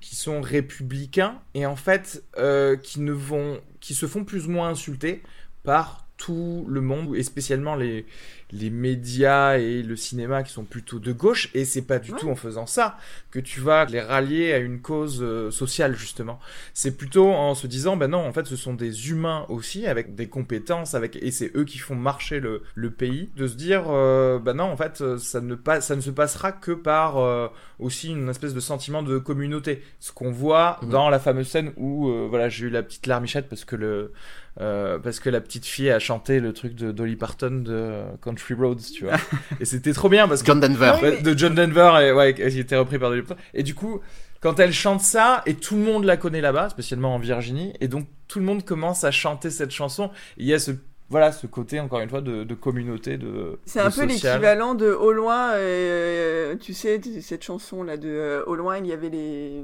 [0.00, 4.50] qui sont républicains et en fait, euh, qui ne vont, qui se font plus ou
[4.50, 5.22] moins insulter
[5.62, 8.06] par tout le monde et spécialement les
[8.52, 12.18] les médias et le cinéma qui sont plutôt de gauche et c'est pas du Ouais.
[12.18, 12.96] tout en faisant ça
[13.30, 16.38] que tu vas les rallier à une cause euh, sociale justement
[16.72, 20.14] c'est plutôt en se disant ben non en fait ce sont des humains aussi avec
[20.14, 23.84] des compétences avec et c'est eux qui font marcher le, le pays de se dire
[23.88, 27.18] euh, ben non en fait euh, ça ne pas ça ne se passera que par
[27.18, 27.48] euh,
[27.80, 30.90] aussi une espèce de sentiment de communauté ce qu'on voit Mhm.
[30.90, 34.12] dans la fameuse scène où euh, voilà j'ai eu la petite larmichette parce que le
[34.60, 38.02] euh, parce que la petite fille a chanté le truc de Dolly Parton de
[38.36, 39.16] Country Roads, tu vois.
[39.60, 40.92] et c'était trop bien parce que John Denver.
[41.02, 43.74] Oui, Ouais, de John Denver et ouais qui était repris par Dolly Parton et du
[43.74, 44.00] coup
[44.40, 47.88] quand elle chante ça et tout le monde la connaît là-bas spécialement en Virginie et
[47.88, 50.72] donc tout le monde commence à chanter cette chanson il y a ce
[51.08, 54.74] voilà ce côté encore une fois de, de communauté de C'est un de peu l'équivalent
[54.74, 58.92] de Au loin, euh, tu sais, cette chanson là de euh, Au loin, il y
[58.92, 59.62] avait les.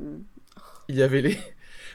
[0.89, 1.37] il y avait les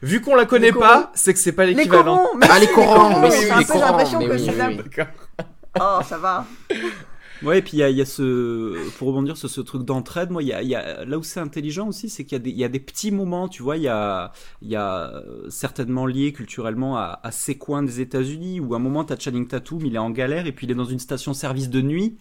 [0.01, 1.09] vu qu'on la connaît Les pas corons.
[1.15, 3.59] c'est que c'est pas Les l'équivalent corons mais Ah, les corons, mais c'est si, un
[3.59, 5.03] les peu l'impression corons, que c'est oui, oui.
[5.79, 6.45] Oh, ça va.
[7.43, 10.47] Ouais, et puis il y a, ce, pour rebondir sur ce truc d'entraide, moi, y
[10.47, 12.67] y a, là où c'est intelligent aussi, c'est qu'il y a des, il y a
[12.69, 14.31] des petits moments, tu vois, il y a,
[14.63, 18.79] y a euh, certainement lié culturellement à, à ces coins des États-Unis où à un
[18.79, 21.69] moment t'as Channing Tatum, il est en galère et puis il est dans une station-service
[21.69, 22.17] de nuit.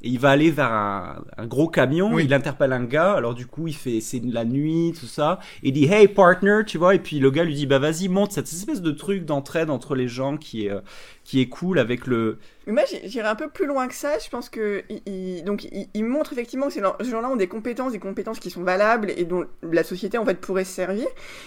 [0.00, 2.24] Et il va aller vers un, un gros camion, Oui.
[2.24, 5.68] il interpelle un gars, alors du coup il fait c'est la nuit, tout ça, et
[5.68, 8.30] il dit hey partner, tu vois, et puis le gars lui dit bah vas-y monte
[8.32, 10.80] cette espèce de truc d'entraide entre les gens qui est euh,
[11.24, 14.18] qui est cool avec le Mais moi, j'irais un peu plus loin que ça.
[14.18, 17.28] Je pense que il, il- donc il, il montre effectivement que ces gens- ces gens-là
[17.28, 20.64] ont des compétences, des compétences qui sont valables et dont la société en fait pourrait
[20.64, 21.06] se servir.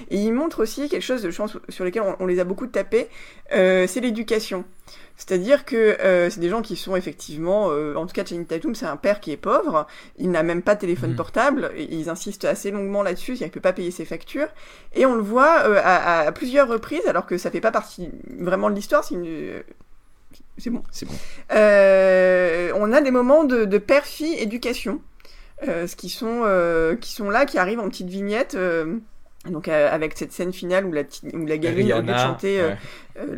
[0.10, 2.68] Et il montre aussi quelque chose, je pense, sur lequel on, on les a beaucoup
[2.68, 3.08] tapés,
[3.54, 4.66] euh, c'est l'éducation.
[5.24, 8.74] C'est-à-dire que euh, c'est des gens qui sont effectivement, euh, en tout cas Channing Tatum,
[8.74, 9.86] c'est un père qui est pauvre,
[10.18, 11.16] il n'a même pas de téléphone Mhm.
[11.16, 14.48] portable, et ils insistent assez longuement là-dessus, c'est-à-dire qu'il peut pas payer ses factures,
[14.96, 18.10] et on le voit euh, à, à plusieurs reprises, alors que ça fait pas partie
[18.40, 19.62] vraiment de l'histoire, c'est une...
[20.58, 20.82] C'est bon.
[20.92, 21.14] C'est bon.
[21.52, 25.02] On a des moments de, de père-fille éducation,
[25.64, 26.46] ce qui sont
[27.00, 28.58] qui sont là, qui arrivent en petite vignette.
[29.50, 31.02] Donc euh, avec cette scène finale où la,
[31.34, 32.78] où la gamine au lieu de chanter euh, ouais.
[33.18, 33.36] euh,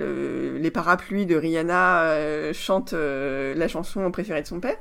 [0.54, 4.76] le- les parapluies de Rihanna euh, chante euh, la chanson préférée de son père.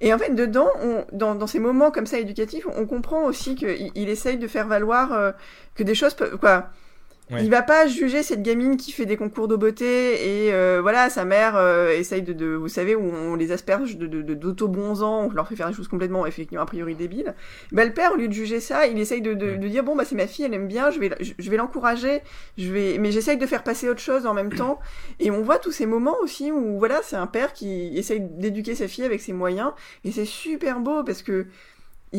[0.00, 3.56] Et en fait, dedans, on, dans, dans ces moments comme ça éducatifs, on comprend aussi
[3.56, 5.32] qu'il il essaye de faire valoir euh,
[5.74, 6.36] que des choses peuvent...
[6.36, 6.68] Quoi,
[7.30, 7.44] Ouais.
[7.44, 11.10] Il va pas juger cette gamine qui fait des concours de beauté et euh, voilà,
[11.10, 15.30] sa mère euh, essaye de, de, vous savez, où on les asperge de, d'auto-bonzans, on
[15.30, 17.34] leur fait faire des choses complètement, effectivement, a priori débiles.
[17.70, 19.94] Bah, le père, au lieu de juger ça, il essaye de, de, de dire, bon,
[19.94, 22.22] bah, c'est ma fille, elle aime bien, je vais, je, je vais l'encourager,
[22.56, 24.78] je vais, mais j'essaye de faire passer autre chose en même temps.
[25.20, 28.74] Et on voit tous ces moments aussi où, voilà, c'est un père qui essaye d'éduquer
[28.74, 29.72] sa fille avec ses moyens,
[30.04, 31.46] et c'est super beau parce que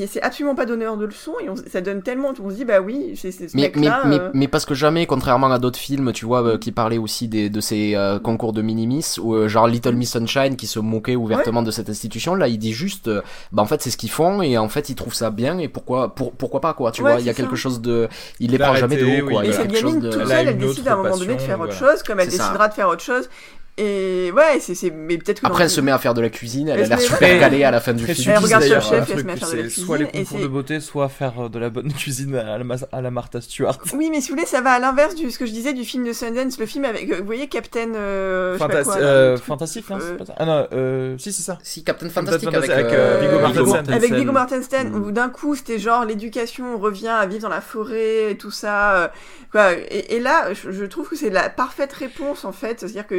[0.08, 2.80] c'est absolument pas donneur de leçons, et on- ça donne tellement, on se dit, bah
[2.80, 4.04] oui, c'est, c'est ce Mais, mais, mec-là.
[4.06, 7.00] mais, euh, mais parce que jamais, contrairement à d'autres films, tu vois, euh, qui parlaient
[7.00, 10.68] aussi des, de ces euh, concours de minimis, ou euh, genre Little Miss Sunshine qui
[10.68, 13.22] se moquait ouvertement de cette institution, là il dit juste, euh,
[13.52, 15.68] bah en fait c'est ce qu'ils font, et en fait ils trouvent ça bien, et
[15.68, 17.44] pourquoi, pour, pourquoi pas quoi, tu Ouais, vois, il y a c'est ça.
[17.48, 18.08] quelque chose de...
[18.40, 20.00] Il les prend jamais de haut oui, quoi, il y Et cette quelque chose gamine
[20.02, 20.12] de...
[20.12, 21.94] toute Elle seule, elle une décide autre à un moment donné de faire autre voilà.
[21.96, 22.44] chose, comme elle C'est ça.
[22.44, 23.30] décidera de faire autre chose.
[23.82, 26.22] Et ouais, c'est, c'est, mais peut-être que Après elle le- se met à faire de
[26.22, 28.34] la cuisine, elle Elle a l'air super calée à la fin du film.
[28.36, 30.26] Elle regarde Top Chef elle se met à faire de la c'est soit les cuisine,
[30.26, 33.10] concours de beauté, soit faire euh, de la bonne cuisine à la, Ma- à la
[33.12, 33.78] Martha Stewart.
[33.94, 35.86] Oui, mais si vous voulez, ça va à l'inverse de ce que je disais du
[35.86, 40.18] film de Sundance, le film avec, euh, vous voyez, Captain, euh, euh, fantastique, non, c'est
[40.18, 41.58] pas ça Ah non, euh, si, c'est ça.
[41.64, 42.88] Si, Captain Fantastic avec, avec,
[43.22, 43.66] Viggo Mortensen.
[43.66, 43.94] Mortensen.
[43.94, 44.96] Avec Viggo Mortensen, Mm.
[45.04, 49.12] où d'un coup c'était genre l'éducation revient à vivre dans la forêt et tout ça.
[49.92, 53.16] Et, là, je, trouve que c'est la parfaite réponse en fait, c'est-à-dire que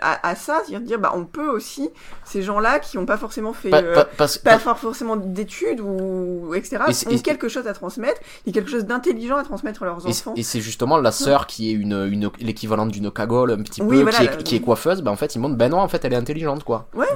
[0.00, 1.90] à, à ça, c'est-à-dire de dire bah on peut aussi
[2.24, 5.80] ces gens-là qui n'ont pas forcément fait Pa- euh, pa- parce- pas for- forcément d'études
[5.80, 6.78] ou etc.
[6.88, 10.06] Et ont et- quelque chose à transmettre, a quelque chose d'intelligent à transmettre à leurs
[10.06, 10.34] Et, enfants.
[10.36, 13.96] et c'est justement la sœur qui est une, une l'équivalent d'une cagole un petit Oui,
[13.96, 15.78] peu, voilà, qui, la- est, qui est coiffeuse, bah en fait ils montrent, ben non
[15.78, 16.88] en fait elle est intelligente quoi.
[16.94, 17.06] Ouais.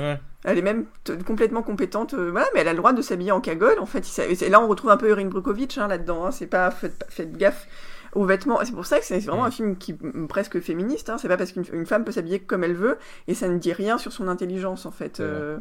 [0.45, 0.85] Elle est même
[1.27, 3.79] complètement compétente, euh, voilà, mais elle a le droit de s'habiller en cagole.
[3.81, 4.05] En fait,
[4.41, 6.27] et là on retrouve un peu Erin Brockovich hein, là-dedans.
[6.27, 7.67] Hein, c'est pas faites, faites gaffe
[8.15, 8.59] aux vêtements.
[8.65, 9.95] C'est pour ça que c'est vraiment un film qui
[10.29, 11.11] presque féministe.
[11.11, 13.59] Hein, c'est pas parce qu'une une femme peut s'habiller comme elle veut et ça ne
[13.59, 15.21] dit rien sur son intelligence en fait.
[15.21, 15.59] Euh,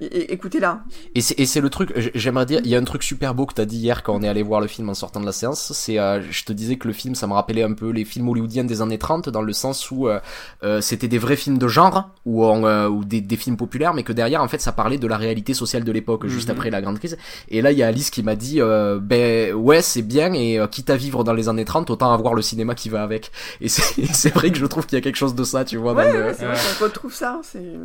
[0.00, 0.80] Écoutez-la.
[1.14, 3.46] Et c'est, et c'est le truc, j'aimerais dire, il y a un truc super beau
[3.46, 5.32] que t'as dit hier quand on est allé voir le film en sortant de la
[5.32, 8.04] séance, c'est, euh, je te disais que le film, ça me rappelait un peu les
[8.04, 10.20] films hollywoodiens des années 30, dans le sens où euh,
[10.64, 14.02] euh, c'était des vrais films de genre, ou, euh, ou des, des films populaires, mais
[14.02, 16.56] que derrière, en fait, ça parlait de la réalité sociale de l'époque, juste Mhm.
[16.56, 17.16] après la grande crise.
[17.48, 20.60] Et là, il y a Alice qui m'a dit, euh, ben ouais, c'est bien, et
[20.70, 23.30] quitte à vivre dans les années 30, autant avoir le cinéma qui va avec.
[23.60, 25.92] Et c'est, vrai que je trouve qu'il y a quelque chose de ça, tu vois,
[25.92, 26.24] dans Ouais, le...
[26.26, 26.60] ouais, c'est vrai Ouais.
[26.78, 27.40] qu'on retrouve ça.
[27.42, 27.78] C'est Moi,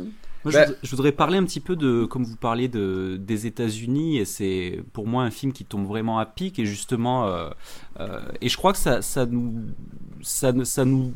[0.44, 3.46] Bah- je, voudrais- je voudrais parler un petit peu de, comme vous parliez de, des
[3.46, 7.48] États-Unis, et c'est pour moi un film qui tombe vraiment à pic, et justement, euh,
[8.00, 9.62] euh, et je crois que ça, ça nous,
[10.22, 10.52] ça,
[10.84, 11.12] nous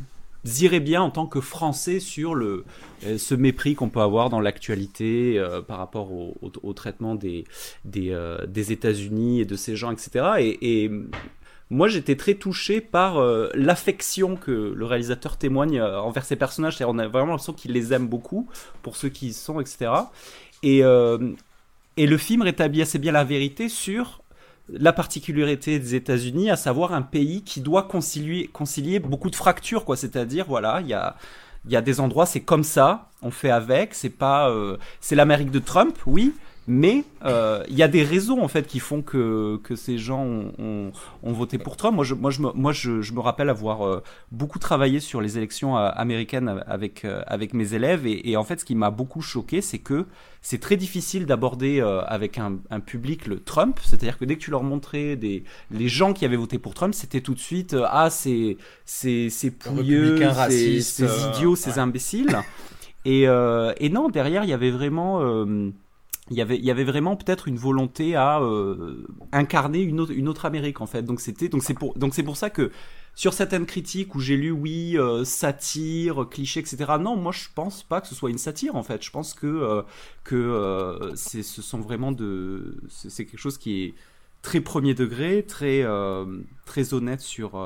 [0.61, 2.64] irait bien en tant que Français sur le,
[3.05, 7.16] euh, ce mépris qu'on peut avoir dans l'actualité euh, par rapport au, au- au traitement
[7.16, 7.43] des,
[7.84, 10.24] des, euh, des États-Unis et de ces gens, etc.
[10.39, 10.91] Et, et
[11.69, 16.77] moi, j'étais très touché par euh, l'affection que le réalisateur témoigne euh, envers ses personnages.
[16.81, 18.49] On a vraiment l'impression qu'il les aime beaucoup
[18.83, 19.91] pour ceux qui sont, etc.
[20.62, 21.19] Et, euh,
[21.97, 24.23] et le film rétablit assez bien la vérité sur
[24.69, 29.85] la particularité des États-Unis, à savoir un pays qui doit concilier, concilier beaucoup de fractures.
[29.97, 34.53] C'est-à-dire, voilà, il y a, des endroits, c'est comme ça, on fait avec, c'est pas,
[35.01, 36.35] c'est l'Amérique de Trump, oui,
[36.67, 40.25] mais euh, il y a des raisons en fait qui font que, que ces gens
[40.25, 40.93] ont, ont,
[41.23, 41.95] ont voté pour Trump.
[41.95, 44.03] Moi, je, moi, je, me, moi je, je me rappelle avoir euh,
[44.33, 48.45] beaucoup travaillé sur les élections euh, américaines avec, euh, avec mes élèves et, et en
[48.45, 50.07] fait, ce qui m'a beaucoup choqué, c'est que
[50.43, 53.79] c'est très difficile d'aborder euh, avec un, un public le Trump.
[53.83, 56.95] C'est-à-dire que dès que tu leur montrais des, les gens qui avaient voté pour Trump,
[56.95, 61.79] c'était tout de suite ah c'est c'est c'est pouilleux, c'est idiot, ces ouais.
[61.79, 62.39] imbéciles.
[63.05, 65.71] Et, euh, et non, derrière, il y avait vraiment, euh,
[66.31, 71.03] il y avait, vraiment peut-être une volonté à euh, incarner une autre, Amérique en fait.
[71.03, 72.72] Donc c'est pour, ça que
[73.14, 76.95] sur certaines critiques où j'ai lu oui euh, satire, cliché, etc.
[77.01, 79.05] Non, moi je pense pas que ce soit une satire en fait.
[79.05, 79.85] Je pense que
[80.33, 83.95] euh, c'est, ce sont vraiment de, c'est, quelque chose qui est
[84.43, 85.85] très premier degré, très
[86.93, 87.57] honnête sur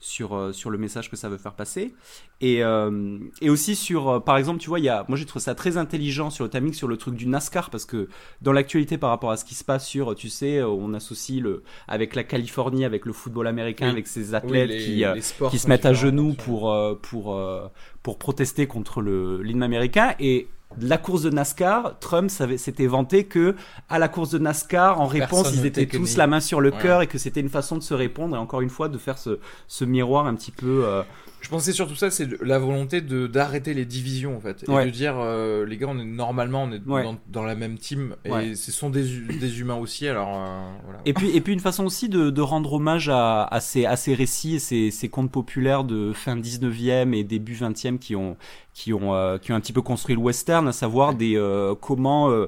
[0.00, 1.94] sur euh, sur le message que ça veut faire passer.
[2.40, 5.26] Et euh, et aussi sur euh, par exemple tu vois il y a moi j'ai
[5.26, 8.08] trouvé ça très intelligent sur le timing sur le truc du NASCAR parce que
[8.40, 11.40] dans l'actualité par rapport à ce qui se passe sur tu sais euh, on associe
[11.42, 13.92] le avec la Californie avec le football américain Oui.
[13.92, 16.94] avec ces Oui, athlètes les- qui les sports qui se mettent à genoux pour euh,
[17.00, 17.68] pour euh,
[18.02, 20.14] pour protester contre le l'hymne américain.
[20.18, 20.48] Et
[20.80, 23.56] la course de NASCAR, Trump s'était vanté que
[23.88, 26.70] à la course de NASCAR, en réponse, Personne ils étaient tous la main sur le
[26.70, 26.78] Ouais.
[26.78, 29.18] cœur et que c'était une façon de se répondre et encore une fois de faire
[29.18, 30.84] ce, ce miroir un petit peu.
[30.84, 31.02] euh,
[31.40, 34.84] Je pensais surtout ça, c'est la volonté de d'arrêter les divisions en fait, et Ouais.
[34.84, 37.02] de dire euh, les gars, on est normalement on est Ouais.
[37.02, 38.54] dans, dans la même team et Ouais.
[38.54, 39.02] ce sont des,
[39.40, 41.00] des humains aussi, alors euh, voilà.
[41.06, 43.96] Et puis, et puis une façon aussi de, de rendre hommage à, à, ces, à
[43.96, 48.36] ces récits et ces, ces contes populaires de fin 19e et début 20e qui ont,
[48.74, 51.74] qui ont, euh, qui ont un petit peu construit le western, à savoir des, euh,
[51.74, 52.46] comment, euh,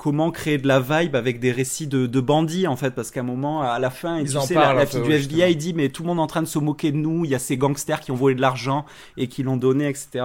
[0.00, 3.20] comment créer de la vibe avec des récits de, de bandits en fait, parce qu'à
[3.20, 5.58] un moment, à la fin, Ils en sais, parlent la, fille du FBI justement.
[5.58, 7.34] dit mais tout le monde est en train de se moquer de nous, il y
[7.34, 8.86] a ces gangsters qui ont volé de l'argent
[9.18, 10.24] et qui l'ont donné, etc.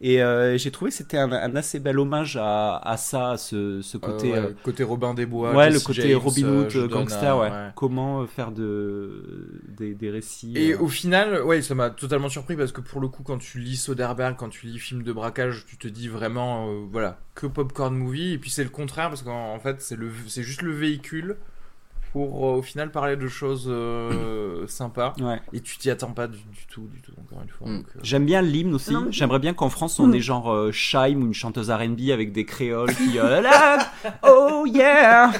[0.00, 3.36] Et euh, j'ai trouvé que c'était un, un assez bel hommage à, à ça, à
[3.36, 4.32] ce, ce côté.
[4.32, 6.86] Euh, ouais, euh, côté Robin des Bois, ouais, le côté James, Robin euh, Hood, euh,
[6.88, 7.50] gangster, un- ouais.
[7.50, 7.70] ouais.
[7.74, 10.52] Comment euh, faire de des, des récits.
[10.56, 13.38] Et euh, au final, ouais, ça m'a totalement surpris parce que pour le coup, quand
[13.38, 17.18] tu lis Soderbergh, quand tu lis film de braquage, tu te dis vraiment, euh, voilà,
[17.34, 18.34] que popcorn movie.
[18.34, 21.38] Et puis c'est le contraire parce qu'en en fait, c'est juste le véhicule
[22.12, 25.14] pour euh, au final parler de choses euh, sympas.
[25.20, 25.40] Ouais.
[25.52, 27.12] Et tu t'y attends pas du, du tout, du tout.
[27.20, 27.68] Encore une fois.
[27.68, 27.76] Mm.
[27.96, 28.92] euh, J'aime bien l'hymne aussi.
[28.94, 30.14] Mais- J'aimerais bien qu'en France on Mm.
[30.14, 33.78] ait genre euh, Shaim ou une chanteuse R&B avec des créoles qui euh, là,
[34.26, 35.30] oh yeah,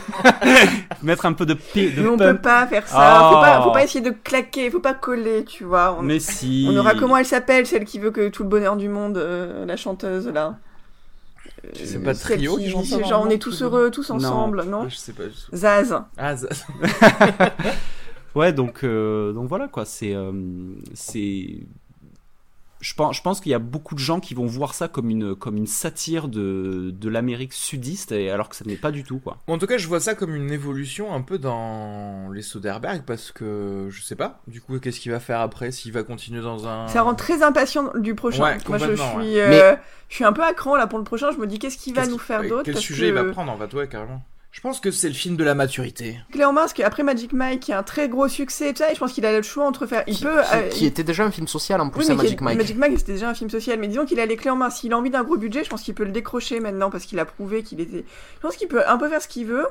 [1.03, 2.37] mettre un peu de, pi- de Mais on pump.
[2.37, 2.97] peut pas faire ça.
[2.99, 3.31] Ah.
[3.33, 5.97] Faut, pas, faut pas essayer de claquer, faut pas coller, tu vois.
[5.99, 6.66] On, Mais si.
[6.71, 9.64] on aura comment elle s'appelle, celle qui veut que tout le bonheur du monde, euh,
[9.64, 10.59] la chanteuse là?
[11.75, 14.97] C'est pas Trio qui chante ça, Genre on est tous heureux, tous ensemble, non, je
[14.97, 15.25] sais pas.
[15.29, 15.95] je- Zaz.
[16.16, 16.49] Ah, ça-
[18.35, 19.85] Ouais, donc euh, donc voilà quoi.
[19.85, 20.33] C'est euh,
[20.95, 21.66] c'est.
[22.81, 25.11] Je pense, je pense qu'il y a beaucoup de gens qui vont voir ça comme
[25.11, 29.03] une, comme une satire de, de l'Amérique sudiste, et alors que ça n'est pas du
[29.03, 29.39] tout, quoi.
[29.49, 33.03] Bon, en tout cas, je vois ça comme une évolution un peu dans les Soderbergh
[33.05, 34.41] parce que je sais pas.
[34.47, 36.87] Du coup, qu'est-ce qu'il va faire après S'il va continuer dans un.
[36.89, 38.45] Ça rend très impatient du prochain.
[38.45, 40.99] Ouais, Moi je complètement, suis, euh, Mais- je suis un peu à cran là pour
[40.99, 41.31] le prochain.
[41.33, 42.62] Je me dis qu'est-ce qu'il va nous faire d'autre?
[42.64, 43.09] Quel parce sujet que...
[43.09, 43.51] il va prendre?
[43.51, 44.22] En fait, ouais, carrément.
[44.51, 46.18] Je pense que c'est le film de la maturité.
[46.32, 48.99] Clairement, parce qu'après Magic Mike, qui a un très gros succès, tout ça, et je
[48.99, 50.03] pense qu'il a le choix entre faire.
[50.07, 50.40] Il qui, peut.
[50.51, 52.57] qui- euh, qui était déjà un film social en plus Oui, à Magic Mike.
[52.59, 54.70] Magic Mike, c'était déjà un film social, mais disons qu'il a les clés en main.
[54.70, 57.18] S'il a envie d'un gros budget, je pense qu'il peut le décrocher maintenant parce qu'il
[57.20, 58.05] a prouvé qu'il était.
[58.36, 59.66] Je pense qu'il peut un peu faire ce qu'il veut.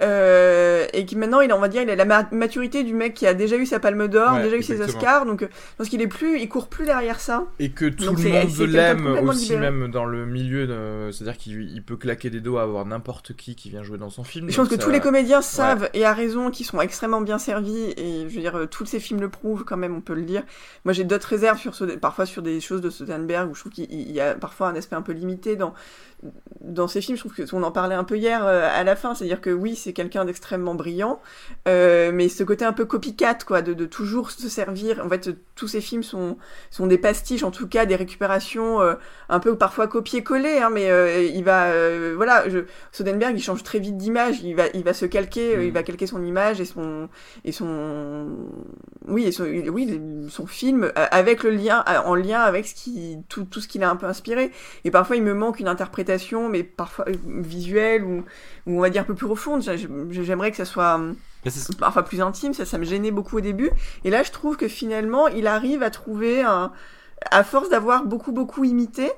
[0.00, 3.14] Euh, et qui maintenant, il on va dire, il a la ma- maturité du mec
[3.14, 4.80] qui a déjà eu sa Palme d'Or, Ouais, déjà eu ses.
[4.80, 7.44] Oscars, donc euh, je pense qu'il est plus, il court plus derrière ça.
[7.60, 9.70] Et que tout Donc le monde l'aime aussi, libéré.
[9.70, 10.66] même dans le milieu.
[11.12, 14.10] C'est-à-dire qu'il il peut claquer des doigts à avoir n'importe qui qui vient jouer dans
[14.10, 14.50] son film.
[14.50, 17.92] Je pense que tous les comédiens savent et à raison qu'ils sont extrêmement bien servis
[17.96, 20.22] et je veux dire euh, tous ces films le prouvent quand même on peut le
[20.22, 20.42] dire.
[20.84, 23.72] Moi j'ai d'autres réserves sur ce, parfois sur des choses de Soderbergh où je trouve
[23.72, 25.74] qu'il il y a parfois un aspect un peu limité dans
[26.60, 27.16] dans ces films.
[27.16, 29.50] Je trouve que on en parlait un peu hier euh, à la fin, c'est-à-dire que
[29.50, 31.20] oui c'est quelqu'un d'extrêmement brillant,
[31.68, 35.02] euh, mais ce côté un peu copycat quoi, de, de toujours se servir.
[35.04, 36.36] En fait tous ces films sont
[36.70, 38.94] sont des pastiches en tout cas des récupérations euh,
[39.28, 40.88] un peu parfois copier-coller, hein, mais
[41.32, 41.72] il va
[42.14, 42.60] voilà je,
[42.92, 44.40] Soderbergh, il change très vite d'image.
[44.42, 45.62] Il va, il va se calquer, Mm.
[45.62, 47.08] il va calquer son image et son,
[47.44, 48.28] et son,
[49.08, 53.44] oui, et son, oui, son film avec le lien, en lien avec ce qui, tout,
[53.44, 54.50] tout ce qu'il a un peu inspiré.
[54.84, 56.11] Et parfois, il me manque une interprétation,
[56.48, 58.24] mais parfois euh, visuelle ou,
[58.66, 59.62] ou on va dire un peu plus profonde.
[59.62, 61.12] J'a- J'aimerais que ça soit euh,
[61.78, 62.54] parfois plus intime.
[62.54, 63.70] Ça, ça me gênait beaucoup au début.
[64.04, 66.72] Et là, je trouve que finalement, il arrive à trouver un,
[67.30, 69.10] à force d'avoir beaucoup, beaucoup imité.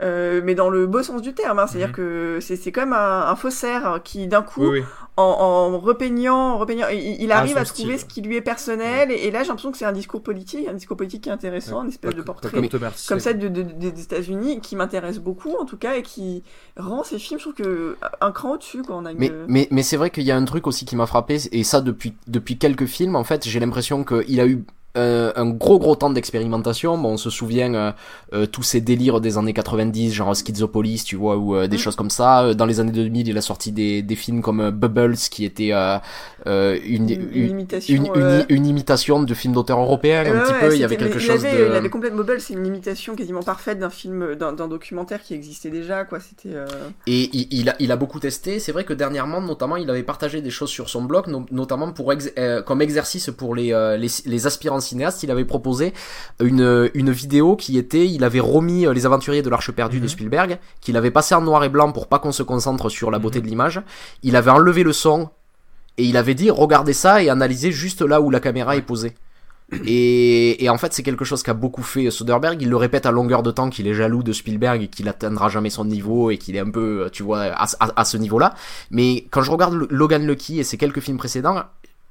[0.00, 1.66] Euh, mais dans le beau sens du terme, hein.
[1.66, 1.94] c'est-à-dire Mhm.
[1.94, 4.84] que c'est c'est comme un, un faussaire qui d'un coup Oui, oui.
[5.16, 8.08] en, en repeignant, en repeignant, il, il arrive à trouver style.
[8.08, 9.10] ce qui lui est personnel.
[9.10, 11.32] Et, et là, j'ai l'impression que c'est un discours politique, un discours politique qui est
[11.32, 13.50] intéressant, Ouais, une espèce Pas de portrait comme comme ça Shelby.
[13.50, 16.44] de, de- de- des États-Unis qui m'intéresse beaucoup, en tout cas, et qui
[16.76, 18.94] rend ces films, je trouve que un cran au-dessus, quoi.
[18.96, 19.18] On a une...
[19.18, 21.64] Mais, mais, mais c'est vrai qu'il y a un truc aussi qui m'a frappé, et
[21.64, 24.64] ça depuis, depuis quelques films, en fait, j'ai l'impression qu'il a eu
[24.96, 26.98] euh, un gros gros temps d'expérimentation.
[26.98, 27.92] Bon, on se souvient euh,
[28.32, 31.80] euh, tous ces délires des années 90, genre Schizopolis, tu vois, ou euh, des Mm.
[31.80, 32.42] choses comme ça.
[32.44, 35.72] Euh, Dans les années 2000, il a sorti des, des films comme Bubbles, qui était
[36.46, 38.12] une, une, une, imitation.
[38.48, 40.74] une, imitation de films d'auteurs européens, Ouais, un petit peu.
[40.74, 41.66] Il y avait quelque chose avait, de...
[41.66, 45.70] Il avait complètement Bubble, c'est une imitation quasiment parfaite d'un film, d'un documentaire qui existait
[45.70, 46.18] déjà, quoi.
[46.20, 46.54] C'était.
[46.56, 46.66] euh,
[47.06, 48.58] Et il, il a, il a beaucoup testé.
[48.58, 51.92] C'est vrai que dernièrement, notamment, il avait partagé des choses sur son blog, no- notamment
[51.92, 55.22] pour ex- euh, comme exercice pour les, euh, les, les aspirants cinéastes.
[55.22, 55.92] Il avait proposé
[56.40, 60.04] une, une vidéo qui était, il avait remis euh, les aventuriers de l'Arche perdue de
[60.04, 60.08] Mhm.
[60.08, 63.18] Spielberg, qu'il avait passé en noir et blanc pour pas qu'on se concentre sur la
[63.18, 63.44] beauté Mhm.
[63.44, 63.80] de l'image.
[64.22, 65.28] Il avait enlevé le son
[65.96, 69.14] et il avait dit regardez ça et analysez juste là où la caméra est posée.
[69.84, 72.62] Et, et en fait, c'est quelque chose qu'a beaucoup fait Soderbergh.
[72.62, 75.50] Il le répète à longueur de temps qu'il est jaloux de Spielberg et qu'il atteindra
[75.50, 78.54] jamais son niveau et qu'il est un peu, tu vois, à, à- à ce niveau-là.
[78.90, 81.64] Mais quand je regarde Logan Lucky et ses quelques films précédents,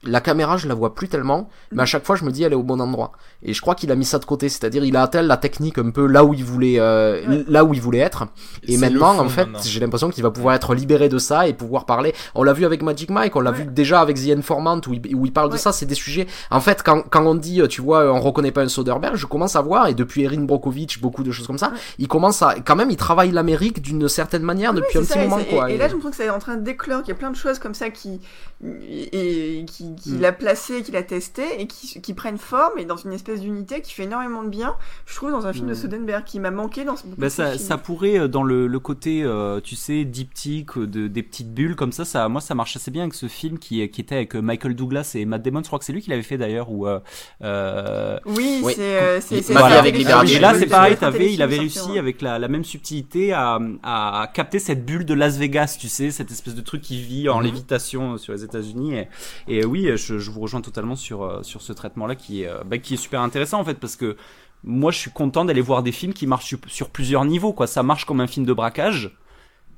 [0.03, 2.53] la caméra, je la vois plus tellement, mais à chaque fois, je me dis, elle
[2.53, 3.13] est au bon endroit.
[3.41, 5.79] Et je crois qu'il a mis ça de côté, c'est-à-dire, il a atteint la technique
[5.79, 7.43] un peu là où il voulait, euh, Ouais.
[7.47, 8.25] là où il voulait être.
[8.67, 11.53] Et maintenant, fond, en fait, j'ai l'impression qu'il va pouvoir être libéré de ça et
[11.53, 12.13] pouvoir parler.
[12.35, 13.57] On l'a vu avec Magic Mike, on l'a Ouais.
[13.57, 15.71] vu déjà avec The Informant où il, où il parle de ça.
[15.71, 16.27] C'est des sujets.
[16.51, 19.55] En fait, quand, quand on dit, tu vois, on reconnaît pas un Soderbergh, je commence
[19.55, 21.77] à voir, et depuis Erin Brockovich, beaucoup de choses comme ça, Ouais.
[21.97, 25.39] il commence à, quand même, il travaille l'Amérique d'une certaine manière depuis un petit moment,
[25.49, 25.71] quoi.
[25.71, 27.19] Et, et là, je me trouve que c'est en train de d'éclore, qu'il y a
[27.19, 28.19] plein de choses comme ça qui,
[28.63, 29.65] et, et
[29.95, 30.25] qui, qu'il Mm.
[30.25, 33.81] a placé, qu'il a testé, et qui, qui prennent forme, et dans une espèce d'unité
[33.81, 34.75] qui fait énormément de bien,
[35.05, 35.75] je trouve, dans un film de Mm.
[35.75, 38.67] Soderbergh, qui m'a manqué dans ce beaucoup Bah de ça, ça pourrait euh, dans le,
[38.67, 42.41] le côté euh, tu sais diptyque euh, de des petites bulles comme ça ça moi
[42.41, 45.41] ça marche assez bien avec ce film qui qui était avec Michael Douglas et Matt
[45.43, 46.99] Damon je crois que c'est lui qui l'avait fait d'ailleurs ou euh,
[47.43, 48.73] euh, Oui, Oui.
[48.75, 48.97] c'est...
[48.97, 50.33] avec téléfilm, Liberty.
[50.35, 50.97] et là c'est- pareil
[51.33, 55.38] il avait réussi avec la, la même subtilité à, à capter cette bulle de Las
[55.38, 57.43] Vegas tu sais cette espèce de truc qui vit en Mhm.
[57.45, 59.07] lévitation sur les États-Unis et,
[59.47, 62.47] et oui je, je vous rejoins totalement sur euh, sur ce traitement là qui est
[62.47, 64.17] euh, bah, qui est super intéressant en fait parce que
[64.63, 67.67] moi je suis content d'aller voir des films qui marchent sur, sur plusieurs niveaux quoi
[67.67, 69.15] ça marche comme un film de braquage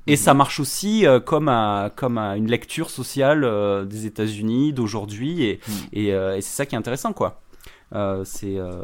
[0.06, 4.72] et ça marche aussi euh, comme un, comme un- une lecture sociale euh, des États-Unis
[4.72, 5.72] d'aujourd'hui et, Mm.
[5.92, 7.40] et, euh, et c'est ça qui est intéressant quoi.
[7.94, 8.82] Euh, c'est euh,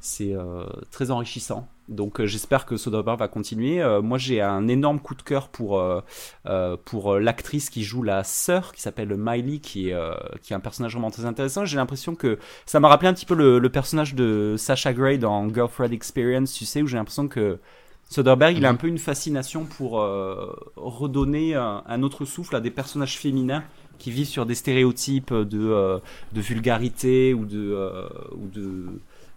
[0.00, 1.68] c'est euh, très enrichissant.
[1.90, 3.82] Donc euh, j'espère que Soderbergh va continuer.
[3.82, 8.24] Euh, moi j'ai un énorme coup de cœur pour euh, pour l'actrice qui joue la
[8.24, 9.96] sœur qui s'appelle Miley qui est
[10.42, 11.64] qui est un personnage vraiment très intéressant.
[11.64, 15.18] J'ai l'impression que ça m'a rappelé un petit peu le, le personnage de Sasha Grey
[15.18, 17.58] dans Girlfriend Experience, tu sais où j'ai l'impression que
[18.10, 22.60] Soderbergh, il a un peu une fascination pour euh, redonner un, un autre souffle à
[22.60, 23.62] des personnages féminins
[23.98, 25.98] qui vivent sur des stéréotypes de, euh,
[26.32, 28.86] de vulgarité ou de, euh, ou de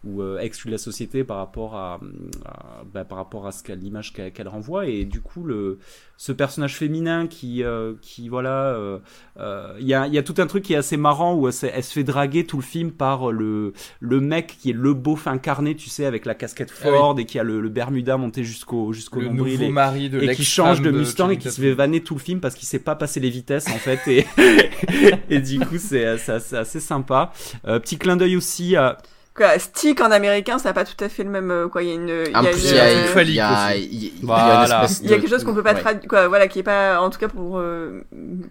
[0.04, 2.00] ou euh, exclus de la société par rapport à,
[2.46, 4.88] à- bah, par rapport à ce qu'elle l'image qu'elle qu'elle renvoie.
[4.88, 5.80] Et du coup le
[6.18, 9.00] ce personnage féminin qui euh, qui voilà euh,
[9.40, 11.48] euh, il y a il y a tout un truc qui est assez marrant où
[11.48, 14.74] elle, se- elle se fait draguer tout le film par le le mec qui est
[14.74, 16.98] le beauf incarné tu sais avec la casquette Ah oui.
[16.98, 20.20] Ford et qui a le, le Bermuda monté jusqu'au jusqu'au Le nombril et, mari de
[20.22, 22.68] et qui change de Mustang et qui se fait vanner tout le film parce qu'il
[22.68, 24.00] sait pas passer les vitesses en fait.
[24.08, 24.26] Et,
[25.30, 27.32] et du coup c'est c'est assez, assez sympa.
[27.68, 28.98] Euh, petit clin d'œil aussi à
[29.36, 31.50] Quoi, stick en américain, ça n'a pas tout à fait le même.
[31.50, 32.10] euh, Quoi, il y a une.
[32.28, 35.28] il y En a plus, une- il y a, y a, y une y quelque
[35.28, 35.80] chose qu'on peut pas ouais.
[35.82, 38.02] traduire, quoi, voilà, qui est pas, en tout cas pour, euh,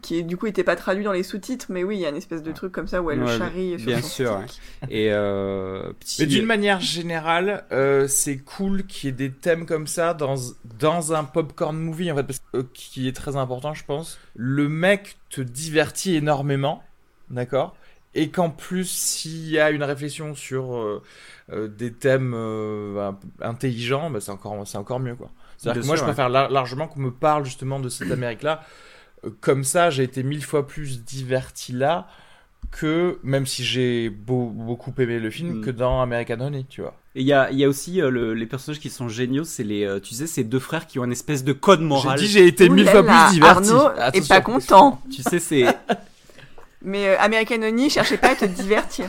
[0.03, 2.09] qui est, du coup était pas traduit dans les sous-titres, mais oui, il y a
[2.09, 4.41] une espèce de truc comme ça où elle le charrie bien sûr,
[4.91, 9.67] et euh, petit Mais d'une manière générale, euh, c'est cool qu'il y ait des thèmes
[9.67, 10.35] comme ça dans,
[10.79, 14.19] dans un popcorn movie, en fait, parce que, qui est très important, je pense.
[14.35, 16.83] Le mec te divertit énormément,
[17.31, 17.77] d'accord?
[18.15, 21.03] Et qu'en plus, s'il y a une réflexion sur euh,
[21.53, 23.11] euh, des thèmes euh,
[23.41, 25.31] intelligents, bah, c'est encore, c'est encore mieux, quoi.
[25.57, 28.63] C'est-à-dire que moi, sûr, je préfère lar- largement qu'on me parle justement de cette Amérique-là.
[29.41, 32.09] Comme ça, j'ai été mille fois plus diverti là
[32.71, 35.61] que, même si j'ai beau- beaucoup aimé le film, Mm.
[35.65, 36.95] que dans American Honey, tu vois.
[37.15, 39.45] Et il y a, il y a aussi euh, le- les personnages qui sont géniaux,
[39.45, 42.19] c'est les, euh, tu sais, ces deux frères qui ont une espèce de code moral.
[42.19, 43.71] J'ai dit j'ai été Ouh mille là fois là, plus diverti.
[43.71, 45.01] Arnaud est pas content.
[45.15, 45.65] Tu sais, c'est,
[46.85, 49.09] Mais euh, American Honey, cherchez pas à te divertir.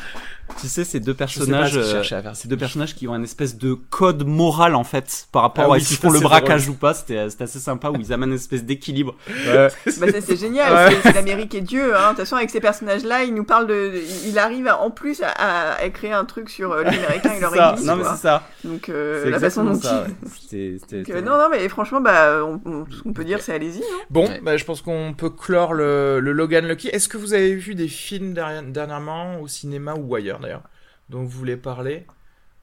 [0.61, 3.73] Tu sais, ces deux ce personnages, euh, ces deux personnages qui ont un espèce de
[3.73, 6.93] code moral en fait par rapport Ah oui, à s'ils font le braquage ou pas.
[6.93, 9.15] C'était, c'était assez sympa où ils amènent une espèce d'équilibre.
[9.47, 9.69] Euh,
[9.99, 10.95] Bah, ça, c'est génial, Ouais.
[10.95, 11.95] c'est- c'est l'Amérique et Dieu.
[11.95, 12.03] Hein.
[12.03, 13.93] De toute façon, avec ces personnages-là, il nous parle de.
[14.25, 17.39] Il arrive en plus à, à- à créer un truc sur euh, les Américains et
[17.39, 17.71] leur ça.
[17.73, 17.85] église.
[17.87, 18.43] Non mais c'est ça.
[18.63, 20.05] Donc, euh, la façon dont ça.
[20.05, 23.79] Donc, euh, non, non, mais franchement, bah, on, on- ce qu'on peut dire, c'est allez-y.
[23.79, 23.97] hein.
[24.09, 24.39] Bon, Ouais.
[24.43, 26.87] bah, je pense qu'on peut clore le, le Logan Lucky.
[26.89, 30.32] Est-ce que vous avez vu des films dernièrement au cinéma ou ailleurs?
[30.39, 30.63] D'ailleurs
[31.09, 32.05] dont vous voulez parler?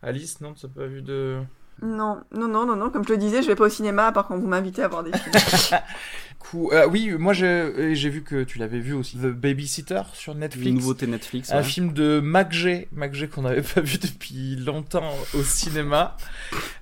[0.02, 1.40] Alice, non, tu n'as pas vu de...
[1.82, 2.90] Non, non, non, non, non.
[2.90, 4.88] Comme je le disais, je vais pas au cinéma à part quand vous m'invitez à
[4.88, 5.32] voir des films.
[6.40, 9.18] Coup- euh, oui, moi euh, j'ai vu que tu l'avais vu aussi.
[9.18, 10.72] The Babysitter sur Une Netflix.
[10.74, 11.52] nouveauté Netflix.
[11.52, 11.62] Un ouais.
[11.62, 16.16] film de MacG, MacG qu'on n'avait pas vu depuis longtemps au cinéma.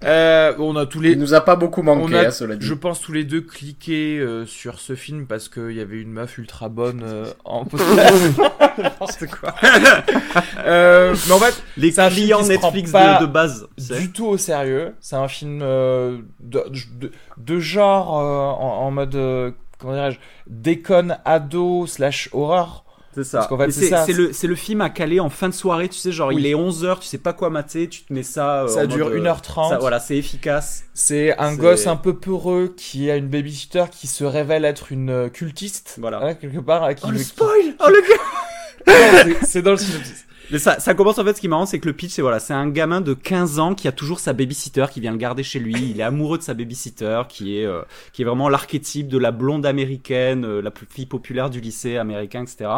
[0.04, 2.54] Euh, on a tous les, Il nous a pas beaucoup manqué, on a, hein, cela
[2.54, 2.64] dit.
[2.64, 6.12] je pense tous les deux cliqué euh, sur ce film parce qu'il y avait une
[6.12, 8.38] meuf ultra bonne euh, en podcast.
[8.78, 9.54] N'importe quoi.
[10.64, 13.66] euh, mais en fait, Les c'est un film clients Netflix pas de, de base.
[13.98, 14.94] du tout au sérieux.
[15.00, 16.62] C'est un film euh, de,
[17.00, 19.47] de, de genre euh, en, en mode euh,
[20.46, 22.84] déconne ado slash horreur.
[23.14, 23.48] C'est ça.
[24.06, 26.36] C'est le, c'est le film à caler en fin de soirée, tu sais, genre Oui.
[26.38, 28.62] il est 11h, tu sais pas quoi mater, tu te mets ça.
[28.62, 29.70] euh, Ça dure mode, euh, 1h30.
[29.70, 30.84] ça, voilà, c'est efficace.
[30.94, 35.10] C'est un gosse un peu peureux qui a une babysitter qui se révèle être une
[35.10, 35.96] euh, cultiste.
[35.98, 36.20] Voilà.
[36.22, 36.84] hein, quelque part.
[36.84, 40.24] hein, qui Oh le qui- spoil Oh le gars C'est dans le synopsis.
[40.50, 42.22] Mais ça, ça commence en fait, ce qui est marrant, c'est que le pitch, c'est
[42.22, 45.18] voilà, c'est un gamin de 15 ans qui a toujours sa babysitter qui vient le
[45.18, 45.90] garder chez lui.
[45.90, 47.82] Il est amoureux de sa babysitter, qui est, euh,
[48.12, 51.96] qui est vraiment l'archétype de la blonde américaine, euh, la plus fille populaire du lycée
[51.98, 52.70] américain, etc.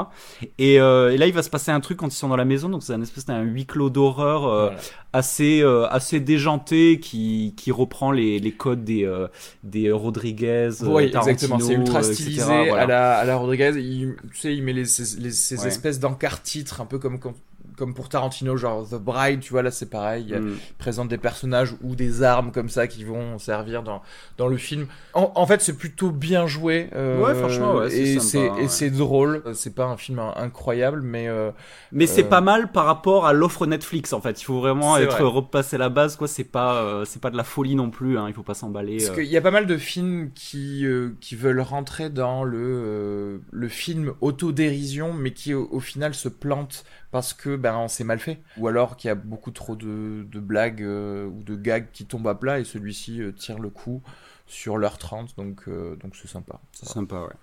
[0.58, 2.44] Et, euh, et là, il va se passer un truc quand ils sont dans la
[2.44, 4.80] maison, donc c'est un espèce d'un huis clos d'horreur euh, Voilà.
[5.12, 9.28] assez, euh, assez déjanté qui, qui reprend les, les codes des, euh,
[9.62, 11.58] des Rodriguez, euh, Oui, Tarantino, exactement.
[11.60, 12.82] C'est ultra euh, stylisé voilà.
[12.82, 13.72] à la à la Rodriguez.
[13.76, 15.68] Il, tu sais, il met les, ces, les- ces Ouais.
[15.68, 17.34] espèces d'encarts titres, un peu comme comme
[17.80, 20.26] comme pour Tarantino, genre The Bride, tu vois là c'est pareil.
[20.28, 20.56] Il Mm.
[20.78, 24.02] présente des personnages ou des armes comme ça qui vont servir dans
[24.38, 24.86] dans le film.
[25.14, 26.88] En, en fait, c'est plutôt bien joué.
[26.94, 28.64] euh, Ouais, franchement, ouais, c'est et c'est ouais.
[28.64, 29.42] et c'est drôle.
[29.54, 31.50] C'est pas un film in- incroyable, mais euh,
[31.90, 34.40] Mais c'est Euh, pas mal par rapport à l'offre Netflix en fait.
[34.40, 35.22] Il faut vraiment être vrai.
[35.24, 36.28] repassé à la base quoi.
[36.28, 38.18] C'est pas euh, c'est pas de la folie non plus.
[38.18, 38.26] Hein.
[38.28, 38.98] Il faut pas s'emballer.
[38.98, 39.14] Parce euh.
[39.14, 43.38] qu'il y a pas mal de films qui, euh, qui veulent rentrer dans le, euh,
[43.50, 48.18] le film autodérision, mais qui au, au final se plantent parce que ben c'est mal
[48.18, 48.40] fait.
[48.58, 52.06] Ou alors qu'il y a beaucoup trop de, de blagues euh, ou de gags qui
[52.06, 54.02] tombent à plat et celui-ci euh, tire le coup
[54.46, 56.60] sur l'heure 30, donc euh, donc c'est sympa.
[56.72, 57.34] C'est sympa ouais.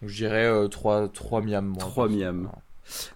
[0.00, 1.66] Donc je dirais euh, 3, 3 miams.
[1.66, 1.78] moi.
[1.78, 2.48] Trois miams.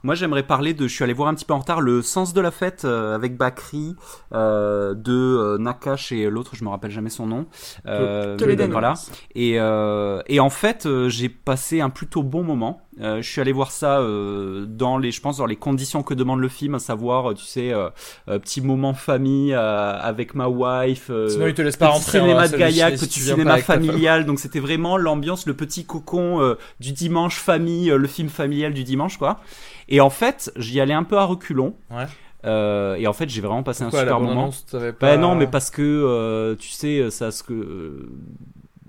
[0.02, 0.88] Moi j'aimerais parler de.
[0.88, 3.14] Je suis allé voir un petit peu en retard le sens de la fête euh,
[3.14, 3.96] avec Bakri
[4.32, 7.46] euh, de euh, Nakash et l'autre je me rappelle jamais son nom.
[7.86, 8.36] Euh.
[8.70, 8.94] Voilà.
[9.34, 12.80] Et, euh, et en fait, euh, j'ai passé un plutôt bon moment.
[13.00, 16.14] Euh, je suis allé voir ça euh, dans les, je pense, dans les conditions que
[16.14, 17.90] demande le film, à savoir, euh, tu sais, euh,
[18.28, 21.08] euh, petit moment famille euh, avec ma wife.
[21.10, 22.18] euh, Sinon, il te laisse pas petit rentrer.
[22.20, 24.26] cinéma de Gaillac, si petit cinéma familial.
[24.26, 28.74] Donc c'était vraiment l'ambiance, le petit cocon euh, du dimanche famille, euh, le film familial
[28.74, 29.38] du dimanche, quoi.
[29.88, 31.74] Et en fait, j'y allais un peu à reculons.
[31.90, 32.06] Ouais.
[32.44, 34.50] Euh, et en fait, j'ai vraiment passé Pourquoi, un super moment.
[34.70, 38.08] t'avais Bah non, mais parce que euh, tu sais, ça ce que euh,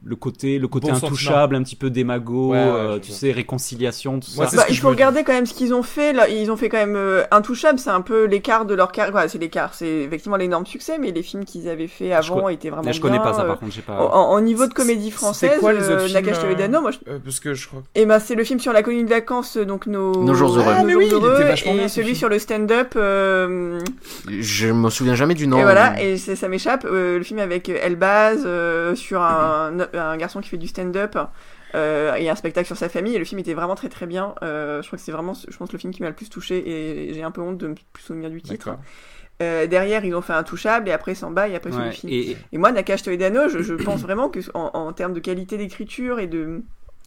[0.03, 3.31] le côté, le côté Bon intouchable, un petit peu démago, Ouais, ouais, euh, tu sais,
[3.31, 4.57] réconciliation, tout Moi, ça.
[4.57, 6.13] Bah, il faut regarder quand même ce qu'ils ont fait.
[6.13, 9.29] Là, ils ont fait quand même euh, Intouchable, c'est un peu l'écart de leur carrière.
[9.29, 12.83] C'est l'écart, c'est effectivement l'énorme succès, mais les films qu'ils avaient fait avant étaient vraiment
[12.85, 13.93] Mais je connais bien, pas ça, euh, par contre, j'ai pas.
[13.99, 16.91] En, en niveau de comédie française, quoi les autres euh, films, Nakash euh, Toledano, moi,
[16.91, 16.97] je...
[17.11, 17.83] Euh, parce que je crois.
[17.95, 20.73] eh ben, c'est le film sur la colonie de vacances, donc nos, Nos jours heureux.
[20.75, 22.17] Ah, mais oui, il jours était heureux, vachement et bien, celui film.
[22.17, 22.93] sur le stand-up.
[22.95, 23.79] euh,
[24.27, 25.57] Je me souviens jamais du nom.
[25.59, 26.85] et voilà, et ça m'échappe.
[26.85, 31.17] euh, le film avec Elbaz euh, sur un, un garçon qui fait du stand-up.
[31.75, 34.33] Euh, et un spectacle sur sa famille et le film était vraiment très très bien
[34.41, 36.57] euh, je crois que c'est vraiment je pense le film qui m'a le plus touché
[36.67, 38.75] et j'ai un peu honte de me plus souvenir du titre.
[39.43, 42.57] Euh, derrière ils ont fait Intouchable et après Samba et après Ouais, celui-ci et, et
[42.57, 46.25] moi, Nakash Toledano, je, je pense vraiment que en, en termes de qualité d'écriture et
[46.25, 46.63] de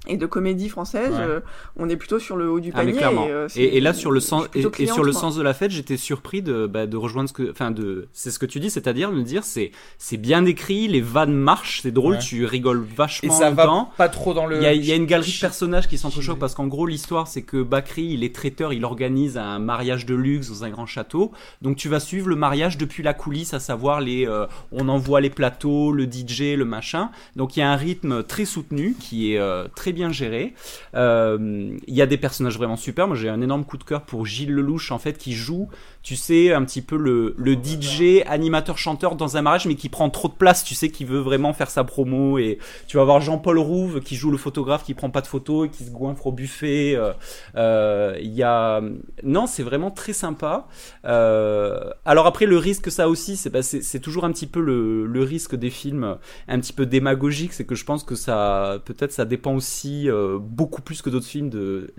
[0.09, 1.21] et de comédie française, Ouais.
[1.21, 1.41] euh,
[1.77, 2.93] on est plutôt sur le haut du Ah, panier.
[2.95, 3.27] clairement.
[3.27, 5.55] Et, euh, Et, et là sur le sens et, et sur le sens de la
[5.55, 8.59] fête, j'étais surpris de bah, de rejoindre ce que enfin de c'est ce que tu
[8.59, 12.19] dis, c'est-à-dire de me dire c'est c'est bien écrit, les vannes marchent, c'est drôle, Ouais.
[12.19, 14.57] tu rigoles Et vachement ça va pas trop dans le.
[14.57, 16.87] Il y, a, il y a une galerie de personnages qui s'entrechoquent parce qu'en gros
[16.87, 20.71] l'histoire c'est que Bakri il est traiteur, il organise un mariage de luxe dans un
[20.71, 21.31] grand château.
[21.63, 25.21] Donc tu vas suivre le mariage depuis la coulisse, à savoir les, euh, on envoie
[25.21, 27.11] les plateaux, le DJ, le machin.
[27.37, 30.55] Donc il y a un rythme très soutenu qui est euh, bien géré.
[30.95, 33.07] Euh, Il y a des personnages vraiment super.
[33.07, 35.69] Moi j'ai un énorme coup de cœur pour Gilles Lelouch en fait qui joue,
[36.03, 40.11] tu sais un petit peu le, DJ animateur chanteur dans un mariage mais qui prend
[40.11, 40.65] trop de place.
[40.65, 44.17] Tu sais qui veut vraiment faire sa promo et tu vas voir Jean-Paul Rouve qui
[44.17, 46.95] joue le photographe qui prend pas de photos et qui se goinfre au buffet.
[46.97, 47.13] euh,
[47.57, 48.81] euh, Il y a
[49.23, 50.67] non, c'est vraiment très sympa.
[51.05, 54.61] Euh, alors après le risque que ça aussi, c'est bah, c'est toujours un petit peu
[54.61, 56.17] le, le risque des films
[56.49, 60.09] un petit peu démagogiques, c'est que je pense que ça peut-être ça dépend aussi
[60.41, 61.95] beaucoup plus que d'autres films de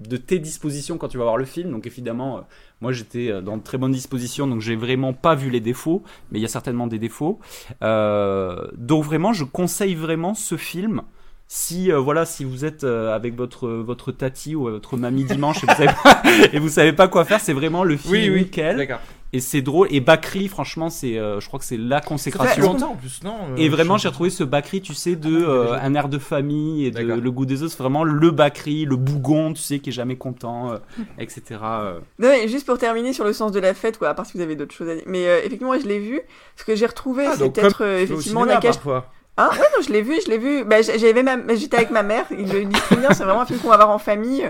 [0.00, 1.70] de tes dispositions quand tu vas voir le film.
[1.70, 2.40] Donc évidemment, euh,
[2.80, 6.02] moi j'étais euh, dans de très bonnes dispositions, donc j'ai vraiment pas vu les défauts,
[6.30, 7.38] mais il y a certainement des défauts.
[7.82, 11.02] Euh, donc vraiment, je conseille vraiment ce film.
[11.46, 15.66] Si euh, voilà, si vous êtes avec votre votre tati ou votre mamie dimanche et
[15.66, 16.22] vous savez pas,
[16.52, 18.40] et vous savez pas quoi faire, c'est vraiment le film Oui, oui.
[18.44, 18.98] nickel.
[19.34, 19.88] Et c'est drôle.
[19.90, 22.62] Et Bakri, franchement, c'est, euh, je crois que c'est la Ça fait consécration.
[22.62, 25.50] longtemps en plus, non euh, Et vraiment, j'ai retrouvé ce Bakri, tu sais, de Ah,
[25.50, 27.72] euh, un air de famille et de le goût des os.
[27.72, 30.78] C'est vraiment le Bakri, le bougon, tu sais, qui est jamais content, euh,
[31.18, 31.42] etc.
[31.62, 31.98] euh.
[32.20, 34.36] Non, mais juste pour terminer sur le sens de la fête, quoi, à part si
[34.36, 35.04] vous avez d'autres choses à dire.
[35.06, 36.20] Mais euh, effectivement, moi, je l'ai vu.
[36.54, 38.76] Ce que j'ai retrouvé, Ah, c'est peut-être euh, effectivement cinéma, Nakash.
[38.76, 39.10] parfois.
[39.36, 40.62] Ah ouais, non, je l'ai vu, je l'ai vu.
[40.64, 41.36] Bah, j'avais ma...
[41.56, 42.24] j'étais avec ma mère.
[42.30, 43.10] Il le dit très bien.
[43.12, 44.48] C'est vraiment un film qu'on va voir en famille.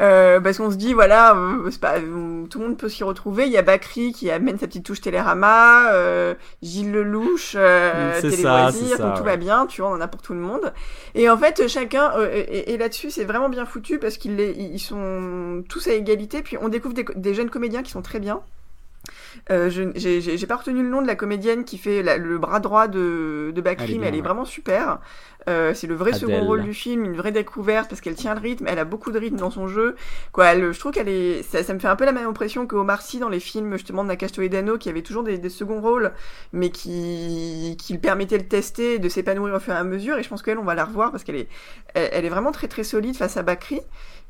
[0.00, 3.46] Euh, parce qu'on se dit, voilà, euh, pas, euh, tout le monde peut s'y retrouver.
[3.46, 8.30] Il y a Bakri qui amène sa petite touche Télérama, euh, Gilles Lelouch, euh, C'est
[8.30, 9.30] Télé ça, Loisirs, ça, donc tout ouais.
[9.30, 10.72] va bien, tu vois, on en a pour tout le monde.
[11.14, 14.78] Et en fait, chacun, euh, et, et là-dessus, c'est vraiment bien foutu parce qu'ils ils
[14.78, 16.42] sont tous à égalité.
[16.42, 18.40] Puis on découvre des, jeunes comédiens qui sont très bien.
[19.50, 22.88] Euh, j'ai pas retenu le nom de la comédienne qui fait la- le bras droit
[22.88, 24.22] de, de Bakri, mais elle est ouais.
[24.22, 24.98] vraiment super.
[25.48, 26.20] Euh, c'est le vrai Adèle.
[26.20, 29.10] second rôle du film, une vraie découverte parce qu'elle tient le rythme, elle a beaucoup
[29.10, 29.96] de rythme dans son jeu.
[30.32, 32.66] Quoi, elle- je trouve qu'elle est, ça, ça me fait un peu la même impression
[32.66, 35.48] que Omar Sy dans les films justement de Nakash Toledano qui avait toujours des, des
[35.48, 36.12] seconds rôles,
[36.52, 40.18] mais qui, qui le permettaient de tester, de s'épanouir au fur et à mesure.
[40.18, 41.48] Et je pense qu'elle, on va la revoir parce qu'elle est,
[41.94, 43.80] elle, elle est vraiment très très solide face à Bakri.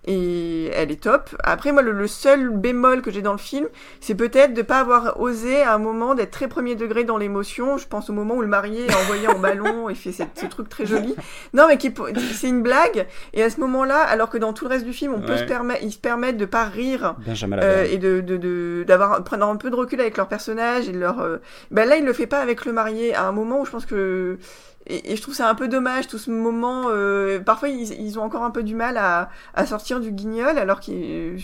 [0.06, 1.30] Et elle est top.
[1.44, 3.66] Après, moi, le, le seul bémol que j'ai dans le film,
[4.00, 7.76] c'est peut-être de pas avoir osé à un moment d'être très premier degré dans l'émotion.
[7.76, 10.46] Je pense au moment où le marié est envoyé en ballon et fait cette- ce
[10.46, 11.14] truc très joli.
[11.52, 13.06] Non, mais qui est- c'est une blague.
[13.34, 15.44] Et à ce moment-là, alors que dans tout le reste du film, on peut se
[15.44, 17.14] permettre, ils se permettent de pas rire.
[17.26, 20.88] Benjamin euh, et de de- de- d'avoir prendre un peu de recul avec leur personnage
[20.88, 21.38] et de leur euh,
[21.70, 23.86] ben là il le fait pas avec le marié à un moment où je pense
[23.86, 24.38] que
[24.90, 28.18] et, et je trouve ça un peu dommage tout ce moment euh, parfois ils, ils
[28.18, 31.36] ont encore un peu du mal à, à sortir du guignol alors que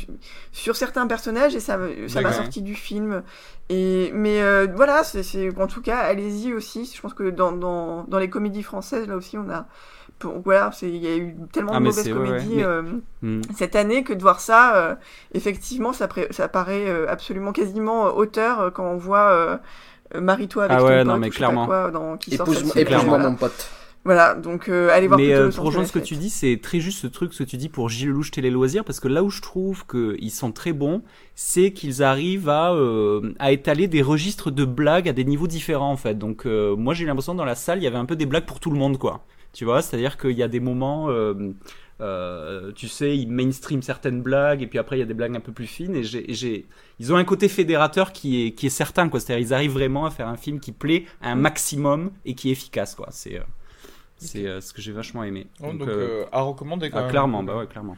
[0.52, 1.78] sur certains personnages et ça
[2.08, 3.22] ça m'a sorti du film.
[3.68, 6.90] Et mais euh, voilà c'est en tout cas allez-y aussi.
[6.94, 9.66] Je pense que dans, dans dans les comédies françaises là aussi on a
[10.20, 12.64] pour- voilà il y a eu tellement Ah, de mauvaises c'est- ouais, ouais, comédies mais-
[12.64, 12.82] euh,
[13.22, 13.40] Hmm.
[13.56, 14.94] cette année que de voir ça, euh,
[15.34, 19.56] effectivement, ça, ça paraît euh, absolument quasiment euh, auteur euh, quand on voit euh, euh,
[20.14, 21.66] Marie-toi avec Ah ton ouais, pote non, mais clairement.
[21.66, 23.30] quoi, dans, qui sort Épouse-moi cette semaine, épouse-moi voilà.
[23.30, 23.70] mon pote.
[24.04, 26.60] Voilà, donc euh, allez voir Mais plutôt euh, pour rejoindre ce que tu dis, c'est
[26.62, 29.08] très juste ce truc, ce que tu dis pour Gilles Lelouch Télé Loisirs, parce que
[29.08, 31.02] là où je trouve qu'ils sont très bons,
[31.34, 35.90] c'est qu'ils arrivent à, euh, à étaler des registres de blagues à des niveaux différents
[35.90, 36.14] en fait.
[36.16, 38.14] Donc euh, moi j'ai eu l'impression que dans la salle, il y avait un peu
[38.14, 39.24] des blagues pour tout le monde quoi.
[39.52, 41.08] Tu vois, c'est-à-dire qu'il y a des moments,
[42.00, 45.36] euh, tu sais, ils mainstream certaines blagues et puis après il y a des blagues
[45.36, 46.66] un peu plus fines et j'ai, et j'ai,
[46.98, 49.20] ils ont un côté fédérateur qui est, qui est certain quoi.
[49.20, 52.50] C'est-à-dire ils arrivent vraiment à faire un film qui plaît à un maximum et qui
[52.50, 53.08] est efficace quoi.
[53.10, 53.42] C'est, euh,
[54.18, 55.46] c'est euh, ce que j'ai vachement aimé.
[55.60, 57.10] Oh, donc, Donc, euh, à recommander quand ah, même.
[57.10, 57.96] clairement, bah ouais, clairement.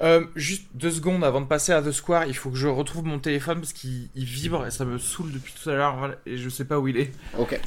[0.00, 3.04] Euh, juste deux secondes avant de passer à The Square, il faut que je retrouve
[3.04, 6.36] mon téléphone parce qu'il il vibre et ça me saoule depuis tout à l'heure et
[6.36, 7.12] je sais pas où il est.
[7.36, 7.60] Ok.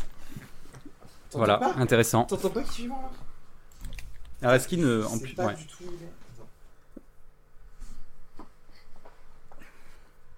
[1.34, 1.74] Voilà, pas?
[1.78, 2.24] intéressant.
[2.24, 3.10] T'entends pas qu'il vibre là?
[4.42, 5.56] Ne, en plus, pas ouais.
[5.56, 6.12] du tout où il est.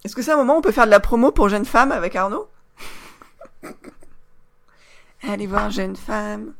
[0.03, 1.93] Est-ce que c'est un moment où on peut faire de la promo pour Jeune Femme
[1.93, 2.49] avec Arnaud
[5.23, 6.53] Allez voir Jeune Femme.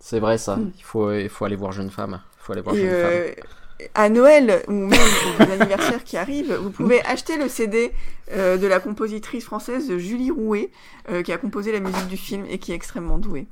[0.00, 0.58] C'est vrai ça.
[0.76, 2.22] Il faut, il faut aller voir Jeune Femme.
[2.38, 3.57] Il faut aller voir Et Jeune Femme.
[3.94, 5.00] À Noël ou même
[5.38, 7.92] les anniversaires qui arrivent, vous pouvez acheter le CD
[8.32, 10.70] euh, de la compositrice française Julie Rouet,
[11.10, 13.46] euh, qui a composé la musique du film et qui est extrêmement douée.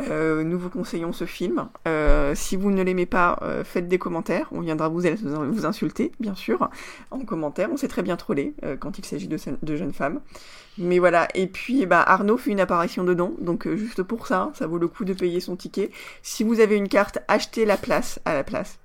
[0.00, 1.68] Euh, nous vous conseillons ce film.
[1.86, 4.48] Euh, si vous ne l'aimez pas, euh, faites des commentaires.
[4.52, 6.68] On viendra vous, vous insulter, bien sûr,
[7.10, 7.68] en commentaire.
[7.72, 10.20] On sait très bien troller euh, quand il s'agit de, jeunes femmes.
[10.78, 14.66] Mais voilà, et puis bah, Arnaud fait une apparition dedans, donc juste pour ça, ça
[14.66, 15.90] vaut le coup de payer son ticket.
[16.22, 18.78] Si vous avez une carte, achetez la place à la place.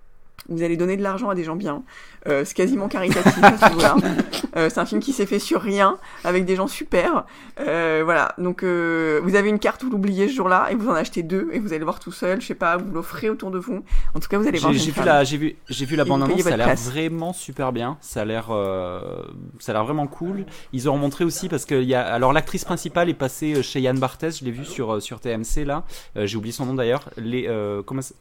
[0.49, 1.83] Vous allez donner de l'argent à des gens bien.
[2.27, 3.95] Euh, c'est quasiment caritatif à ce niveau-là.
[4.55, 7.25] Euh, c'est un film qui s'est fait sur rien, avec des gens super.
[7.59, 11.21] Euh, voilà, donc vous avez une carte, vous l'oubliez ce jour-là, et vous en achetez
[11.21, 13.59] deux, et vous allez le voir tout seul, je sais pas, vous l'offrez autour de
[13.59, 13.83] vous.
[14.15, 16.05] En tout cas, vous allez voir J'ai vu la, j'ai vu, j'ai vu la Et
[16.05, 16.33] vous bande annonce.
[16.33, 17.97] payez Ça a l'air vraiment super bien.
[18.01, 18.47] Ça a l'air,
[19.59, 20.45] ça a l'air vraiment cool.
[20.73, 23.99] Ils ont montré aussi parce que y a, alors l'actrice principale est passée chez Yann
[23.99, 24.39] Barthès.
[24.39, 25.83] Je l'ai vu sur sur TMC là.
[26.15, 27.07] J'ai oublié son nom d'ailleurs.
[27.17, 27.47] Les,
[27.85, 28.15] comment ça-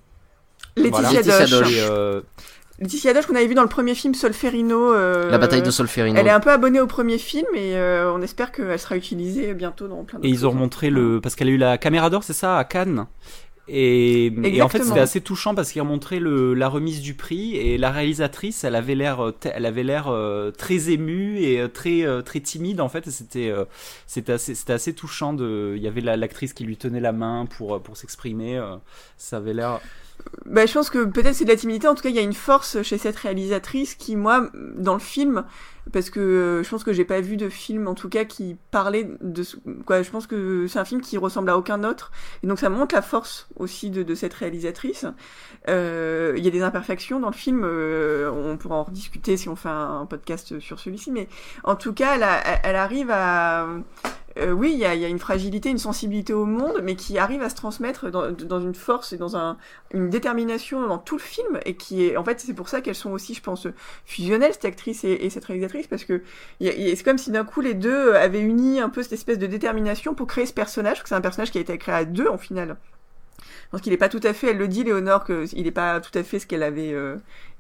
[0.79, 1.23] Laetitia Voilà.
[1.47, 1.51] Doche.
[1.51, 1.73] Doche.
[1.73, 4.93] Et, Laetitia Doche qu'on avait vu dans le premier film Solferino.
[4.95, 6.19] euh, La bataille de Solferino.
[6.19, 9.53] Elle est un peu abonnée au premier film et euh, on espère qu'elle sera utilisée
[9.55, 12.23] bientôt dans plein Et ils ont montré le parce qu'elle a eu la caméra d'or,
[12.23, 13.07] c'est ça, à Cannes.
[13.71, 17.13] Et, et en fait, c'était assez touchant parce qu'ils ont montré le, la remise du
[17.13, 21.61] prix et la réalisatrice, elle avait l'air, euh, elle avait l'air euh, très émue et
[21.61, 23.11] euh, très euh, très timide en fait.
[23.11, 23.67] C'était euh,
[24.07, 25.75] c'était assez c'était assez touchant de.
[25.77, 28.57] Il y avait la- l'actrice qui lui tenait la main pour pour s'exprimer.
[28.57, 28.77] euh,
[29.19, 29.81] ça avait l'air.
[30.47, 31.89] Bah, je pense que peut-être c'est de la timidité.
[31.89, 34.99] En tout cas, il y a une force chez cette réalisatrice qui, moi, dans le
[35.01, 35.45] film,
[35.93, 38.57] parce que euh, je pense que j'ai pas vu de film, en tout cas, qui
[38.71, 39.43] parlait de
[39.87, 40.03] quoi.
[40.03, 42.13] Je pense que c'est un film qui ressemble à aucun autre,
[42.43, 45.07] et donc ça montre la force aussi de, de cette réalisatrice.
[45.69, 47.63] Euh, Il y a des imperfections dans le film.
[47.65, 51.29] euh, on pourra en rediscuter si on fait un, un podcast sur celui-ci, mais
[51.65, 53.67] en tout cas, elle, a- elle arrive à
[54.39, 57.43] euh, oui, il y a, il une fragilité, une sensibilité au monde, mais qui arrive
[57.43, 59.57] à se transmettre dans, une force et dans un,
[59.93, 62.95] une détermination dans tout le film, et qui est, en fait, c'est pour ça qu'elles
[62.95, 63.67] sont aussi, je pense,
[64.05, 66.23] fusionnelles, cette actrice et, et cette réalisatrice, parce que
[66.61, 69.39] il il c'est comme si d'un coup les deux avaient uni un peu cette espèce
[69.39, 72.05] de détermination pour créer ce personnage, que c'est un personnage qui a été créé à
[72.05, 72.77] deux en final.
[73.39, 76.01] Je pense qu'il n'est pas tout à fait, elle le dit, Léonore, qu'il n'est pas
[76.01, 77.17] tout à fait ce qu'elle avait euh,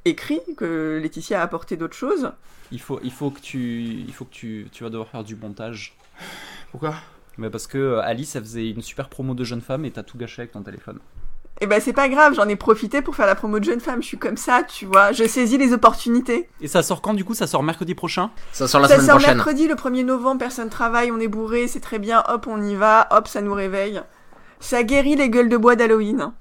[0.07, 2.33] écrit, que Laetitia a apporté d'autres choses.
[2.71, 5.37] Il faut il faut que tu il faut que tu tu vas devoir faire du
[5.37, 5.97] montage.
[6.71, 6.95] Pourquoi?
[7.37, 10.03] Mais parce que euh, Alice, elle faisait une super promo de jeune femme et t'as
[10.03, 10.99] tout gâché avec ton téléphone.
[11.61, 14.01] Et ben c'est pas grave, j'en ai profité pour faire la promo de jeune femme,
[14.01, 16.49] je suis comme ça, tu vois, je saisis les opportunités.
[16.61, 17.35] Et ça sort quand du coup?
[17.35, 18.31] Ça sort mercredi prochain?
[18.53, 19.37] Ça sort la ça semaine sort prochaine.
[19.37, 22.77] mercredi, le 1er novembre, personne travaille, on est bourré, c'est très bien, hop, on y
[22.77, 24.01] va, hop, ça nous réveille.
[24.61, 26.33] Ça guérit les gueules de bois d'Halloween.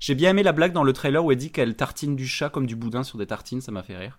[0.00, 2.50] J'ai bien aimé la blague dans le trailer où elle dit qu'elle tartine du chat
[2.50, 4.18] comme du boudin sur des tartines, ça m'a fait rire.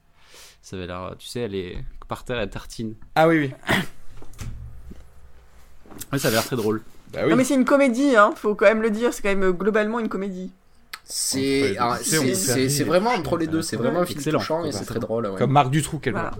[0.64, 2.96] Ça avait l'air, tu sais, elle est par terre, elle tartine.
[3.16, 3.76] Ah oui, oui.
[6.12, 6.82] Ouais, ça avait l'air très drôle.
[7.14, 7.30] Bah oui.
[7.32, 9.52] Non mais c'est une comédie, hein, faut quand même le dire, c'est quand même euh,
[9.52, 10.52] globalement une comédie.
[11.06, 11.98] C'est ah,
[12.86, 14.40] vraiment entre les deux, c'est vraiment un film Excellent.
[14.40, 15.26] touchant et c'est très drôle.
[15.26, 15.38] ouais.
[15.40, 16.32] Comme Marc Dutroux, quel Voilà.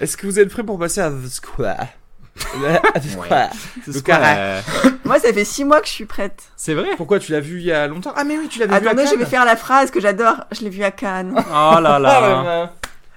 [0.00, 1.86] Est-ce que vous êtes prêts pour passer à The Square?
[2.36, 4.20] The Square.
[4.24, 4.60] Euh,
[5.04, 6.42] Moi ça fait six mois que je suis prête.
[6.56, 6.88] C'est vrai?
[6.96, 8.12] Pourquoi tu l'as vu il y a longtemps?
[8.16, 9.18] Ah mais oui, tu l'avais vu à Attendez, je Cannes.
[9.20, 11.32] vais faire la phrase que j'adore, je l'ai vu à Cannes.
[11.36, 11.98] Oh là Ah, là.
[11.98, 12.72] ouais, bah.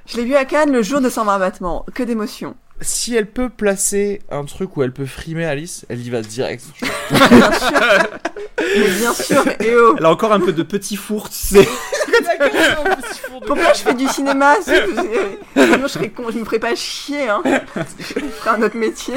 [0.05, 2.55] Je l'ai vu à Cannes le jour de 120 battements, que d'émotions.
[2.81, 6.63] Si elle peut placer un truc où elle peut frimer Alice, elle y va direct.
[7.11, 8.09] Bien sûr.
[8.77, 9.95] Mais bien sûr, et oh.
[9.97, 11.67] Elle a encore un peu de petit four, tu sais.
[13.45, 17.41] Pourquoi je fais du cinéma Sinon je serais con, je me ferais pas chier, hein.
[17.97, 19.15] Je ferais un autre métier.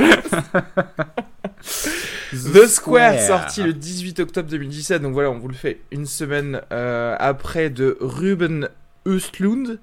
[2.32, 5.02] The Square, sorti le 18 octobre 2017.
[5.02, 8.68] Donc voilà, on vous le fait une semaine euh, après de Ruben
[9.06, 9.78] Östlund.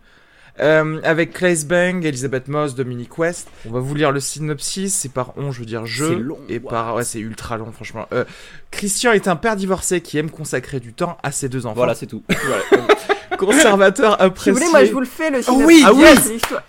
[0.59, 3.47] Euh, avec Claes Bang, Elisabeth Moss, Dominic West.
[3.67, 4.93] On va vous lire le synopsis.
[4.93, 6.05] C'est par on, je veux dire je.
[6.05, 6.69] C'est long, Et wow.
[6.69, 8.07] par ouais, c'est ultra long, franchement.
[8.13, 8.25] Euh,
[8.71, 11.75] Christian est un père divorcé qui aime consacrer du temps à ses deux enfants.
[11.75, 12.23] Voilà, c'est tout.
[13.37, 14.51] Conservateur Si apprécié.
[14.51, 15.65] vous voulez, moi je vous le fais le synopsis.
[15.65, 16.05] oui, Ah oui.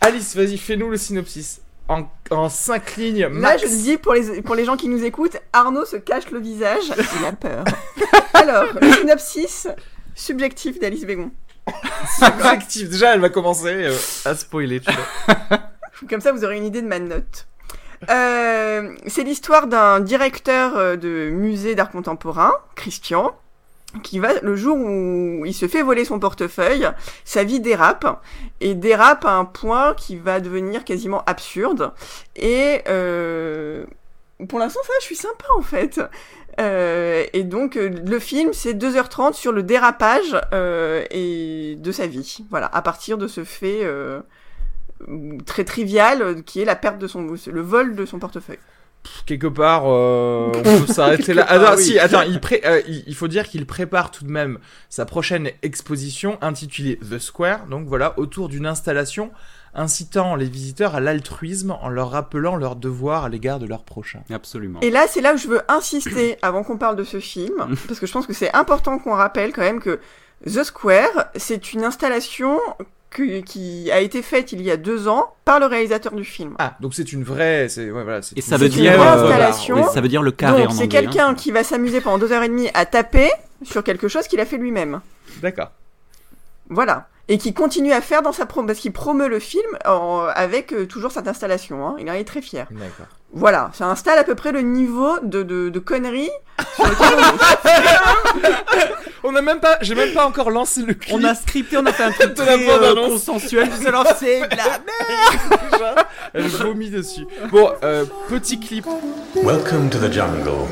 [0.00, 1.60] Alice, vas-y, fais-nous le synopsis.
[1.88, 3.62] En, en cinq lignes, Là, max.
[3.62, 6.38] je le dis pour les, pour les gens qui nous écoutent, Arnaud se cache le
[6.38, 6.84] visage,
[7.18, 7.64] il a peur.
[8.34, 9.66] Alors, le synopsis
[10.14, 11.32] subjectif d'Alice Bégon.
[12.18, 12.88] Subjectif.
[12.88, 14.80] Déjà, elle va commencer euh, à spoiler.
[16.08, 17.46] Comme ça, vous aurez une idée de ma note.
[18.08, 23.36] Euh, c'est l'histoire d'un directeur euh, de musée d'art contemporain, Christian,
[24.02, 26.88] qui va, le jour où il se fait voler son portefeuille,
[27.24, 28.22] sa vie dérape,
[28.60, 31.92] et dérape à un point qui va devenir quasiment absurde.
[32.36, 33.84] Et euh,
[34.48, 36.00] pour l'instant, ça, je suis sympa en fait.
[36.60, 42.06] Euh, et donc, euh, le film, c'est 2h30 sur le dérapage euh, et de sa
[42.06, 42.44] vie.
[42.50, 44.20] Voilà, à partir de ce fait euh,
[45.46, 48.58] très trivial qui est la perte de son, le vol de son portefeuille.
[49.24, 51.44] Quelque part, on peut s'arrêter là.
[51.44, 51.84] Part, Attends, oui.
[51.84, 54.58] si, attends, il, pré- il, il faut dire qu'il prépare tout de même
[54.90, 59.30] sa prochaine exposition intitulée The Square, donc voilà, autour d'une installation
[59.74, 64.22] incitant les visiteurs à l'altruisme en leur rappelant leurs devoirs à l'égard de leurs prochains.
[64.32, 64.80] Absolument.
[64.80, 67.54] Et là, c'est là où je veux insister avant qu'on parle de ce film,
[67.88, 70.00] parce que je pense que c'est important qu'on rappelle quand même que
[70.46, 72.58] The Square, c'est une installation
[73.10, 76.54] que- qui a été faite il y a deux ans par le réalisateur du film.
[76.58, 79.24] Ah, donc c'est une vraie, c'est ouais, voilà, c'est Et ça veut vraie, dire, euh,
[79.24, 79.88] installation.
[79.90, 81.00] Ça veut dire le carré Donc en c'est anglais.
[81.02, 81.34] quelqu'un hein.
[81.34, 83.30] qui va s'amuser pendant deux heures et demie à taper
[83.62, 85.00] sur quelque chose qu'il a fait lui-même.
[85.42, 85.70] D'accord.
[86.68, 87.08] Voilà.
[87.30, 90.72] Et qui continue à faire dans sa promo, parce qu'il promeut le film en- avec
[90.72, 91.86] euh, toujours cette installation.
[91.86, 91.94] Hein.
[91.98, 92.66] Il en est très fier.
[92.72, 93.06] D'accord.
[93.32, 96.28] Voilà, ça installe à peu près le niveau de, de, de conneries
[96.74, 98.50] sur lequel on est.
[99.22, 101.14] On a même pas, j'ai même pas encore lancé le clip.
[101.16, 103.68] On a scripté, on a fait un truc De la très bande euh, consensuel.
[103.80, 105.94] Je alors, c'est de la déjà.
[106.32, 107.26] Elle vomit dessus.
[107.52, 108.86] Bon, euh, petit clip.
[109.44, 110.66] Welcome to the jungle.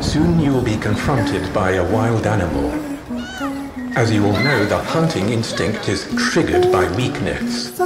[0.00, 2.72] Soon you will be confronted by a wild animal.
[3.96, 7.78] As you all know, the hunting instinct is triggered by weakness.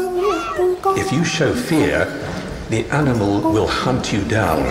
[0.97, 2.05] If you show fear,
[2.71, 4.63] the animal will hunt you down.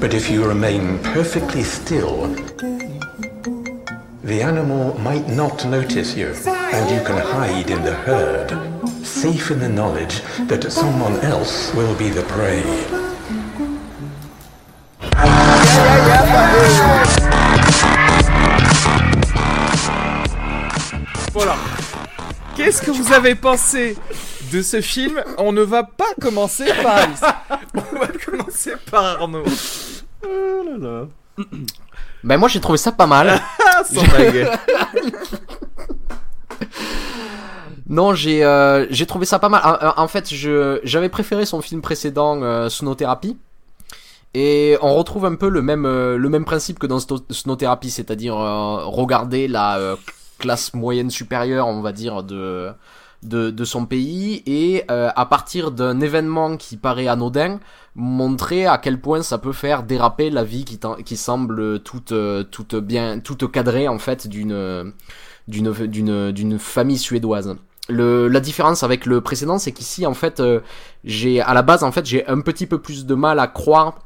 [0.00, 2.28] But if you remain perfectly still,
[4.22, 8.50] the animal might not notice you, and you can hide in the herd,
[9.04, 12.62] safe in the knowledge that someone else will be the prey.
[21.32, 21.56] Voilà.
[22.56, 23.96] Qu'est-ce que vous avez pensé
[24.52, 27.20] de ce film On ne va pas commencer par Alice.
[27.74, 29.44] On va commencer par Arnaud.
[32.24, 33.40] Ben moi j'ai trouvé ça pas mal.
[33.74, 34.50] Ah, sans blague.
[37.88, 39.60] Non, j'ai euh, j'ai trouvé ça pas mal.
[39.64, 43.36] En, en fait, je j'avais préféré son film précédent, euh, Snowtherapy.
[44.34, 47.90] Et on retrouve un peu le même euh, le même principe que dans Sno- Snowtherapy,
[47.90, 49.96] c'est-à-dire euh, regarder la euh,
[50.42, 52.72] classe moyenne supérieure, on va dire, de
[53.22, 57.60] de, de son pays et euh, à partir d'un événement qui paraît anodin,
[57.94, 62.12] montrer à quel point ça peut faire déraper la vie qui, qui semble toute
[62.50, 64.92] toute bien toute cadrée en fait d'une
[65.46, 67.56] d'une d'une d'une famille suédoise.
[67.88, 70.60] Le, la différence avec le précédent, c'est qu'ici, en fait, euh,
[71.02, 73.98] j'ai à la base, en fait, j'ai un petit peu plus de mal à croire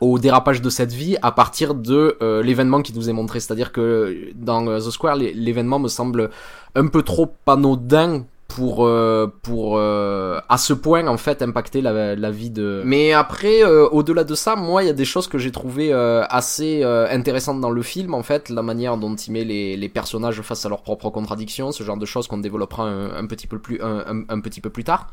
[0.00, 3.40] au dérapage de cette vie à partir de euh, l'événement qui nous est montré.
[3.40, 6.30] C'est-à-dire que dans euh, The Square, l'é- l'événement me semble
[6.74, 12.16] un peu trop anodin pour euh, pour euh, à ce point en fait impacter la,
[12.16, 15.28] la vie de mais après euh, au-delà de ça moi il y a des choses
[15.28, 19.44] que j'ai trouvé assez intéressantes dans le film en fait la manière dont il met
[19.44, 23.26] les, les personnages face à leurs propres contradictions ce genre de choses qu'on développera un,
[23.26, 25.08] petit peu plus un, un petit peu plus tard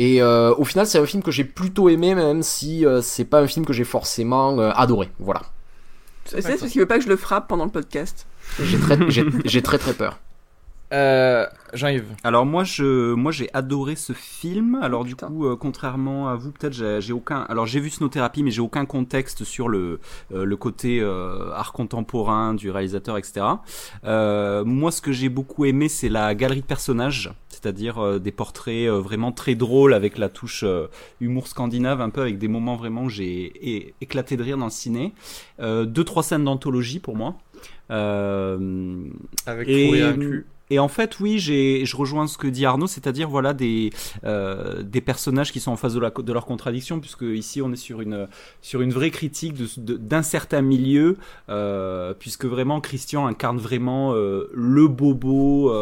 [0.00, 3.46] et au final c'est un film que j'ai plutôt aimé même si c'est pas un
[3.46, 5.42] film que j'ai forcément adoré voilà
[6.24, 8.26] c'est parce qu'il veut pas que je le frappe pendant le podcast
[8.60, 8.98] j'ai très
[9.44, 10.18] j'ai très très peur
[10.92, 12.14] euh, Jean-Yves.
[12.24, 14.78] Alors moi je moi j'ai adoré ce film.
[14.80, 18.50] Alors du coup euh, contrairement à vous peut-être j'ai aucun alors j'ai vu Snowthérapie mais
[18.50, 20.00] j'ai aucun contexte sur le
[20.32, 23.44] euh, le côté euh, art contemporain du réalisateur etc.
[24.04, 29.32] moi ce que j'ai beaucoup aimé c'est la galerie de personnages c'est-à-dire des portraits vraiment
[29.32, 30.64] très drôles avec la touche
[31.20, 34.70] humour scandinave un peu avec des moments vraiment où j'ai éclaté de rire dans le
[34.70, 35.12] ciné.
[35.60, 37.36] deux trois scènes d'anthologie pour moi.
[37.90, 40.46] avec et, inclus.
[40.70, 43.90] Et en fait, oui, j'ai, je rejoins ce que dit Arnaud, c'est-à-dire voilà des
[44.24, 47.72] euh, des personnages qui sont en face de, la, de leur contradiction, puisque ici on
[47.72, 48.28] est sur une
[48.60, 51.16] sur une vraie critique d'un certain milieu,
[51.48, 55.72] euh, puisque vraiment Christian incarne vraiment euh, le bobo,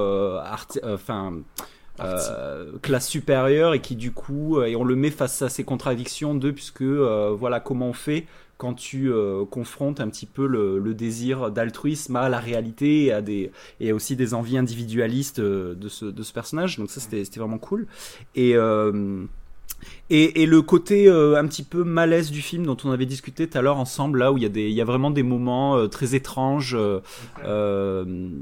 [0.85, 1.35] enfin.
[1.99, 6.35] Euh, classe supérieure et qui du coup et on le met face à ces contradictions
[6.35, 8.27] de puisque voilà comment on fait
[8.59, 13.13] quand tu euh, confrontes un petit peu le, désir d'altruisme à la réalité
[13.81, 16.79] et, aussi des envies individualistes euh, de ce, de ce personnage.
[16.79, 17.87] Donc ça, c'était vraiment cool.
[18.35, 19.25] Et, euh,
[20.09, 23.49] et, et, le côté euh, un petit peu malaise du film dont on avait discuté
[23.49, 25.25] tout à l'heure ensemble, là où il y, a des, il y a vraiment des
[25.25, 27.01] moments euh, très étranges, euh,
[27.45, 28.35] une,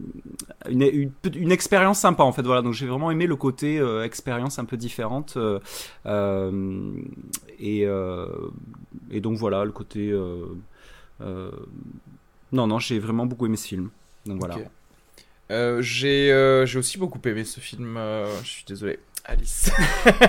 [0.69, 2.43] une, une, expérience sympa en fait.
[2.43, 5.39] Voilà, donc j'ai vraiment aimé le côté expérience un peu différente.
[7.59, 7.87] et,
[9.11, 10.13] et donc voilà, le côté.
[11.21, 13.89] non, non, j'ai vraiment beaucoup aimé ce film.
[14.27, 14.59] Donc voilà.
[15.81, 17.99] j'ai aussi beaucoup aimé ce film.
[18.43, 18.99] je suis désolé.
[19.27, 19.71] Alice.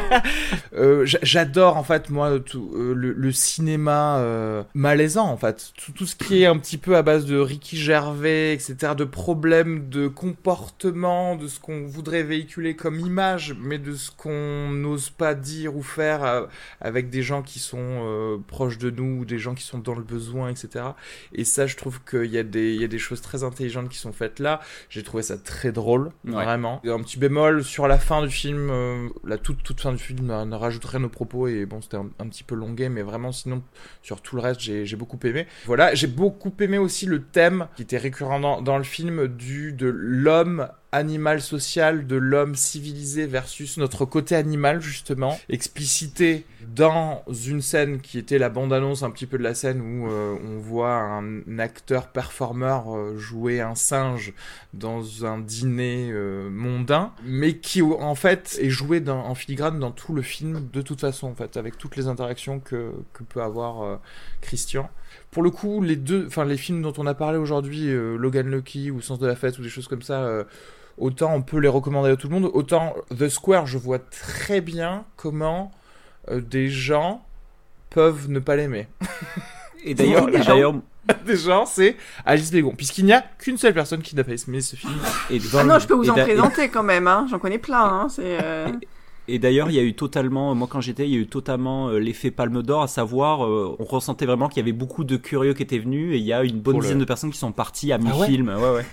[0.73, 5.91] euh, J'adore en fait moi tout euh, le, le, cinéma euh, malaisant en fait tout,
[5.91, 9.89] tout, ce qui est un petit peu à base de Ricky Gervais etc de problèmes
[9.89, 15.35] de comportement de ce qu'on voudrait véhiculer comme image mais de ce qu'on n'ose pas
[15.35, 16.47] dire ou faire
[16.80, 20.03] avec des gens qui sont proches de nous ou des gens qui sont dans le
[20.03, 20.85] besoin etc
[21.34, 23.89] et ça je trouve qu'il y a des il y a des choses très intelligentes
[23.89, 26.31] qui sont faites là j'ai trouvé ça très drôle ouais.
[26.31, 29.98] vraiment un petit bémol sur la fin du film euh, la toute, toute fin du
[29.98, 33.64] film ne rajouterait nos propos et bon c'était un, petit peu longuet mais vraiment sinon
[34.02, 35.48] sur tout le reste j'ai beaucoup aimé.
[35.66, 39.74] Voilà j'ai beaucoup aimé aussi le thème qui était récurrent dans, dans le film du
[39.74, 47.62] de l'homme animal social de l'homme civilisé versus notre côté animal justement explicité dans une
[47.62, 50.95] scène qui était la bande-annonce un petit peu de la scène où euh, on voit
[50.95, 54.34] un acteur performeur euh, jouer un singe
[54.74, 60.14] dans un dîner euh, mondain mais qui en fait est joué en filigrane dans tout
[60.14, 63.99] le film de toute façon en fait avec toutes les interactions que, que peut avoir
[64.41, 64.90] Christian.
[65.32, 68.91] Pour le coup les deux enfin les films dont on a parlé aujourd'hui Logan Lucky
[68.91, 70.45] ou Sens de la fête ou des choses comme ça
[70.97, 74.61] autant on peut les recommander à tout le monde, autant The Square, je vois très
[74.61, 75.72] bien comment
[76.30, 77.23] euh, des gens
[77.89, 78.88] peuvent ne pas l'aimer.
[79.84, 81.95] et d'ailleurs, des gens, c'est
[82.26, 84.93] Alice Bégon, puisqu'il n'y a qu'une seule personne qui n'a pas aimé ce film.
[85.30, 87.27] Et ah non, je peux vous en présenter quand même, hein.
[87.30, 87.84] j'en connais plein.
[87.84, 88.07] Hein.
[88.09, 88.38] C'est.
[88.43, 88.67] Euh...
[89.27, 91.89] Et d'ailleurs, il y a eu totalement, moi quand j'étais, il y a eu totalement
[91.89, 95.17] euh, l'effet Palme d'Or, à savoir, euh, on ressentait vraiment qu'il y avait beaucoup de
[95.17, 97.05] curieux qui étaient venus et il y a une bonne dizaine le...
[97.05, 98.49] de personnes qui sont parties à mi-film.
[98.49, 98.76] Ah ouais, ouais.
[98.76, 98.85] ouais.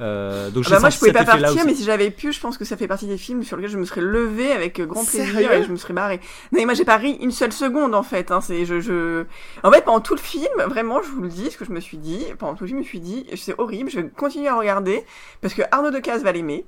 [0.00, 2.56] Euh, donc ah bah moi je pouvais pas partir mais si j'avais pu je pense
[2.56, 5.50] que ça fait partie des films sur lesquels je me serais levé avec grand plaisir
[5.50, 6.20] et je me serais barré
[6.52, 9.24] non mais moi j'ai pas ri une seule seconde en fait hein, c'est je, je
[9.64, 11.80] en fait pendant tout le film vraiment je vous le dis ce que je me
[11.80, 14.46] suis dit pendant tout le film je me suis dit c'est horrible je vais continuer
[14.46, 15.04] à regarder
[15.40, 16.64] parce que Arnaud Decazes va l'aimer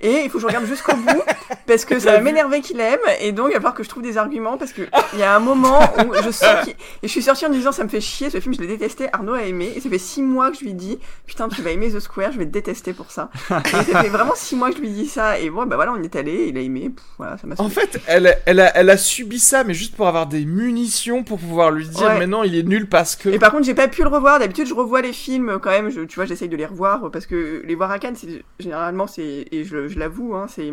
[0.00, 1.22] et il faut que je regarde jusqu'au bout
[1.66, 4.02] parce que ça va m'énerver qu'il aime et donc il va falloir que je trouve
[4.02, 4.82] des arguments parce que
[5.14, 6.74] il y a un moment où je sens qu'il...
[7.02, 9.08] et je suis sortie en disant ça me fait chier ce film je l'ai détesté
[9.12, 11.70] Arnaud a aimé et ça fait six mois que je lui dis putain tu vas
[11.70, 13.30] aimer The Square je vais te détester pour ça.
[13.50, 15.92] Et ça fait vraiment six mois que je lui dis ça et bon bah voilà
[15.92, 18.60] on y est allé il a aimé Pff, voilà ça m'a en fait elle, elle,
[18.60, 22.06] a, elle a subi ça mais juste pour avoir des munitions pour pouvoir lui dire
[22.06, 22.18] ouais.
[22.20, 24.38] mais non il est nul parce que et par contre j'ai pas pu le revoir.
[24.38, 27.26] D'habitude je revois les films quand même je, tu vois j'essaye de les revoir parce
[27.26, 30.72] que les voir à Cannes c'est généralement c'est et je, je l'avoue, hein, c'est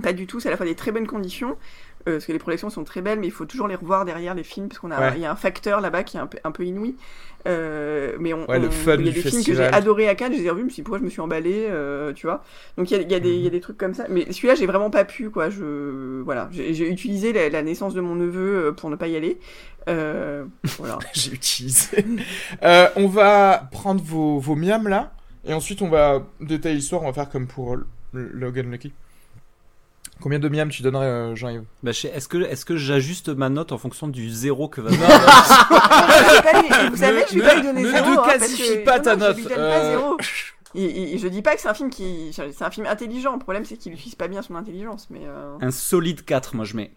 [0.00, 1.56] pas du tout, c'est à la fois des très bonnes conditions,
[2.08, 4.34] euh, parce que les projections sont très belles, mais il faut toujours les revoir derrière
[4.34, 5.20] les films, parce qu'on a, il ouais.
[5.20, 6.96] y a un facteur là-bas qui est un peu, un peu inouï.
[7.46, 10.14] Euh, mais on, ouais, le fun il y a des films que j'ai adoré à
[10.14, 12.42] Cannes, je les ai revus, dit pourquoi je me suis emballé, euh, tu vois.
[12.78, 14.54] Donc il y a, y, a des, y a des trucs comme ça, mais celui-là
[14.54, 15.50] j'ai vraiment pas pu, quoi.
[15.50, 19.38] Je, voilà, j'ai utilisé la, la, naissance de mon neveu pour ne pas y aller.
[19.86, 20.98] Voilà.
[21.12, 22.04] j'ai utilisé.
[22.96, 25.12] On va prendre vos, vos miams là,
[25.46, 27.76] et ensuite on va détailler l'histoire, on va faire comme pour
[28.14, 28.92] Logan Lucky.
[30.20, 33.30] Combien de miam tu donnerais, euh, Jean-Yves Bah, je sais- est-ce que, est-ce que j'ajuste
[33.30, 34.96] ma note en fonction du zéro que va lui-
[36.90, 38.10] vous savez, je ai pas lui donner ne zéro.
[38.10, 39.36] ne hein, classifie pas ta non, note.
[39.36, 40.16] Je lui donne Euh, pas zéro.
[40.74, 43.32] Je dis pas que c'est un film qui, c'est un film intelligent.
[43.32, 45.08] Le problème, c'est qu'il utilise pas bien son intelligence.
[45.10, 46.92] Mais euh, Un solide 4, moi je mets.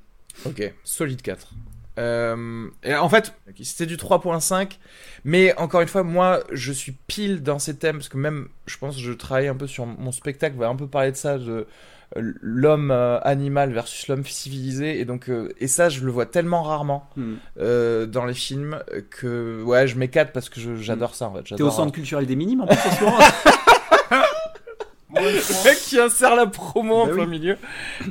[0.45, 1.53] Ok, solide 4.
[1.98, 3.34] Euh, et en fait,
[3.64, 4.78] c'était du 3.5,
[5.24, 8.78] mais encore une fois, moi, je suis pile dans ces thèmes, parce que même, je
[8.78, 11.68] pense, je travaille un peu sur mon spectacle, va un peu parler de ça, de
[12.15, 16.26] euh, l'homme euh, animal versus l'homme civilisé, et donc, euh, et ça, je le vois
[16.26, 17.36] tellement rarement Hmm.
[17.60, 18.80] euh, dans les films
[19.10, 21.56] que, ouais, je 4 parce que j'adore ça, en fait.
[21.56, 23.26] T'es au centre culturel des minimes en plus ce Le mec
[25.88, 27.29] qui insère la promo en Bah plein oui.
[27.29, 27.57] milieu.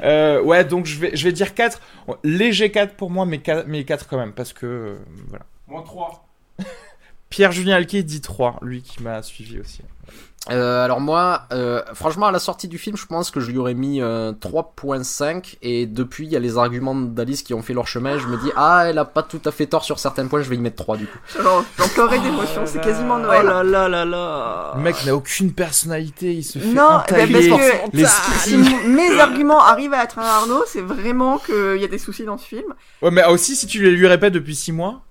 [0.03, 1.81] Euh, ouais, donc je vais, je vais dire 4.
[2.25, 4.67] Léger 4 pour moi, mais 4, mais 4 quand même, parce que.
[4.67, 4.97] euh,
[5.29, 5.45] voilà.
[5.69, 6.27] Moins 3.
[7.31, 9.83] Pierre-Julien Alquier dit 3, lui qui m'a suivi aussi.
[10.51, 13.59] Euh, alors moi, euh, franchement, à la sortie du film, je pense que je lui
[13.59, 17.75] aurais mis euh, 3.5 et depuis, il y a les arguments d'Alice qui ont fait
[17.75, 18.19] leur chemin.
[18.19, 20.49] Je me dis, ah, elle a pas tout à fait tort sur certains points, je
[20.49, 21.19] vais y mettre 3 du coup.
[21.43, 22.63] j'en pleurais d'émotion.
[22.65, 23.43] c'est quasiment Noël.
[23.45, 27.05] Oh là là là là Le mec n'a aucune personnalité, il se fait Non, bah,
[27.09, 31.89] parce que si mes arguments arrivent à être un Arnaud, c'est vraiment qu'il y a
[31.89, 32.73] des soucis dans ce film.
[33.03, 35.03] Ouais, mais aussi si tu les lui répètes depuis 6 mois.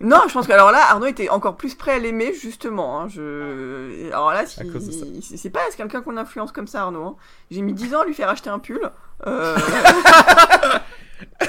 [0.00, 3.00] Non, je pense que alors là, Arnaud était encore plus prêt à l'aimer, justement.
[3.00, 4.08] hein, je...
[4.12, 4.60] Alors là, si...
[4.60, 4.78] À ça.
[5.22, 7.04] c'est c'est pas quelqu'un qu'on influence comme ça, Arnaud.
[7.04, 7.16] hein.
[7.50, 8.90] J'ai mis 10 ans à lui faire acheter un pull.
[9.26, 9.56] Euh...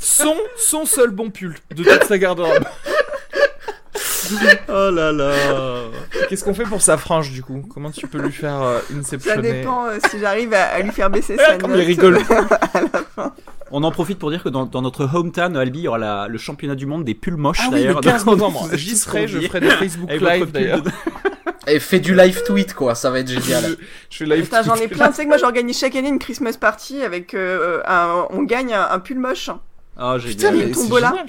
[0.00, 2.64] son, son seul bon pull de toute sa garde-robe.
[4.68, 5.32] Oh là là
[6.28, 7.62] Qu'est-ce qu'on fait pour sa frange du coup?
[7.72, 9.52] Comment tu peux lui faire euh, ça inceptionner?
[9.52, 11.80] dépend euh, si j'arrive à, à lui faire baisser Ah, sa comme note.
[11.80, 12.18] il rigole.
[13.76, 16.28] On en profite pour dire que dans, dans notre hometown, Albi, il y aura la-
[16.28, 18.00] le championnat du monde des pulls moches Ah oui, le d'ailleurs.
[18.02, 18.66] 15 Donc, novembre.
[18.68, 20.82] vous êtes J'y serai, je ferai des Facebook Live d'ailleurs.
[20.82, 20.90] de-
[21.66, 23.76] Et fais du live tweet quoi, ça va être génial.
[24.10, 24.92] Je fais live Putain, j'en ai tweet.
[24.92, 25.08] plein.
[25.08, 28.26] Tu sais que moi, j'organise chaque année une Christmas party avec euh, un...
[28.30, 29.50] On gagne un, un pull moche.
[29.96, 30.56] Ah, Putain, génial.
[30.56, 31.08] mais une c'est tombola.
[31.08, 31.26] génial.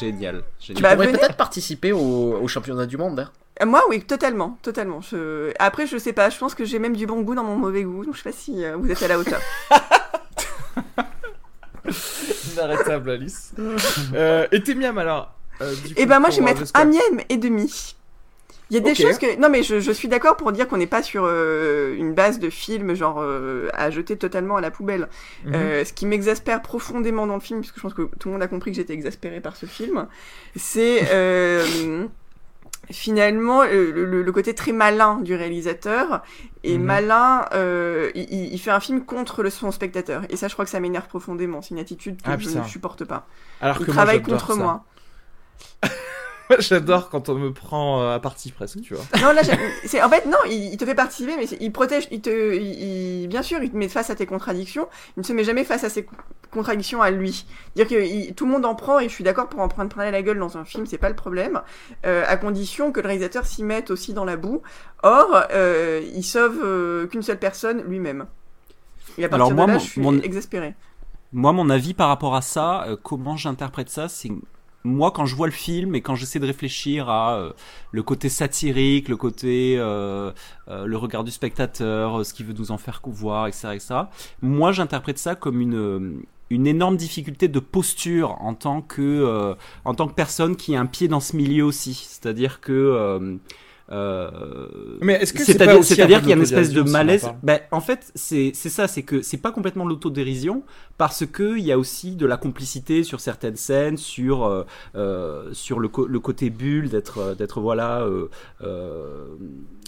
[0.00, 0.42] Génial.
[0.58, 0.82] Tu génial.
[0.82, 1.98] Bah, pourrais peut-être participer au,
[2.42, 3.20] au championnat du monde.
[3.20, 3.30] Hein.
[3.62, 4.58] Euh, Moi, oui, totalement.
[4.62, 5.00] Totalement.
[5.00, 5.52] Je...
[5.58, 6.28] Après, je sais pas.
[6.28, 8.04] Je pense que j'ai même du bon goût dans mon mauvais goût.
[8.04, 9.40] Donc, je sais pas si euh, vous êtes à la hauteur.
[12.54, 13.52] Inarrêtable, Alice.
[14.14, 17.20] euh, et tes miams alors euh, Et coup, ben moi je vais mettre un mième
[17.28, 17.94] et demi.
[18.68, 18.96] Il y a des Ok.
[18.96, 21.94] choses que non mais je, je suis d'accord pour dire qu'on n'est pas sur euh,
[21.96, 25.08] une base de film genre euh, à jeter totalement à la poubelle.
[25.44, 25.54] Mhm.
[25.54, 28.42] Euh, ce qui m'exaspère profondément dans le film, puisque je pense que tout le monde
[28.42, 30.08] a compris que j'étais exaspéré par ce film,
[30.56, 32.06] c'est euh,
[32.90, 36.22] finalement euh, le, le- le côté très malin du réalisateur.
[36.64, 36.84] Et Mhm.
[36.84, 40.22] malin, euh, il, il- fait un film contre le, son spectateur.
[40.30, 41.62] Et ça, je crois que ça m'énerve profondément.
[41.62, 43.26] C'est une attitude que Ah, je ne supporte pas.
[43.60, 44.62] Alors Il que travaille contre ça.
[44.62, 44.84] moi.
[46.58, 49.04] J'adore quand on me prend euh, à partie presque, tu vois.
[49.20, 49.42] Non, là,
[49.84, 53.26] c'est en fait non, il, il te fait participer, mais il protège, il te, il,
[53.28, 54.88] bien sûr, il te met face à tes contradictions.
[55.16, 56.14] Il ne se met jamais face à ses co-
[56.52, 57.46] contradictions à lui.
[57.74, 59.92] Dire que il- tout le monde en prend et je suis d'accord pour en prendre
[59.92, 61.62] plein la gueule dans un film, c'est pas le problème,
[62.06, 64.62] euh, à condition que le réalisateur s'y mette aussi dans la boue.
[65.02, 68.26] Or, euh, il sauve euh, qu'une seule personne, lui-même.
[69.18, 70.74] Et à partir Alors, moi, de là, mon- je suis mon- exaspéré.
[71.32, 74.30] Moi, mon avis par rapport à ça, euh, comment j'interprète ça, c'est
[74.86, 77.52] moi quand je vois le film et quand j'essaie de réfléchir à euh,
[77.92, 80.30] le côté satirique, le côté euh,
[80.68, 83.94] euh, le regard du spectateur, euh, ce qu'il veut nous en faire voir, etc., etc.
[84.42, 90.06] Moi, j'interprète ça comme une une énorme difficulté de posture en tant que en tant
[90.06, 91.94] que personne qui a un pied dans ce milieu aussi.
[91.94, 93.38] C'est-à-dire que
[93.92, 94.30] euh,
[95.00, 98.10] Mais est-ce que c'est c'est-à-dire qu'il y a une espèce de malaise ben, en fait
[98.14, 100.62] c'est c'est ça c'est que c'est pas complètement l'autodérision
[100.98, 104.64] parce que il y a aussi de la complicité sur certaines scènes sur euh,
[104.96, 108.28] euh, sur le, co- le côté bulle d'être d'être voilà euh,
[108.62, 109.26] euh,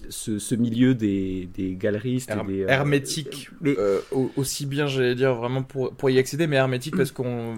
[0.08, 3.50] ce, ce milieu des, des galeristes Her- et des, euh, hermétique.
[3.60, 4.00] mais Euh,
[4.36, 7.56] aussi bien, j'allais dire vraiment pour, pour y accéder, mais hermétique parce qu'on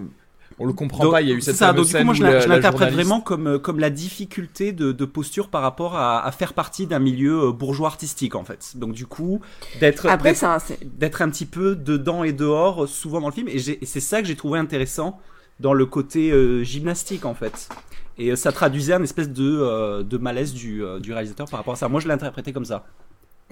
[0.61, 1.21] on le comprend Donc, pas.
[1.21, 3.19] Il y a eu c'est cette ça, donc du coup, moi, je l'interprète journaliste- vraiment
[3.21, 6.99] comme, euh, comme la difficulté de, de posture par rapport à, à faire partie d'un
[6.99, 8.73] milieu euh, bourgeois artistique, en fait.
[8.75, 9.41] Donc, du coup,
[9.79, 13.27] d'être Après, d'être- un- c'est d'être un petit peu dedans et dehors, euh, souvent dans
[13.27, 13.47] le film.
[13.47, 15.19] Et, c'est ça que j'ai trouvé intéressant
[15.59, 17.69] dans le côté euh, gymnastique, en fait.
[18.17, 21.73] Et ça traduisait un espèce de, euh, de malaise du, euh, du réalisateur par rapport
[21.73, 21.87] à ça.
[21.87, 22.85] Moi, je l'ai interprété comme ça.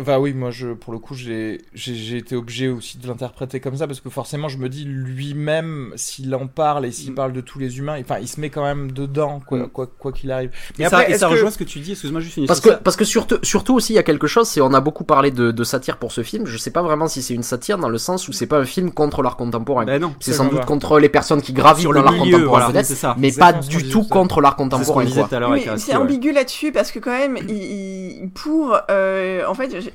[0.06, 3.60] Bah oui, moi je, pour le coup, j'ai j'ai- j'ai été obligé aussi de l'interpréter
[3.60, 7.16] comme ça parce que forcément, je me dis lui-même, s'il en parle et s'il Mm.
[7.16, 9.68] parle de tous les humains, enfin, il se met quand même dedans, quoi Mm.
[9.70, 10.52] quoi quoi qu'il arrive.
[10.80, 11.92] Et ça, et est-ce ça que- rejoint ce que tu dis.
[11.92, 14.48] Excuse-moi, juste une Parce que, parce que surtout, surtout aussi, il y a quelque chose,
[14.48, 16.46] c'est on a beaucoup parlé de, de satire pour ce film.
[16.46, 18.66] Je sais pas vraiment si c'est une satire dans le sens où c'est pas un
[18.66, 19.86] film contre l'art contemporain.
[19.86, 20.14] Ben non.
[20.20, 23.16] c'est sans doute contre les personnes qui gravitent Sur dans l'art contemporain voilà, ça.
[23.20, 25.50] mais pas du tout contre l'art C'est ce qu'on contemporain.
[25.56, 29.89] mais c'est ambigu là-dessus parce que quand même, il, il- pour, euh, en fait,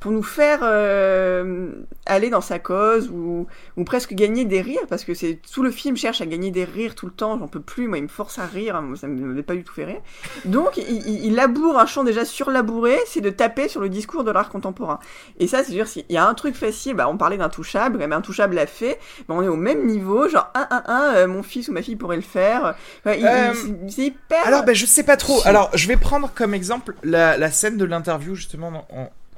[0.00, 1.72] pour nous faire euh,
[2.06, 5.72] aller dans sa cause ou, ou presque gagner des rires parce que c'est tout le
[5.72, 7.36] film cherche à gagner des rires tout le temps.
[7.38, 9.54] J'en peux plus, moi il me force à rire, hein, moi, ça ne m'avait pas
[9.54, 10.00] du tout fait rire.
[10.44, 14.30] Donc il, il, laboure un champ déjà surlabouré, c'est de taper sur le discours de
[14.30, 15.00] l'art contemporain.
[15.40, 18.14] Et ça, c'est dire s'il y a un truc facile, bah, on parlait d'intouchable, mais
[18.14, 21.68] intouchable l'a fait, bah, on est au même niveau, genre 1 1 1, mon fils
[21.68, 22.76] ou ma fille pourrait le faire.
[23.06, 23.52] Euh,
[23.88, 24.46] c'est hyper.
[24.46, 25.40] Alors, ben, je sais pas trop.
[25.44, 28.86] Alors, je vais prendre comme exemple la, la scène de l'interview, justement,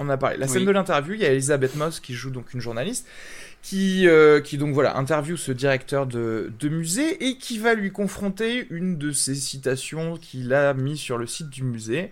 [0.00, 0.36] on, a parlé.
[0.38, 0.66] La scène Oui.
[0.66, 3.06] de l'interview, il y a Elisabeth Moss qui joue donc une journaliste
[3.62, 7.92] qui, euh, qui donc voilà, interview ce directeur de, de musée et qui va lui
[7.92, 12.10] confronter une de ses citations qu'il a mis sur le site du musée.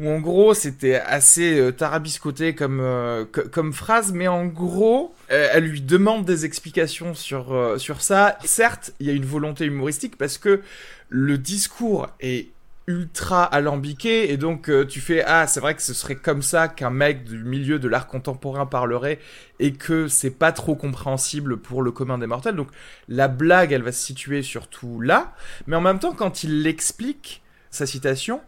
[0.00, 5.14] Où en gros, c'était assez euh, tarabiscoté comme, euh, co- comme phrase, mais en gros,
[5.28, 8.36] elle lui demande des explications sur, sur ça.
[8.44, 10.62] Certes, il y a une volonté humoristique parce que
[11.08, 12.48] le discours est
[12.86, 16.66] ultra alambiqué et donc euh, tu fais ah c'est vrai que ce serait comme ça
[16.66, 19.20] qu'un mec du milieu de l'art contemporain parlerait
[19.60, 22.68] et que c'est pas trop compréhensible pour le commun des mortels donc
[23.08, 25.34] la blague elle va se situer surtout là
[25.66, 28.40] mais en même temps quand il l'explique sa citation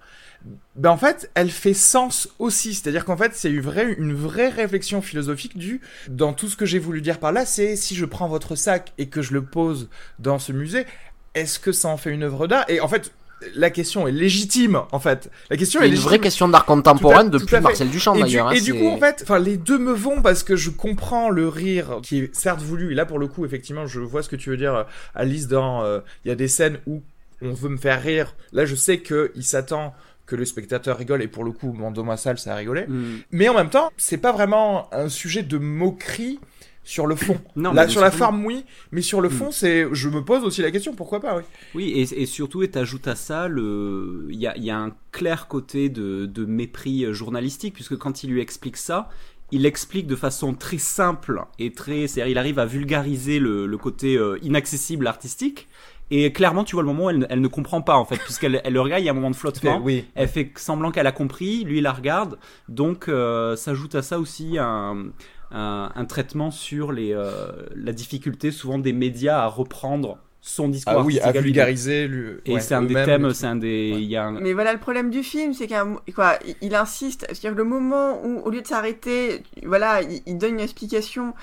[0.74, 2.74] ben en fait, elle fait sens aussi.
[2.74, 6.66] C'est-à-dire qu'en fait, c'est une vraie, une vraie réflexion philosophique du, dans tout ce que
[6.66, 9.44] j'ai voulu dire par là, c'est si je prends votre sac et que je le
[9.44, 9.88] pose
[10.18, 10.86] dans ce musée,
[11.34, 12.64] est-ce que ça en fait une œuvre d'art?
[12.68, 13.12] Et en fait,
[13.54, 15.30] la question est légitime, en fait.
[15.50, 17.60] La question C'est est une vraie question d'art contemporain depuis.
[17.60, 18.48] Marcel Duchamp Et du, d'ailleurs.
[18.48, 20.70] hein, et du c'est- coup, en fait, enfin, les deux me vont parce que je
[20.70, 22.92] comprends le rire qui est certes voulu.
[22.92, 25.48] Et là, pour le coup, effectivement, je vois ce que tu veux dire, euh, Alice.
[25.48, 27.02] Dans, euh, il y a des scènes où
[27.42, 28.34] on veut me faire rire.
[28.52, 29.94] Là, je sais que il s'attend
[30.24, 31.20] que le spectateur rigole.
[31.22, 32.86] Et pour le coup, mon dans ma salle, ça a rigolé.
[32.86, 33.18] Mm.
[33.32, 36.38] Mais en même temps, c'est pas vraiment un sujet de moquerie
[36.84, 37.38] sur le fond.
[37.56, 39.32] Non, Là, sur la forme, oui, mais sur le Mm.
[39.32, 39.86] fond, c'est.
[39.92, 41.42] Je me pose aussi la question, pourquoi pas, oui.
[41.74, 44.92] Oui, et, et surtout, et t'ajoutes à ça, le, il y a, y a un
[45.12, 49.08] clair côté de, de mépris journalistique, puisque quand il lui explique ça,
[49.52, 53.78] il explique de façon très simple et très, c'est-à-dire, il arrive à vulgariser le, le
[53.78, 55.68] côté euh, inaccessible artistique.
[56.10, 58.16] Et clairement, tu vois le moment où elle, ne- elle ne comprend pas, en fait,
[58.18, 59.80] puisqu'elle elle le regarde, il y a un moment de flottement.
[59.82, 60.04] Oui.
[60.14, 62.38] Elle fait semblant qu'elle a compris, lui il la regarde,
[62.68, 65.06] donc euh, s'ajoute à ça aussi un,
[65.52, 70.94] un, un traitement sur les, euh, la difficulté souvent des médias à reprendre son discours.
[70.96, 72.08] Ah oui, à vulgariser.
[72.08, 73.92] lui- Et ouais, c'est un des thèmes, c'est un des.
[73.96, 76.74] Il y a un- Mais voilà le problème du film, c'est qu'un quoi, il- il
[76.74, 80.60] insiste, c'est-à-dire que le moment où au lieu de s'arrêter, voilà, il, il donne une
[80.60, 81.34] explication,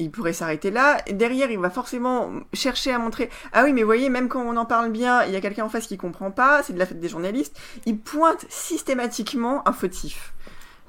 [0.00, 0.96] il pourrait s'arrêter là.
[1.06, 4.56] Et derrière, il va forcément chercher à montrer, ah oui, mais voyez, même quand on
[4.56, 6.86] en parle bien, il y a quelqu'un en face qui comprend pas, c'est de la
[6.86, 7.56] fête des journalistes.
[7.86, 10.32] Il pointe systématiquement un fautif.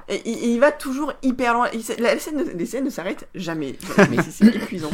[0.10, 1.68] Et il, il va toujours hyper loin.
[1.74, 3.76] Il- la scène, ne- les scènes ne s'arrêtent jamais.
[4.10, 4.90] Mais c'est- c'est épuisant.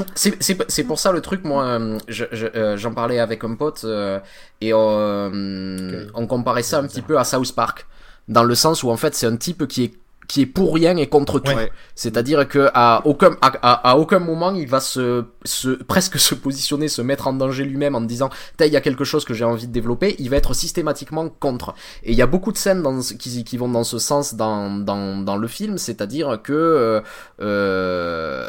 [0.88, 4.20] Pour ça le truc, moi, euh, je- je- euh, j'en parlais avec un pote euh,
[4.62, 7.86] et on comparait ça un petit peu à South Park,
[8.28, 9.94] dans le sens où en fait c'est un type qui est
[10.28, 11.52] qui est pour rien et contre tout.
[11.52, 11.72] Ouais.
[11.96, 16.36] C'est-à-dire que à aucun à, à- à aucun moment il va se, se presque se
[16.36, 19.34] positionner, se mettre en danger lui-même en disant "T'as, il y a quelque chose que
[19.34, 21.74] j'ai envie de développer." Il va être systématiquement contre.
[22.04, 24.70] Et il y a beaucoup de scènes dans qui, qui vont dans ce sens dans
[24.72, 27.02] dans, dans le film, c'est-à-dire que euh,
[27.42, 28.46] euh,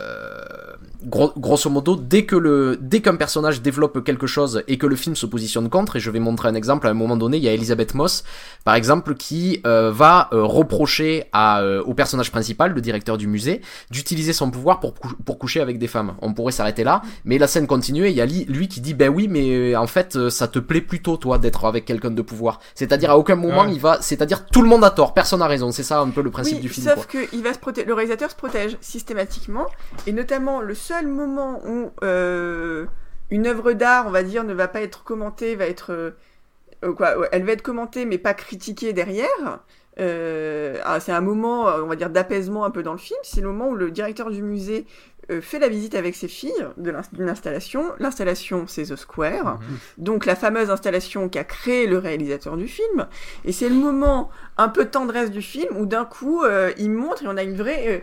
[1.05, 4.97] gros- grosso modo, dès que le, dès qu'un personnage développe quelque chose et que le
[4.97, 7.43] film se positionne contre, et je vais montrer un exemple, à un moment donné, il
[7.45, 8.25] y a Elisabeth Moss,
[8.65, 13.27] par exemple, qui euh, va euh, reprocher à, euh, au personnage principal, le directeur du
[13.27, 13.61] musée,
[13.91, 16.15] d'utiliser son pouvoir pour, cou- pour coucher avec des femmes.
[16.23, 18.95] On pourrait s'arrêter là, mais la scène continue et il y a lui qui dit,
[18.95, 22.11] ben oui, mais euh, en fait, euh, ça te plaît plutôt, toi, d'être avec quelqu'un
[22.11, 22.61] de pouvoir.
[22.75, 23.73] C'est-à-dire, à aucun moment, Ouais.
[23.73, 25.73] il va, c'est-à-dire, tout le monde a tort, personne a raison.
[25.73, 26.87] C'est ça un peu le principe oui, du film.
[26.87, 26.95] quoi.
[26.97, 29.67] sauf que il va se le réalisateur se protège systématiquement,
[30.07, 32.87] et notamment le seul moment où euh,
[33.31, 37.15] une œuvre d'art, on va dire, ne va pas être commentée, va être euh, quoi,
[37.33, 39.61] elle va être commentée mais pas critiquée derrière.
[39.99, 43.19] Euh, ah, c'est un moment, euh, on va dire, d'apaisement un peu dans le film.
[43.23, 44.87] C'est le moment où le directeur du musée
[45.31, 47.85] euh, fait la visite avec ses filles de l'ins- d'une installation.
[47.99, 49.59] L'installation, c'est The Square,
[49.99, 53.07] donc la fameuse installation qu'a créé le réalisateur du film.
[53.45, 57.25] Et c'est le moment un peu tendresse du film où d'un coup euh, il montre
[57.25, 57.99] et on a une vraie euh,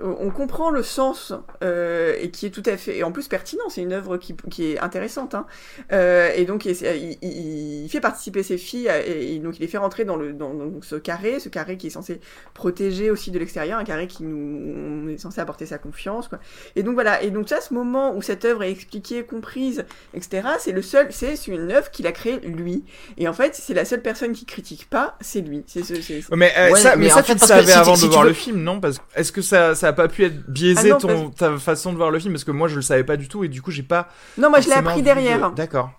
[0.00, 1.32] on comprend le sens
[1.64, 4.36] euh, et qui est tout à fait et en plus pertinent c'est une œuvre qui,
[4.50, 5.46] qui est intéressante hein.
[5.92, 9.56] Euh, et donc il, il- il- il fait participer ses filles à- et, et donc
[9.58, 12.20] il les fait rentrer dans le dans, dans ce carré ce carré qui est censé
[12.54, 16.38] protéger aussi de l'extérieur un carré qui nous on est censé apporter sa confiance quoi.
[16.76, 17.22] Et donc voilà.
[17.22, 19.84] Et donc ça ce moment où cette œuvre est expliquée comprise
[20.14, 22.84] etc c'est le seul c'est une œuvre qu'il a créée lui.
[23.16, 25.64] Et en fait c'est la seule personne qui critique pas c'est lui.
[25.66, 25.94] C'est ce-
[26.34, 27.94] Mais, euh, Ouais, ça, mais mais ça, en tu fait, le que savais tu- avant
[27.96, 28.80] si de tu voir veux- le film, non?
[28.80, 31.56] Parce que est-ce que ça, ça a pas pu être biaisé Ah non, ton, ta
[31.58, 33.48] façon de voir le film Parce que moi, je le savais pas du tout et
[33.48, 34.08] du coup, j'ai pas.
[34.38, 35.90] non moi je l'ai appris de- derrière D'accord.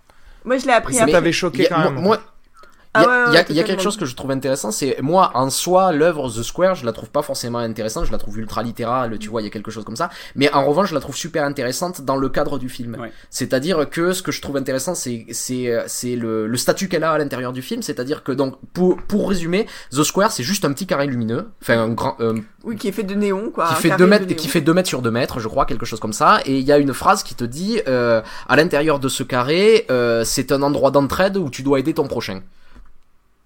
[0.46, 2.04] moi je l'ai appris Ça t'avait choqué a- quand moi- même.
[2.04, 2.20] moi,
[2.96, 5.02] Il y a, Ah ouais, y a- y quelque chose que je trouve intéressant, c'est
[5.02, 8.38] moi en soi l'œuvre The Square, je la trouve pas forcément intéressante, je la trouve
[8.38, 10.10] ultra littérale, tu vois, il y a quelque chose comme ça.
[10.36, 12.98] Mais en revanche, je la trouve super intéressante dans le cadre du film.
[13.00, 13.12] Ouais.
[13.32, 17.12] C'est-à-dire que ce que je trouve intéressant, c'est c'est c'est le, le statut qu'elle a
[17.14, 17.82] à l'intérieur du film.
[17.82, 21.80] C'est-à-dire que donc pour pour résumer, The Square, c'est juste un petit carré lumineux, enfin
[21.80, 23.70] un grand euh, Oui, qui est fait de néon, quoi.
[23.70, 24.36] qui fait carré 2 de mètres néon.
[24.36, 26.64] qui fait 2 mètres sur 2 mètres je crois quelque chose comme ça et il
[26.66, 30.52] y a une phrase qui te dit euh, à l'intérieur de ce carré euh, c'est
[30.52, 32.42] un endroit d'entraide où tu dois aider ton prochain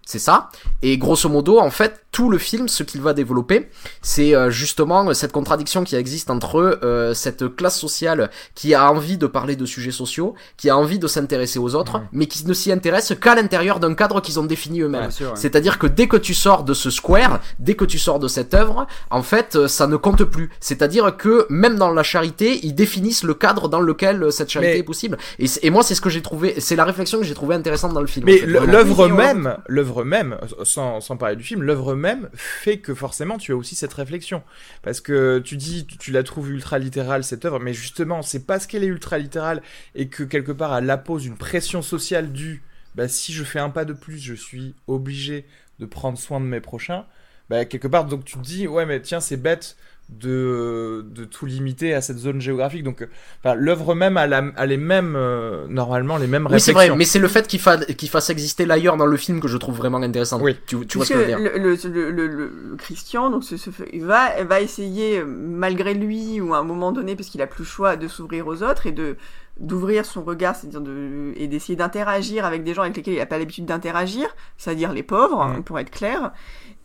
[0.08, 0.50] c'est ça
[0.82, 3.70] et grosso modo en fait tout le film ce qu'il va développer
[4.02, 9.18] c'est euh, justement cette contradiction qui existe entre euh, cette classe sociale qui a envie
[9.18, 12.54] de parler de sujets sociaux qui a envie de s'intéresser aux autres mais qui ne
[12.54, 15.28] s'y intéresse qu'à l'intérieur d'un cadre qu'ils ont défini eux-mêmes ouais.
[15.36, 18.54] c'est-à-dire que dès que tu sors de ce square, dès que tu sors de cette
[18.54, 20.50] œuvre, en fait, euh, ça ne compte plus.
[20.60, 24.74] C'est-à-dire que même dans la charité, ils définissent le cadre dans lequel euh, cette charité
[24.74, 25.18] Mais- est possible.
[25.40, 28.02] Et, moi, c'est ce que j'ai trouvé, c'est la réflexion que j'ai trouvé intéressante dans
[28.02, 28.26] le film.
[28.26, 32.80] en Mais fait, l'œuvre même, l'œuvre même, sans, sans parler du film, l'œuvre même fait
[32.80, 34.44] que forcément tu as aussi cette réflexion.
[34.82, 38.68] Parce que tu dis, tu, la trouves ultra littérale cette œuvre, mais justement, c'est parce
[38.68, 39.61] qu'elle est ultra littérale
[39.95, 42.64] et que quelque part elle appose une pression sociale due.
[42.95, 45.45] Bah, si je fais un pas de plus, je suis obligé
[45.80, 47.06] de prendre soin de mes prochains.
[47.49, 49.78] Bah, quelque part, donc tu te dis, ouais, mais tiens, c'est bête
[50.10, 52.84] de, de tout limiter à cette zone géographique.
[52.84, 53.08] Donc, euh,
[53.44, 56.94] enfin, l'œuvre même a, la- a les mêmes, euh, normalement, les mêmes Oui, c'est réflexions.
[56.94, 59.48] vrai, mais c'est le fait qu'il fa- qu'il fasse exister l'ailleurs dans le film que
[59.48, 60.40] je trouve vraiment intéressant.
[60.42, 60.56] Oui.
[60.66, 63.30] Tu, tu vois ce Parce que je veux dire le, le, le, le- le Christian,
[63.30, 67.16] donc ce, ce- il va, va essayer, euh, malgré lui, ou à un moment donné,
[67.16, 69.18] parce qu'il a plus le choix, de s'ouvrir aux autres et de
[69.60, 73.26] d'ouvrir son regard, c'est-à-dire de et d'essayer d'interagir avec des gens avec lesquels il n'a
[73.26, 75.64] pas l'habitude d'interagir, c'est-à-dire les pauvres, Mm.
[75.64, 76.32] pour être clair.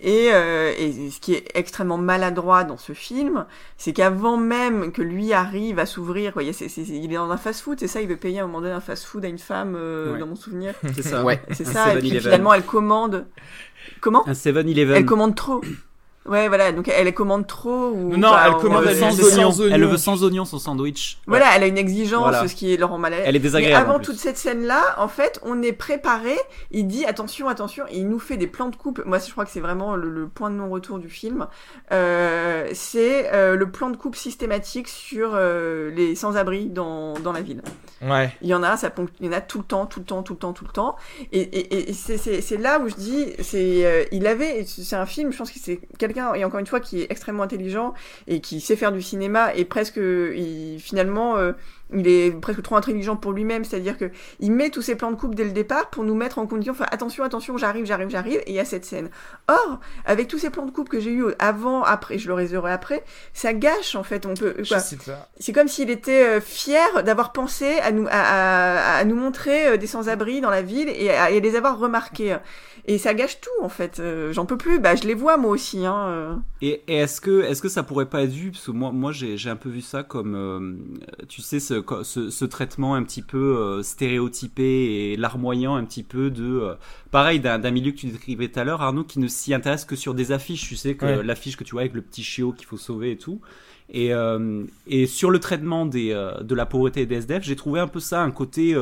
[0.04, 3.46] Et, euh, et ce qui est extrêmement maladroit dans ce film,
[3.76, 7.78] c'est qu'avant même que lui arrive à s'ouvrir, quoi, il, il est dans un fast-food,
[7.78, 10.12] c'est ça, il veut payer à un moment donné un fast-food à une femme, euh,
[10.14, 10.18] Ouais.
[10.18, 10.74] dans mon souvenir.
[10.94, 11.22] C'est ça.
[11.22, 11.40] Ouais.
[11.52, 12.20] C'est ça, et puis 7-Eleven.
[12.22, 13.26] finalement elle commande.
[14.00, 14.28] Comment?
[14.28, 14.96] Un 7-Eleven.
[14.96, 15.60] Elle commande trop.
[16.24, 18.16] Ouais, voilà, donc elle commande trop ou.
[18.16, 19.50] Non, elle commande elle sans, oignons.
[19.50, 19.74] oignon.
[19.74, 21.18] Elle le veut sans oignon son sandwich.
[21.26, 22.46] Voilà, elle a une exigence, Voilà.
[22.46, 23.22] ce qui est Laurent Mallet.
[23.24, 23.90] Elle est désagréable.
[23.90, 26.36] avant toute cette scène-là, en fait, on est préparé.
[26.70, 27.84] Il dit attention, attention.
[27.92, 29.02] Il nous fait des plans de coupe.
[29.04, 31.48] Moi, je crois que c'est vraiment le, le point de non-retour du film.
[31.92, 37.40] Euh, c'est euh, le plan de coupe systématique sur euh, les sans-abri dans, dans la
[37.42, 37.62] ville.
[38.00, 38.32] Ouais.
[38.42, 38.90] Il y en a, ça
[39.20, 40.72] il y en a tout le temps, tout le temps, tout le temps, tout le
[40.72, 40.96] temps.
[41.32, 45.32] Et, et, et c'est- là où je dis, c'est, euh, il avait, c'est un film,
[45.32, 45.80] je pense que c'est
[46.34, 47.94] et encore une fois, qui est extrêmement intelligent
[48.26, 51.52] et qui sait faire du cinéma et presque, il, finalement, euh,
[51.94, 54.10] il est presque trop intelligent pour lui-même, c'est-à-dire que
[54.40, 56.72] il met tous ses plans de coupe dès le départ pour nous mettre en condition,
[56.72, 59.10] enfin attention, attention, j'arrive, j'arrive, j'arrive, et il y a cette scène.
[59.48, 62.72] Or, avec tous ces plans de coupe que j'ai eu avant, après, je le réseaurai
[62.72, 64.26] après, ça gâche en fait.
[64.26, 64.78] On peut, Je quoi.
[64.80, 65.28] sais pas.
[65.38, 69.68] C'est comme s'il était euh, fier d'avoir pensé à nous, à, à- à nous montrer
[69.68, 72.36] euh, des sans-abri dans la ville et à, et à les avoir remarqués.
[72.86, 74.00] Et ça gâche tout en fait.
[74.00, 74.80] Euh, J'en peux plus.
[74.80, 75.86] Bah, je les vois moi aussi.
[75.86, 76.42] Hein.
[76.60, 78.50] Et, et est-ce que est-ce que ça pourrait pas être vu?
[78.50, 81.74] Parce que moi moi j'ai j'ai un peu vu ça comme euh, tu sais ce,
[82.02, 86.74] ce ce traitement un petit peu euh, stéréotypé et larmoyant un petit peu de euh,
[87.10, 89.96] pareil d'un milieu que tu décrivais tout à l'heure Arnaud qui ne s'y intéresse que
[89.96, 90.68] sur des affiches.
[90.68, 91.22] Tu sais que Ouais.
[91.22, 93.40] l'affiche que tu vois avec le petit chiot qu'il faut sauver et tout.
[93.90, 96.10] Et euh, et sur le traitement des
[96.42, 98.74] de la pauvreté et des SDF j'ai trouvé un peu ça un côté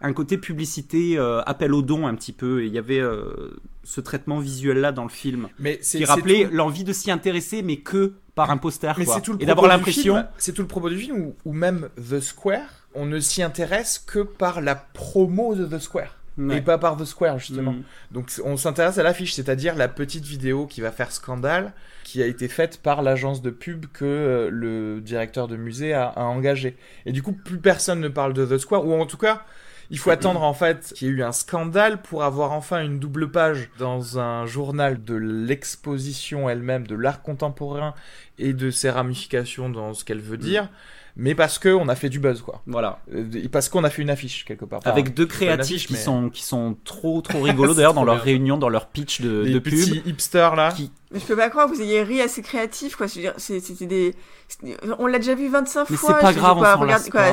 [0.00, 2.62] un côté publicité appel aux dons un petit peu.
[2.62, 3.02] Et il y avait
[3.82, 7.76] ce traitement visuel là dans le film Mais qui rappelait l'envie de s'y intéresser, mais
[7.76, 8.94] que par un poster.
[8.98, 9.14] Mais quoi.
[9.14, 10.24] c'est tout le et du l'impression.
[10.38, 14.20] C'est tout le propos du film où même The Square, on ne s'y intéresse que
[14.20, 16.16] par la promo de The Square.
[16.36, 16.56] Ouais.
[16.56, 17.72] Et pas par The Square, justement.
[17.72, 17.82] Mm.
[18.10, 22.26] Donc on s'intéresse à l'affiche, c'est-à-dire la petite vidéo qui va faire scandale, qui a
[22.26, 26.76] été faite par l'agence de pub que euh, le directeur de musée a, a engagé.
[27.06, 29.44] Et du coup, plus personne ne parle de The Square, ou en tout cas,
[29.94, 32.98] il faut attendre en fait qu'il y ait eu un scandale pour avoir enfin une
[32.98, 37.94] double page dans un journal de l'exposition elle-même, de l'art contemporain
[38.36, 40.68] et de ses ramifications dans ce qu'elle veut dire.
[41.16, 42.60] Mais parce que on a fait du buzz, quoi.
[42.66, 42.98] Voilà.
[43.14, 44.80] Euh, Parce qu'on a fait une affiche quelque part.
[44.80, 48.02] Enfin, Avec deux créatifs affiche, qui mais- sont qui sont trop trop rigolos d'ailleurs dans
[48.04, 48.24] leur bien.
[48.24, 50.06] réunion, dans leur pitch de, les de petits pub.
[50.08, 50.72] hipsters là.
[50.72, 52.96] Qui- Mais je peux pas croire que vous ayez ri assez créatif.
[52.96, 53.06] Quoi.
[53.06, 54.14] Je veux dire, c'est- C'était des.
[54.98, 56.14] On l'a déjà vu 25 Mais fois.
[56.16, 57.32] c'est pas grave, on s'en quoi,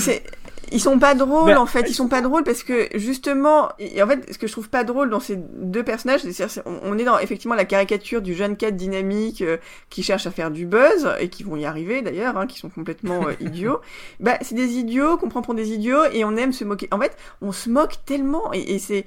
[0.00, 0.22] c'est-
[0.72, 3.68] Ils sont pas drôles Mais- en fait, ils sont pas drôles parce que justement,
[4.02, 7.04] en fait, ce que je trouve pas drôle dans ces deux personnages, c'est on est
[7.04, 9.56] dans effectivement la caricature du jeune cadre dynamique euh,
[9.90, 12.68] qui cherche à faire du buzz et qui vont y arriver d'ailleurs, hein, qui sont
[12.68, 13.80] complètement euh, idiots.
[14.20, 16.88] Bah, c'est des idiots qu'on prend pour des idiots et on aime se moquer.
[16.90, 19.04] En fait, on se moque tellement et, et c'est,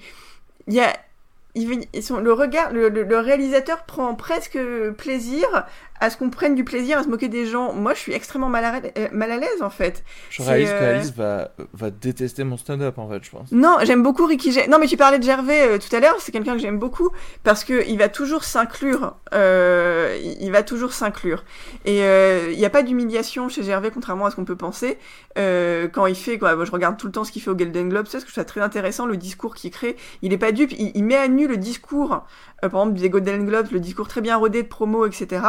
[0.68, 0.94] il y a
[1.54, 4.58] ils, sont, le regard, le, le- le réalisateur prend presque
[4.98, 5.46] plaisir
[6.02, 7.74] à ce qu'on prenne du plaisir à se moquer des gens.
[7.74, 10.04] Moi, je suis extrêmement mal à, euh, mal à l'aise en fait.
[10.32, 13.52] Je réalise que euh, Alice va, va détester mon stand-up en fait, je pense.
[13.52, 14.68] Non, j'aime beaucoup Ricky Gervais.
[14.68, 16.16] Non, mais tu parlais de Gervais euh, tout à l'heure.
[16.20, 17.12] C'est quelqu'un que j'aime beaucoup
[17.44, 19.16] parce que il va toujours s'inclure.
[19.36, 21.46] Euh, il va toujours s'inclure.
[21.86, 24.98] Et il n'y a pas d'humiliation chez Gervais, contrairement à ce qu'on peut penser.
[25.36, 27.90] Quand il fait, quoi, moi, je regarde tout le temps ce qu'il fait au Golden
[27.90, 28.08] Globe.
[28.10, 29.96] C'est ce que je trouve ça très intéressant, le discours qu'il crée.
[30.24, 30.72] Il est pas dupe.
[30.72, 32.26] Il, il met à nu le discours,
[32.62, 35.42] par exemple des Golden Globes, le discours très bien rodé de promo, etc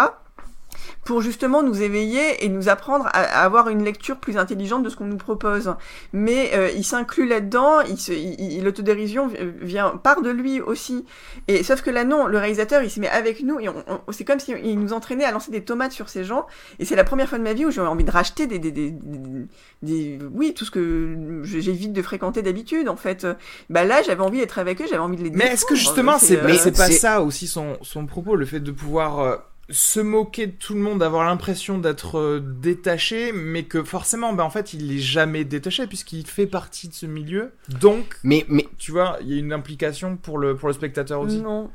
[1.05, 4.89] pour justement nous éveiller et nous apprendre à, à avoir une lecture plus intelligente de
[4.89, 5.74] ce qu'on nous propose.
[6.12, 10.61] Mais euh, il s'inclut là-dedans, il se, il, il- l'autodérision vi- vient part de lui
[10.61, 11.05] aussi.
[11.49, 14.12] Et sauf que là non, le réalisateur il se met avec nous et on, on-
[14.12, 16.47] c'est comme s'il nous entraînait à lancer des tomates sur ces gens.
[16.79, 18.70] Et c'est la première fois de ma vie où j'ai envie de racheter des, des,
[18.70, 19.47] des, des-
[19.83, 23.27] des- oui tout ce que j'évite de fréquenter d'habitude en fait.
[23.70, 25.31] Bah là j'avais envie d'être avec eux, j'avais envie de les.
[25.31, 28.61] Mais est-ce que justement, c'est euh, c'est pas ça aussi son, son propos, le fait
[28.61, 29.37] de pouvoir euh,
[29.70, 34.44] se moquer de tout le monde, avoir l'impression d'être euh, détaché, mais que forcément, bah,
[34.44, 37.52] en fait, il est jamais détaché puisqu'il fait partie de ce milieu.
[37.80, 41.20] Donc, Mais, mais tu vois, il y a une implication pour le, pour le spectateur
[41.20, 41.40] aussi.
[41.40, 41.70] Non.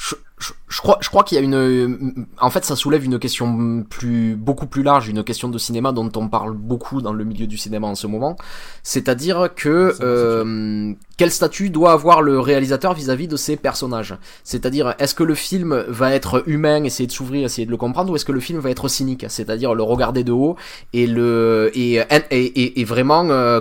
[0.00, 3.18] Je, je, je crois, je crois qu'il y a une, en fait, ça soulève une
[3.18, 7.22] question plus, beaucoup plus large, une question de cinéma dont on parle beaucoup dans le
[7.24, 8.36] milieu du cinéma en ce moment.
[8.82, 14.16] C'est-à-dire que, euh, quel statut doit avoir le réalisateur vis-à-vis de ses personnages?
[14.42, 18.10] C'est-à-dire, est-ce que le film va être humain, essayer de s'ouvrir, essayer de le comprendre,
[18.10, 19.26] ou est-ce que le film va être cynique?
[19.28, 20.56] C'est-à-dire le regarder de haut
[20.94, 23.60] et le, et, et, et, et vraiment, euh,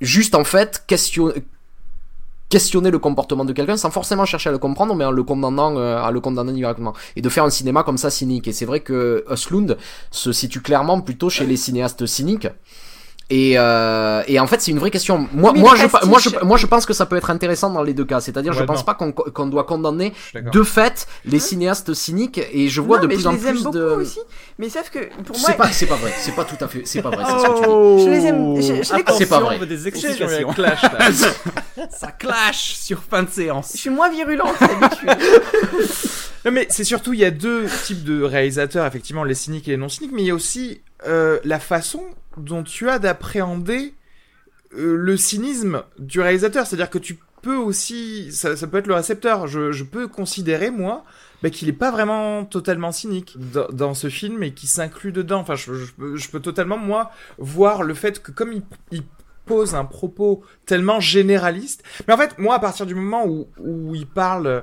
[0.00, 1.32] juste en fait, question,
[2.50, 5.76] questionner le comportement de quelqu'un sans forcément chercher à le comprendre mais en le condamnant
[5.78, 6.92] euh, à le condamner directement.
[7.16, 8.46] Et de faire un cinéma comme ça cynique.
[8.48, 9.78] Et c'est vrai que Östlund
[10.10, 12.48] se situe clairement plutôt chez les cinéastes cyniques
[13.30, 16.56] et, euh, et en fait c'est une vraie question moi moi je, moi je moi
[16.56, 18.78] je pense que ça peut être intéressant dans les deux cas c'est-à-dire je Ouais, pense
[18.78, 18.84] non.
[18.84, 23.04] pas qu'on qu'on doit condamner Je de fait les cinéastes cyniques et je vois non,
[23.04, 24.18] de plus je en les aime plus beaucoup de aussi.
[24.58, 26.82] Mais sauf que pour moi, c'est pas c'est pas vrai c'est pas tout à fait
[26.84, 29.04] c'est pas vrai c'est ce que tu dis Oh Je les aime- je- je les
[29.16, 29.58] C'est pas vrai.
[29.66, 30.52] des explications.
[30.52, 30.98] clash, là.
[31.90, 33.70] Ça clash sur fin de séance.
[33.74, 35.08] je suis moins virulente d'habitude.
[36.44, 39.72] Non, mais c'est surtout, il y a deux types de réalisateurs, effectivement, les cyniques et
[39.72, 42.02] les non cyniques, mais il y a aussi euh, la façon
[42.36, 43.94] dont tu as d'appréhender
[44.74, 46.66] euh, le cynisme du réalisateur.
[46.66, 49.46] C'est-à-dire que tu peux aussi, ça, peut être le récepteur.
[49.46, 51.04] Je, peux considérer, moi,
[51.42, 53.36] bah, qu'il est pas vraiment totalement cynique
[53.72, 55.40] dans, ce film et qu'il s'inclut dedans.
[55.40, 58.52] Enfin, je, peux- totalement, moi, voir le fait que comme
[58.90, 59.02] il,
[59.46, 63.96] pose un propos tellement généraliste, mais en fait, moi, à partir du moment où, où
[63.96, 64.62] il parle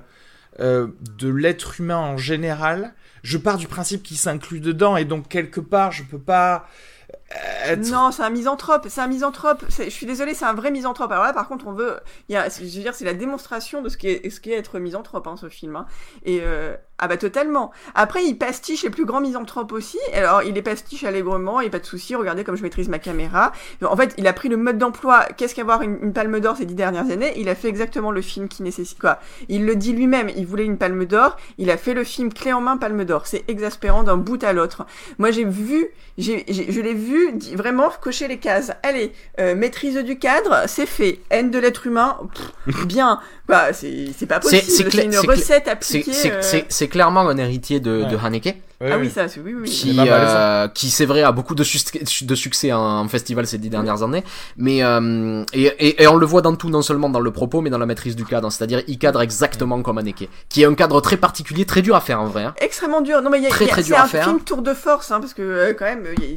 [0.62, 0.88] euh,
[1.20, 2.94] de l'être humain en général,
[3.24, 6.68] je pars du principe qu'il s'inclut dedans et donc quelque part, je peux pas
[7.12, 8.88] euh, être Non, c'est un misanthrope.
[8.90, 9.64] C'est un misanthrope.
[9.70, 11.12] Je suis désolée, c'est un vrai misanthrope.
[11.12, 12.00] Alors là, par contre, on veut.
[12.30, 15.28] Il y je veux dire, c'est la démonstration de ce qu'est ce qu'est être misanthrope,
[15.28, 15.76] hein, ce film.
[15.76, 15.86] hein.
[16.24, 17.72] Et euh, ah bah totalement.
[17.96, 20.00] Après, il pastiche les plus grands misanthropes aussi.
[20.14, 22.16] Alors, il les pastiche allègrement, et pas de souci.
[22.16, 23.52] Regardez comme je maîtrise ma caméra.
[23.84, 25.26] En fait, il a pris le mode d'emploi.
[25.38, 27.34] Qu'est-ce qu'avoir une, une palme d'or ces dix dernières années?
[27.38, 29.20] Il a fait exactement le film qui nécessite quoi.
[29.48, 30.30] Il le dit lui-même.
[30.36, 31.38] Il voulait une palme d'or.
[31.58, 33.28] Il a fait le film clé en main palme d'or.
[33.28, 34.86] C'est exaspérant d'un bout à l'autre.
[35.20, 38.72] Moi, j'ai vu, j'ai, j'ai- je l'ai vu vraiment cocher les cases.
[38.84, 41.20] Allez, euh, maîtrise du cadre, c'est fait.
[41.30, 42.18] Haine de l'être humain,
[42.66, 43.20] pff, bien.
[43.48, 44.62] Bah, c'est, c'est pas possible.
[44.92, 46.12] c'est une recette appliquée.
[46.14, 46.42] c'est- euh,
[46.88, 48.04] c'est- clairement un héritier de.
[48.24, 49.68] Haneke Ouais, Ah oui, ça, oui, oui.
[49.70, 54.24] qui, euh, qui c'est vrai a beaucoup de, succès en festival ces dix dernières années
[54.56, 57.62] mais euh, et, et, et on le voit dans tout non seulement dans le propos
[57.62, 60.76] mais dans la maîtrise du cadre c'est-à-dire il cadre exactement comme Haneke qui est un
[60.76, 62.54] cadre très particulier très dur à faire en vrai hein.
[62.62, 63.22] extrêmement dur.
[63.24, 64.24] Non mais il y a, Très, il y a- très c'est dur à un faire.
[64.26, 66.36] film tour de force, hein, parce que euh, quand même, il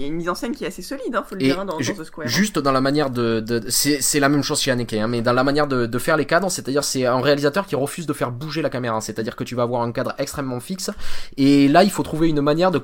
[0.00, 1.60] y, a- une mise en scène qui est assez solide, hein, faut le Et dire,
[1.60, 2.26] hein, dans, The Square.
[2.26, 5.22] juste dans la manière de, de c'est c'est la même chose chez Haneke hein, mais
[5.22, 8.12] dans la manière de, de faire les cadres c'est-à-dire c'est un réalisateur qui refuse de
[8.12, 10.90] faire bouger la caméra c'est-à-dire que tu vas avoir un cadre extrêmement fixe
[11.36, 12.78] et là il faut trouver une manière de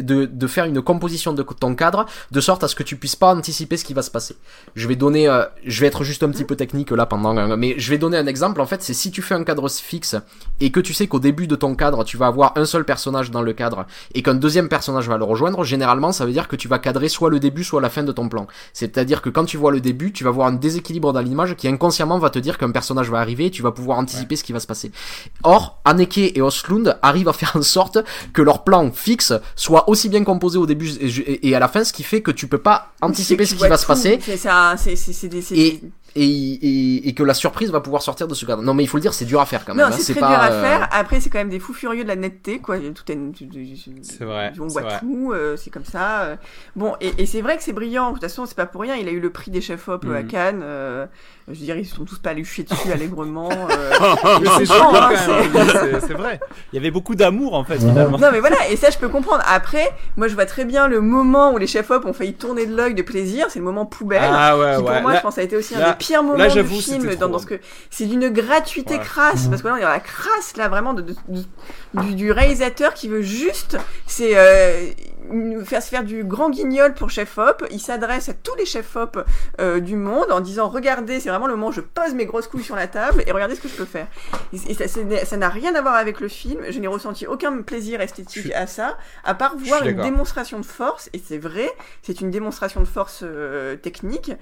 [0.00, 3.16] de, de faire une composition de ton cadre de sorte à ce que tu puisses
[3.16, 4.36] pas anticiper ce qui va se passer.
[4.74, 7.56] Je vais donner euh, je vais être juste un petit peu technique là pendant un-
[7.56, 8.60] mais je vais donner un exemple.
[8.60, 10.16] En fait c'est si tu fais un cadre fixe
[10.60, 13.30] et que tu sais qu'au début de ton cadre tu vas avoir un seul personnage
[13.30, 16.56] dans le cadre et qu'un deuxième personnage va le rejoindre généralement ça veut dire que
[16.56, 18.46] tu vas cadrer soit le début soit la fin de ton plan.
[18.72, 21.68] C'est-à-dire que quand tu vois le début tu vas voir un déséquilibre dans l'image qui
[21.68, 24.52] inconsciemment va te dire qu'un personnage va arriver et tu vas pouvoir anticiper ce qui
[24.52, 24.90] va se passer.
[25.42, 27.98] Or Haneke et Oslund arrivent à faire en sorte
[28.32, 31.84] que leur plan fixe soit aussi bien composé au début et et à la fin
[31.84, 34.74] ce qui fait que tu peux pas anticiper ce qui va se passer C'est ça,
[34.76, 35.40] c'est c'est- c'est des.
[35.42, 38.62] c'est Et- des- et, et, et que la surprise va pouvoir sortir de ce cadre.
[38.62, 39.86] Non, mais il faut le dire, c'est dur à faire quand même.
[39.88, 40.88] Non, hein, c'est très pas, dur à euh, faire.
[40.90, 42.78] Après, c'est quand même des fous furieux de la netteté, quoi.
[42.80, 43.18] Tout est,
[44.02, 44.98] C'est vrai, On voit vrai.
[44.98, 46.22] tout, euh, c'est comme ça.
[46.22, 46.36] euh.
[46.74, 48.08] Bon, et, et c'est vrai que c'est brillant.
[48.08, 48.96] De toute façon, c'est pas pour rien.
[48.96, 50.26] Il a eu le prix des chefs-op à Mhm.
[50.26, 50.62] Cannes.
[51.52, 53.48] Je veux dire, ils sont tous pas allés chier dessus allègrement.
[53.50, 53.90] euh.
[54.60, 56.40] C'est hein, vrai.
[56.72, 58.18] Il y avait beaucoup d'amour en fait finalement.
[58.18, 59.42] Non mais voilà, et ça je peux comprendre.
[59.46, 62.74] Après, moi je vois très bien le moment où les chefs-op ont failli tourner de
[62.76, 64.20] l'œil de plaisir, c'est le moment poubelle.
[64.22, 65.02] Ah ouais, qui pour ouais.
[65.02, 67.14] moi Là- je pense a été aussi là- un des pires moments là, du film
[67.16, 67.60] dans, ce que
[67.90, 69.00] c'est d'une gratuité Ouais.
[69.00, 72.14] crasse parce que là on est dans la crasse là vraiment de, de- de- du,
[72.14, 74.86] du réalisateur qui veut juste c'est euh,
[75.28, 78.64] nous faire se faire du grand guignol pour chef op il s'adresse à tous les
[78.66, 79.24] chefs op
[79.60, 82.48] euh, du monde en disant regardez c'est vraiment le moment où je pose mes grosses
[82.48, 84.06] couilles sur la table et regardez ce que je peux faire.
[84.52, 86.60] Et, et ça n'a rien à voir avec le film.
[86.70, 90.64] Je n'ai ressenti aucun plaisir esthétique Je à ça à part voir une démonstration de
[90.66, 91.70] force et c'est vrai
[92.02, 94.32] c'est une démonstration de force euh, technique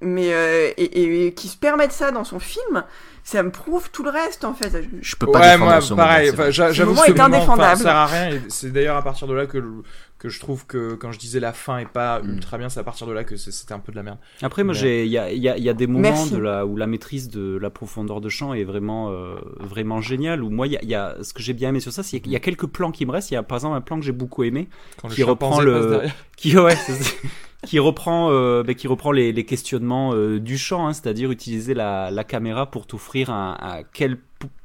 [0.00, 2.84] mais euh, et, et- et qui se permettent ça dans son film
[3.30, 4.70] ça me prouve tout le reste en fait
[5.02, 6.26] Je peux pas Ouais, défendre moi, ce pareil.
[6.30, 7.80] moment, c'est enfin, j'a- Ce J'avoue moment que ce est moment, enfin, indéfendable.
[7.82, 8.30] sert à rien.
[8.30, 9.82] Et c'est d'ailleurs à partir de là que, le-
[10.18, 12.30] que je trouve que quand je disais la fin est pas Mm.
[12.36, 14.16] ultra bien, c'est à partir de là que c'était un peu de la merde.
[14.42, 16.30] Après, moi, il y a, il y, a, y a des moments Merci.
[16.32, 20.42] de la, où la maîtrise de la profondeur de champ est vraiment, euh, vraiment géniale.
[20.42, 22.20] Où moi, il y a, y a, ce que j'ai bien aimé sur ça, c'est
[22.20, 23.30] qu'il y a quelques plans qui me restent.
[23.30, 24.68] Il y a par exemple un plan que j'ai beaucoup aimé,
[25.02, 26.00] Quand le qui reprend le-
[26.36, 27.16] qui, ouais, c'est-
[27.66, 31.74] qui reprend, euh, ben, qui reprend les, les questionnements euh, du champ, hein, c'est-à-dire utiliser
[31.74, 34.18] la, la caméra pour t'offrir un, un- quel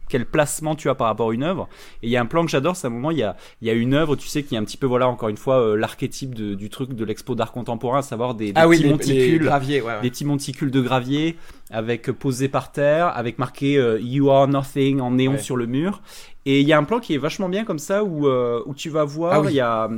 [0.09, 1.67] quel placement tu as par rapport à une œuvre
[2.03, 3.67] et il y a un plan que j'adore c'est un moment il y a il
[3.67, 5.59] y a une œuvre tu sais qui est un petit peu voilà encore une fois
[5.59, 8.83] euh, l'archétype du truc de l'expo d'art contemporain à savoir des, des Ah oui, petits
[8.83, 10.01] les, les monticules graviers, ouais, ouais.
[10.03, 11.35] des petits monticules de gravier
[11.71, 15.37] avec euh, posés par terre, avec marqué euh, You are nothing en néon Ouais.
[15.39, 16.01] sur le mur.
[16.45, 18.75] Et il y a un plan qui est vachement bien comme ça où, euh, où
[18.75, 19.89] tu vas voir, Ah il y a.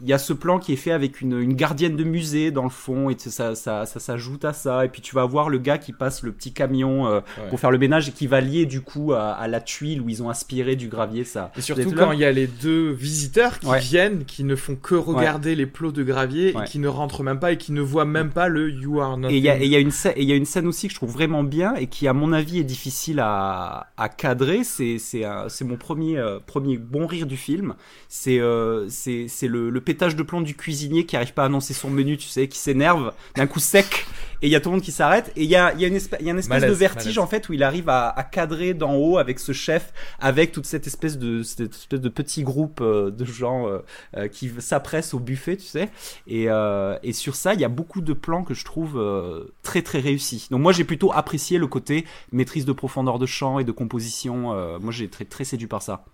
[0.00, 2.62] Il y a ce plan qui est fait avec une, une gardienne de musée dans
[2.64, 4.84] le fond et ça, ça, ça s'ajoute à ça.
[4.86, 7.48] Et puis tu vas voir le gars qui passe le petit camion euh, Ouais.
[7.50, 10.08] pour faire le ménage et qui va lier du coup à, à la tuile où
[10.08, 11.24] ils ont aspiré du gravier.
[11.24, 11.52] Ça.
[11.56, 13.78] Et surtout quand il y a les deux visiteurs qui Ouais.
[13.80, 17.38] viennent, qui ne font que regarder les plots de gravier et qui ne rentrent même
[17.38, 19.28] pas et qui ne voient même pas le You are not.
[19.28, 20.92] Et il y, a- y une scène, et il y a une scène aussi que
[20.94, 24.62] je trouve vraiment bien et qui, à mon avis, est difficile à, à cadrer.
[24.64, 24.96] C'est
[25.64, 27.74] mon premier euh, premier bon rire du film.
[28.08, 31.46] C'est euh, c'est c'est le, le pétage de plomb du cuisinier qui arrive pas à
[31.46, 34.06] annoncer son menu, tu sais, qui s'énerve d'un coup sec.
[34.44, 35.30] Et il y a tout le monde qui s'arrête.
[35.36, 36.70] Et il y a, il y a une espèce, il y a une espèce Malaise,
[36.70, 37.18] de vertige malaise.
[37.20, 40.66] en fait où il arrive à, à cadrer d'en haut avec ce chef, avec toute
[40.66, 43.78] cette espèce de cette espèce de petit groupe euh, de gens euh,
[44.16, 45.90] euh, qui s'appressent au buffet, tu sais.
[46.26, 49.44] Et, euh, et sur ça, il y a beaucoup de plans que je trouve euh,
[49.62, 50.48] très très réussis.
[50.50, 54.52] Donc moi, j'ai plutôt apprécié le côté maîtrise de profondeur de champ et de composition.
[54.54, 56.04] euh, moi, j'ai très très séduit par ça.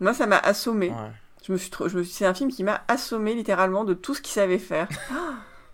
[0.00, 0.94] moi ça m'a assommé Ouais.
[1.46, 3.94] Je me suis trop- je me suis- c'est un film qui m'a assommé littéralement de
[3.94, 4.88] tout ce qu'il savait faire.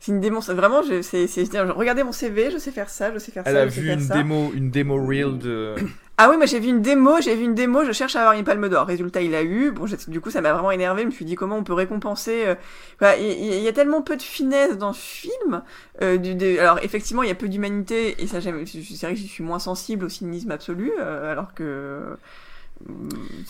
[0.05, 0.61] C'est une démonstration.
[0.61, 3.45] Vraiment, je, c'est, c'est, c'est- regardez mon CV, je sais faire ça, je sais faire
[3.47, 3.61] Elle ça.
[3.63, 4.15] a je sais vu faire une ça.
[4.15, 5.77] démo, une démo reel de.
[6.19, 8.35] Ah oui, moi j'ai vu une démo, j'ai vu une démo, je cherche à avoir
[8.39, 8.87] une palme d'or.
[8.87, 9.71] Résultat, il a eu.
[9.71, 11.03] Bon, du coup, ça m'a vraiment énervé.
[11.03, 12.45] Je me suis dit comment on peut récompenser.
[12.47, 15.63] euh, Il y, a tellement peu de finesse dans ce film.
[16.03, 18.65] euh, du- de- alors effectivement, il y a peu d'humanité et ça, j'aime.
[18.67, 22.17] C'est vrai que je suis moins sensible au cynisme absolu, euh, alors que.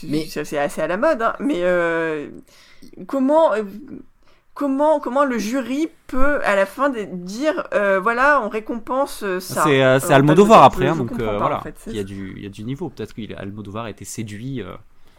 [0.04, 2.28] Mais- c'est assez à la mode, hein, mais euh,
[3.06, 3.62] comment, euh,
[4.54, 9.62] comment, comment le jury peut à la fin de- dire, euh, voilà, on récompense ça.
[9.64, 11.58] C'est euh, Almodovar après, hein, donc euh, voilà.
[11.58, 11.74] en fait.
[11.78, 12.88] C'est- Il y a du il y a du niveau.
[12.90, 14.60] Peut-être que Almodovar a été séduit.
[14.62, 14.74] euh,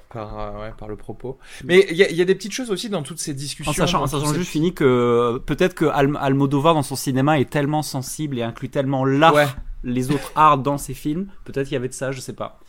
[0.09, 1.39] Par, euh, ouais, par le propos.
[1.63, 3.71] Mais il y, a- il y a des petites choses aussi dans toutes ces discussions.
[3.71, 6.83] En sachant, dans en sachant toutes ces- juste fini que peut-être que Al- Almodovar dans
[6.83, 9.47] son cinéma est tellement sensible et inclut tellement l'art, Ouais.
[9.83, 11.29] les autres arts dans ses films.
[11.45, 12.59] Peut-être qu'il y avait de ça, je sais pas.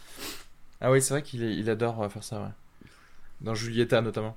[0.81, 2.89] Ah oui, c'est vrai qu'il il adore euh, faire ça, ouais.
[3.41, 4.37] Dans Julieta notamment.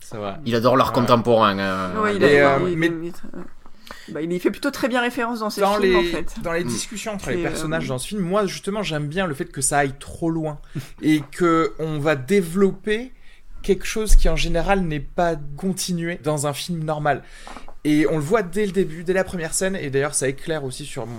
[0.00, 0.34] C'est vrai.
[0.46, 0.94] Il adore l'art Ouais.
[0.94, 1.56] contemporain.
[2.02, 3.12] Ouais, il, Et, a- euh, il- mais- il-
[4.12, 6.34] bah, il y fait plutôt très bien référence dans ses Dans films les, en fait.
[6.42, 6.68] dans les Mm.
[6.68, 9.60] discussions entre les personnages euh, dans ce film, moi justement j'aime bien le fait que
[9.60, 10.60] ça aille trop loin
[11.02, 13.12] et que on va développer
[13.62, 17.22] quelque chose qui en général n'est pas continué dans un film normal.
[17.88, 20.62] Et on le voit dès le début, dès la première scène, et d'ailleurs ça éclaire
[20.62, 21.14] aussi sur mon,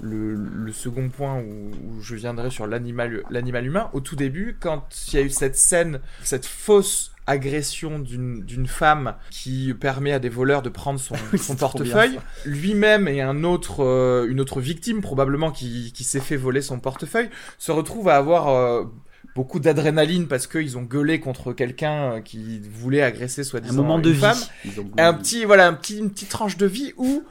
[0.00, 3.90] le, le second point où, où je viendrai sur l'animal humain.
[3.92, 9.16] Au tout début, quand il y a eu cette scène, cette fausse agression d'une femme
[9.30, 14.28] qui permet à des voleurs de prendre son, son portefeuille, lui-même et un autre, euh,
[14.28, 18.48] une autre victime probablement qui, qui s'est fait voler son portefeuille, se retrouve à avoir
[18.48, 18.84] euh,
[19.38, 23.98] beaucoup d'adrénaline parce qu'ils ont gueulé contre quelqu'un euh, qui voulait agresser Un soi-disant moment
[23.98, 24.36] une de femme.
[24.98, 27.22] un petit voilà un petit une petite tranche de vie où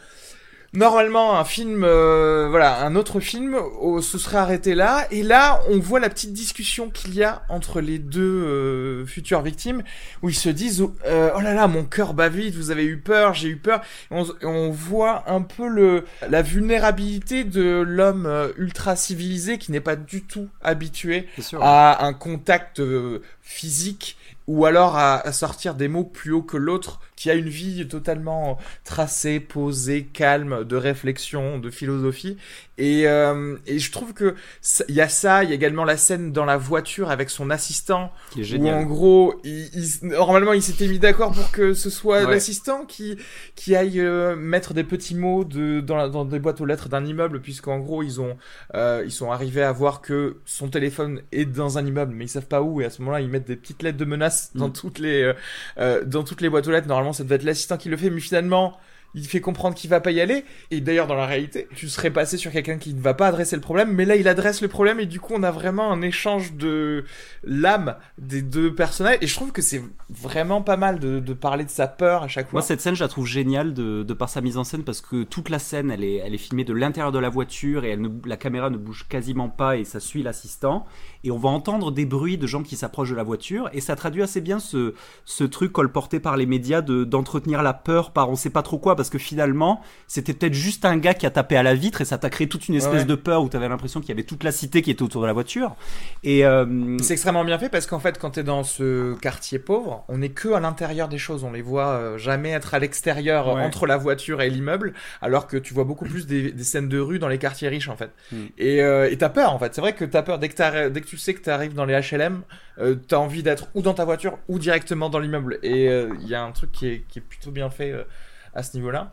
[0.77, 5.59] normalement un film, euh, voilà, un autre film oh, se serait arrêté là, et là
[5.71, 9.81] on voit la petite discussion qu'il y a entre les deux euh, futures victimes,
[10.21, 12.97] où ils se disent euh, oh là là mon cœur bat vite, vous avez eu
[12.97, 13.81] peur, j'ai eu peur.
[14.11, 19.71] Et on, on voit un peu le la vulnérabilité de l'homme euh, ultra civilisé qui
[19.71, 21.27] n'est pas du tout habitué
[21.59, 26.55] à un contact euh, physique ou alors à, à sortir des mots plus haut que
[26.55, 32.37] l'autre, qui a une vie totalement tracée, posée, calme, de réflexion, de philosophie.
[32.77, 34.35] Et, euh, et je trouve que
[34.87, 37.49] il y a ça, il y a également la scène dans la voiture avec son
[37.49, 38.75] assistant, Qui est où génial.
[38.75, 42.29] en gros, il, il- normalement, il s'était mis d'accord pour que ce soit Ouais.
[42.31, 43.17] l'assistant qui
[43.55, 46.87] qui aille euh, mettre des petits mots de dans, la- dans des boîtes aux lettres
[46.87, 48.37] d'un immeuble, puisqu'en gros, ils ont
[48.75, 52.29] euh, ils sont arrivés à voir que son téléphone est dans un immeuble, mais ils
[52.29, 52.79] savent pas où.
[52.81, 54.73] Et à ce moment-là, ils mettent des petites lettres de menace dans Mm.
[54.73, 55.33] toutes les euh,
[55.79, 56.87] euh, dans toutes les boîtes aux lettres.
[56.87, 58.77] Normalement, ça devait être l'assistant qui le fait, mais finalement.
[59.17, 60.45] Il fait comprendre qu'il va pas y aller.
[60.69, 63.55] Et d'ailleurs, dans la réalité, tu serais passé sur quelqu'un qui ne va pas adresser
[63.55, 66.01] le problème, mais là, il adresse le problème et du coup, on a vraiment un
[66.03, 67.03] échange de
[67.43, 69.17] l'âme des deux personnages.
[69.21, 72.27] Et je trouve que c'est vraiment pas mal de, de parler de sa peur à
[72.27, 72.59] chaque fois.
[72.59, 75.01] Moi, cette scène, je la trouve géniale de, de par sa mise en scène parce
[75.01, 77.89] que toute la scène, elle est, elle est filmée de l'intérieur de la voiture et
[77.89, 80.85] elle ne- la caméra ne bouge quasiment pas et ça suit l'assistant.
[81.23, 83.95] Et on va entendre des bruits de gens qui s'approchent de la voiture et ça
[83.95, 84.93] traduit assez bien ce,
[85.25, 88.77] ce truc colporté par les médias de, d'entretenir la peur par on sait pas trop
[88.77, 92.01] quoi parce que finalement, c'était peut-être juste un gars qui a tapé à la vitre
[92.01, 93.05] et ça t'a créé toute une espèce Ouais.
[93.05, 95.27] de peur où t'avais l'impression qu'il y avait toute la cité qui était autour de
[95.27, 95.75] la voiture.
[96.23, 100.03] Et euh, C'est extrêmement bien fait parce qu'en fait, quand t'es dans ce quartier pauvre,
[100.07, 101.43] on est que à l'intérieur des choses.
[101.43, 103.61] On les voit euh, jamais être à l'extérieur, Ouais.
[103.63, 106.99] entre la voiture et l'immeuble, alors que tu vois beaucoup plus des, des scènes de
[106.99, 108.11] rue dans les quartiers riches, en fait.
[108.31, 108.37] Mm.
[108.57, 109.73] Et euh, et t'as peur, en fait.
[109.75, 111.85] C'est vrai que t'as peur dès que, t'arri- dès que tu sais que t'arrives dans
[111.85, 112.41] les HLM,
[112.79, 115.59] euh, t'as envie d'être ou dans ta voiture ou directement dans l'immeuble.
[115.63, 117.93] Et il y a un truc qui est, qui est plutôt bien fait
[118.57, 119.11] à ce niveau-là.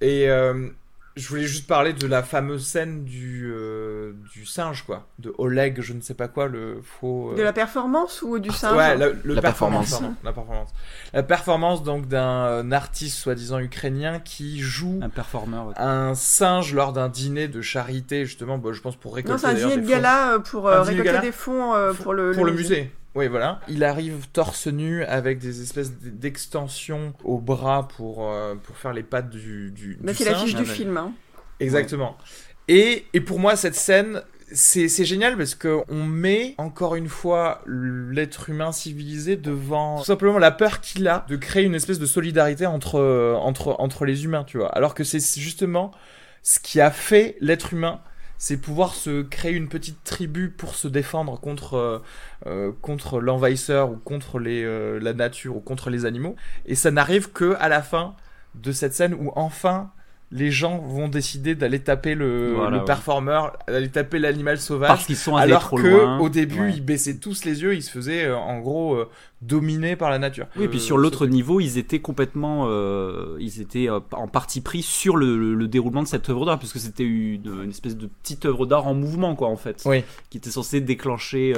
[0.00, 0.68] Et euh,
[1.16, 5.08] je voulais juste parler de la fameuse scène du, euh, du singe, quoi.
[5.18, 7.32] De Oleg, je ne sais pas quoi, le faux.
[7.32, 10.00] euh, De la performance ou du singe Ouais, la, le La performance.
[10.22, 10.68] la performance.
[11.12, 15.66] La performance donc d'un artiste soi-disant ukrainien qui joue un performeur.
[15.68, 15.74] ouais.
[15.78, 19.46] un singe lors d'un dîner de charité justement, bah, je pense pour récolter Non, c'est
[19.64, 22.30] un dîner de des fonds gala pour euh, récolter gala des fonds euh, pour le,
[22.32, 22.92] pour le musée.
[23.18, 23.60] Oui, voilà.
[23.68, 29.02] Il arrive torse nu avec des espèces d'extensions au bras pour pour, pour faire les
[29.02, 30.34] pattes du, du, Bah, du c'est singe.
[30.34, 30.96] l'affiche du film.
[30.96, 31.12] Hein.
[31.60, 32.16] Exactement.
[32.68, 34.22] Et, et pour moi, cette scène,
[34.52, 40.38] c'est génial parce que on met encore une fois l'être humain civilisé devant tout simplement
[40.38, 44.24] la peur qu'il a de créer une espèce de solidarité entre, euh, entre, entre les
[44.24, 44.68] humains, tu vois.
[44.68, 45.90] Alors que c'est justement
[46.42, 48.00] ce qui a fait l'être humain.
[48.38, 51.98] C'est pouvoir se créer une petite tribu pour se défendre contre, euh,
[52.46, 56.36] euh, contre l'envahisseur ou contre les, euh, la nature ou contre les animaux.
[56.64, 58.14] Et ça n'arrive que à la fin
[58.54, 59.90] de cette scène où enfin
[60.30, 62.84] les gens vont décider d'aller taper le, Voilà, le ouais.
[62.84, 64.88] performeur, d'aller taper l'animal sauvage.
[64.88, 66.18] Parce qu'ils sont allés alors trop que loin.
[66.18, 66.72] au début Ouais.
[66.74, 69.08] ils baissaient tous les yeux, ils se faisaient euh, en gros euh,
[69.40, 70.46] dominer par la nature.
[70.56, 74.60] Oui, et puis Euh, sur l'autre niveau, ils étaient complètement, euh, ils étaient en partie
[74.60, 77.96] pris sur le, le- le déroulement de cette œuvre d'art, puisque c'était une, une espèce
[77.96, 80.04] de petite œuvre d'art en mouvement, quoi, en fait, Oui.
[80.28, 81.54] qui était censée déclencher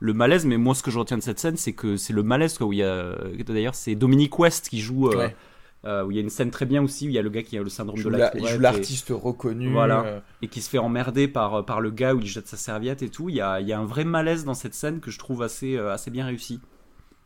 [0.00, 0.44] le malaise.
[0.46, 2.66] Mais moi, ce que je retiens de cette scène, c'est que c'est le malaise, quoi,
[2.66, 3.14] où il y a,
[3.46, 5.36] d'ailleurs, c'est Dominique West qui joue, Ouais.
[5.84, 7.30] Euh, où il y a une scène très bien aussi, où il y a le
[7.30, 9.70] gars qui a le syndrome Il de la il tourette joue et- l'artiste reconnu.
[9.72, 10.04] Voilà.
[10.04, 13.02] euh, et qui se fait emmerder par, par le gars où il jette sa serviette
[13.02, 13.28] et tout.
[13.28, 15.42] Il y a, il y a un vrai malaise dans cette scène que je trouve
[15.42, 16.60] assez, euh, assez bien réussi.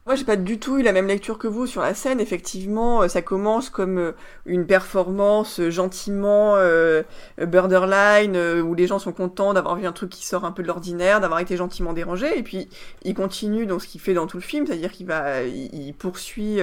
[0.06, 2.20] Moi, j'ai pas du tout eu la même lecture que vous sur la scène.
[2.20, 4.12] Effectivement, euh, ça commence comme euh,
[4.44, 6.54] une performance euh, gentiment
[7.38, 10.68] borderline, où les gens sont contents d'avoir vu un truc qui sort un peu de
[10.68, 12.38] l'ordinaire, d'avoir été gentiment dérangé.
[12.38, 12.68] Et puis,
[13.02, 16.60] il continue dans ce qu'il fait dans tout le film, c'est-à-dire qu'il va, il, poursuit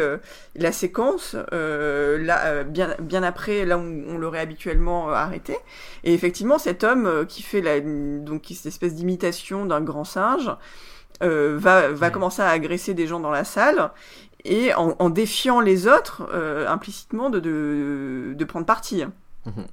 [0.56, 5.58] la séquence là, bien, bien après là où on l'aurait habituellement arrêté.
[6.06, 10.50] Et effectivement, cet homme qui fait la, donc cette espèce d'imitation d'un grand singe
[11.22, 12.12] euh, va, va Ouais.
[12.12, 13.92] commencer à agresser des gens dans la salle
[14.46, 19.06] et en, en défiant les autres euh, implicitement de, de, de prendre parti.
[19.46, 19.66] Mhm.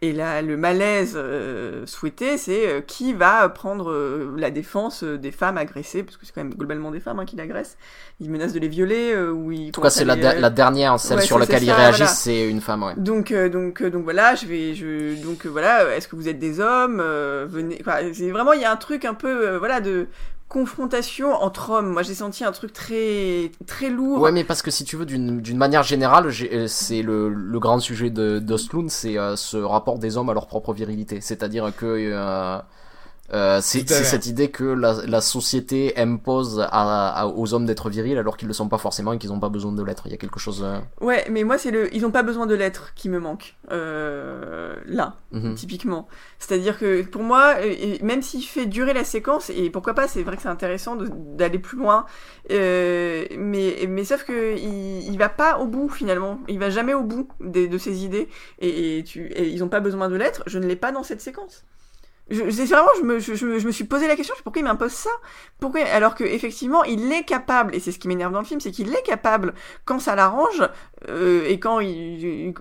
[0.00, 5.18] Et là, le malaise euh, souhaité, c'est euh, qui va prendre euh, la défense euh,
[5.18, 7.76] des femmes agressées, parce que c'est quand même globalement des femmes hein, qui l'agressent.
[8.20, 10.48] Ils menacent de les violer, euh, ou ils En tout cas, c'est la, les, la
[10.50, 12.12] dernière, celle ouais, sur laquelle il réagit, voilà.
[12.12, 12.94] c'est une femme, ouais.
[12.96, 16.28] donc, euh, donc, euh, donc voilà, je vais, je, donc euh, voilà, est-ce que vous
[16.28, 19.46] êtes des hommes euh, Venez, quoi, c'est vraiment, il y a un truc un peu,
[19.46, 20.06] euh, voilà, de
[20.48, 21.90] confrontation entre hommes.
[21.90, 24.20] Moi, j'ai senti un truc très, très lourd.
[24.20, 27.78] Ouais, mais parce que si tu veux, d'une manière générale, euh, c'est le, le grand
[27.80, 31.20] sujet de d'Osloon, c'est euh, ce rapport des hommes à leur propre virilité.
[31.20, 32.58] C'est-à-dire que euh,
[33.34, 38.16] Euh, c'est cette idée que la, la société impose à, à- aux hommes d'être virils
[38.16, 40.04] alors qu'ils le sont pas forcément et qu'ils n'ont pas besoin de l'être.
[40.06, 40.62] Il y a quelque chose.
[40.64, 41.94] euh, Ouais, mais moi, c'est le.
[41.94, 43.56] Ils ont pas besoin de l'être qui me manque.
[43.70, 45.54] Euh, là, mhm.
[45.54, 46.08] typiquement.
[46.38, 47.56] C'est-à-dire que pour moi,
[48.02, 51.58] même s'il fait durer la séquence, et pourquoi pas, c'est vrai que c'est intéressant d'aller
[51.58, 52.06] plus loin,
[52.50, 56.40] euh, mais, mais sauf que il, il va pas au bout finalement.
[56.48, 58.28] Il va jamais au bout des- de ses idées,
[58.60, 60.42] et, et tu, et ils ont pas besoin de l'être.
[60.46, 61.64] Je ne l'ai pas dans cette séquence.
[62.30, 64.92] Je, vraiment, je me, je, je je me suis posé la question, pourquoi il m'impose
[64.92, 65.10] ça?
[65.60, 68.60] Pourquoi Alors que effectivement, il est capable, et c'est ce qui m'énerve dans le film,
[68.60, 70.62] c'est qu'il est capable, quand ça l'arrange,
[71.08, 72.54] euh, et quand il,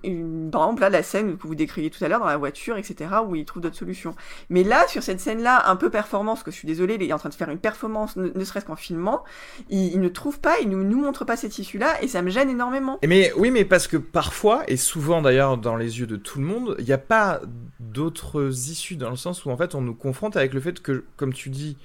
[0.52, 3.10] par exemple là, la scène que vous décriviez tout à l'heure dans la voiture, etc.,
[3.28, 4.16] où il trouve d'autres solutions.
[4.50, 7.20] Mais là, sur cette scène-là, un peu performance, que je suis désolée, il est en
[7.20, 9.24] train de faire une performance, ne, serait-ce qu'en filmant,
[9.70, 12.50] il, ne trouve pas, il ne nous montre pas cette issue-là, et ça me gêne
[12.50, 13.00] énormément.
[13.06, 16.46] Mais oui, mais parce que parfois, et souvent d'ailleurs dans les yeux de tout le
[16.46, 17.42] monde, il n'y a pas
[17.80, 21.04] d'autres issues dans le sens où en fait on nous confronte avec le fait que,
[21.18, 21.78] comme tu dis,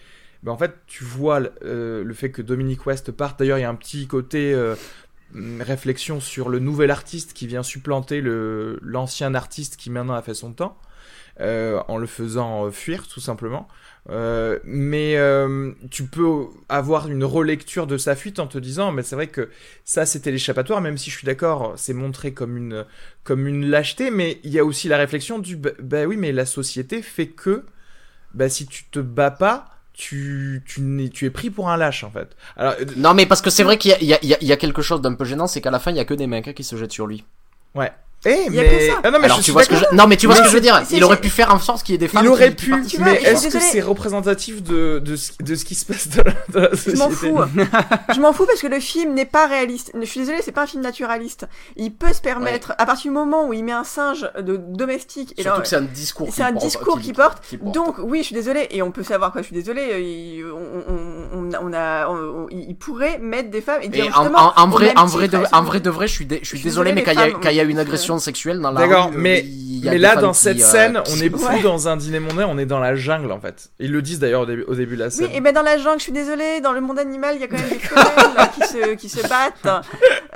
[0.42, 3.38] ben, en fait tu vois euh, le fait que Dominique West parte.
[3.38, 4.74] D'ailleurs, il y a un petit côté euh,
[5.60, 8.20] réflexion sur le nouvel artiste qui vient supplanter
[8.82, 10.76] l'ancien artiste qui maintenant a fait son temps.
[11.40, 13.66] euh, en le faisant fuir tout simplement.
[14.10, 19.02] Euh, mais euh, tu peux avoir une relecture de sa fuite en te disant, mais
[19.04, 19.48] c'est vrai que
[19.84, 22.84] ça c'était l'échappatoire, même si je suis d'accord, c'est montré comme une
[23.22, 26.32] comme une lâcheté, mais il y a aussi la réflexion du, bah, bah oui, mais
[26.32, 27.64] la société fait que,
[28.34, 32.04] bah si tu te bats pas, tu tu, n'es- tu es pris pour un lâche
[32.04, 32.36] en fait.
[32.56, 34.56] Alors euh, Non, mais parce que c'est vrai qu'il y a, il y, y a
[34.56, 36.48] quelque chose d'un peu gênant, c'est qu'à la fin, il y a que des mecs
[36.48, 37.24] hein, qui se jettent sur lui.
[37.74, 37.92] ouais.
[38.24, 39.00] Eh, Il y a mais que ça.
[39.02, 39.84] ah non mais alors je tu vois ce que je...
[39.92, 40.80] Non, mais tu vois Mais ce que je veux dire.
[40.92, 42.70] Il aurait pu faire en sorte qu'il y ait des femmes Il aurait qui pu,
[43.00, 43.64] mais est-ce que désolée.
[43.64, 46.96] c'est représentatif de, de, ce, de ce qui se passe dans la, dans la Je
[46.96, 47.38] m'en fous.
[48.14, 49.92] je m'en fous parce que le film n'est pas réaliste.
[49.98, 51.46] Je suis désolée, c'est pas un film naturaliste.
[51.76, 55.34] Il peut se permettre, à partir du moment où il met un singe de domestique,
[55.36, 56.28] et Surtout là, que c'est un discours.
[56.28, 57.42] c'est qu'il un porte- discours qu'il- qui porte.
[57.62, 59.42] Donc oui, je suis désolée, et on peut savoir quoi.
[59.42, 59.88] Je suis désolée.
[59.92, 60.58] euh, Il, on,
[60.88, 64.52] on, on, on a, on- on- il pourrait mettre des femmes et dire Et justement.
[64.68, 66.92] vrai, même en vrai, de, vrai de vrai, je suis, je suis Je suis désolé,
[66.92, 69.44] mais désolée, quand il y, a- une euh, agression sexuelle dans la D'accord, rue, mais-
[69.44, 71.44] il y a Mais des là, dans qui, cette euh, scène, qui on est plus
[71.44, 71.60] Ouais.
[71.62, 73.70] dans un dîner mondain, on est dans la jungle en fait.
[73.80, 75.26] Ils le disent d'ailleurs au début, au début de la scène.
[75.28, 77.44] Oui, et ben dans la jungle, je suis désolée, dans le monde animal, il y
[77.44, 79.66] a quand même des femelles qui, se, qui se battent.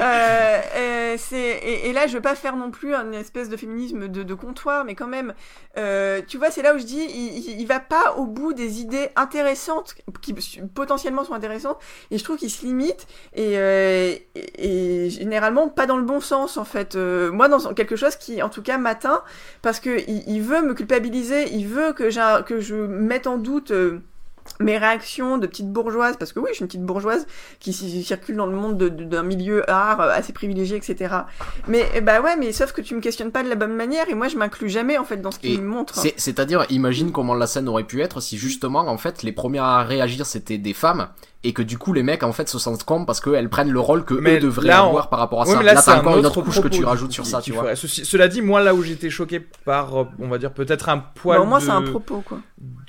[0.00, 3.56] Euh, euh, c'est, et, et là, je veux pas faire non plus une espèce de
[3.56, 5.32] féminisme de, de comptoir, mais quand même,
[5.78, 8.80] euh, tu vois, c'est là où je dis, il, il, va pas au bout des
[8.80, 10.34] idées intéressantes, qui
[10.74, 11.78] potentiellement sont intéressantes,
[12.10, 16.20] et je trouve qu'il se limite, et, euh, et, et généralement pas dans le bon
[16.20, 16.96] sens, en fait.
[16.96, 19.22] Euh, moi, dans quelque chose qui, en tout cas, m'atteint,
[19.62, 23.70] parce que il, il veut me culpabiliser, il veut que, que je mette en doute...
[23.70, 24.00] euh,
[24.60, 27.26] mes réactions de petite bourgeoise, parce que oui, je suis une petite bourgeoise
[27.58, 31.12] qui ci- circule dans le monde de- de- d'un milieu art euh, assez privilégié, etc.
[31.66, 34.14] Mais bah ouais, mais sauf que tu me questionnes pas de la bonne manière, et
[34.14, 35.96] moi je m'inclus jamais en fait dans ce qu'il me montre.
[35.96, 39.64] C'est- C'est-à-dire, imagine comment la scène aurait pu être si justement, en fait, les premières
[39.64, 41.08] à réagir c'était des femmes
[41.46, 43.80] et que du coup les mecs en fait se sentent cons parce qu'elles prennent le
[43.80, 45.58] rôle que Mais eux devraient là, on- avoir par rapport à Ouais, ça.
[45.58, 47.40] mais là, là c'est t'as un encore une autre couche que tu rajoutes sur ça,
[47.40, 47.74] tu vois.
[47.76, 50.98] Ceci- cela dit, moi là où j'étais choqué par, euh, on va dire peut-être un
[50.98, 52.38] poil moins de, c'est un propos quoi.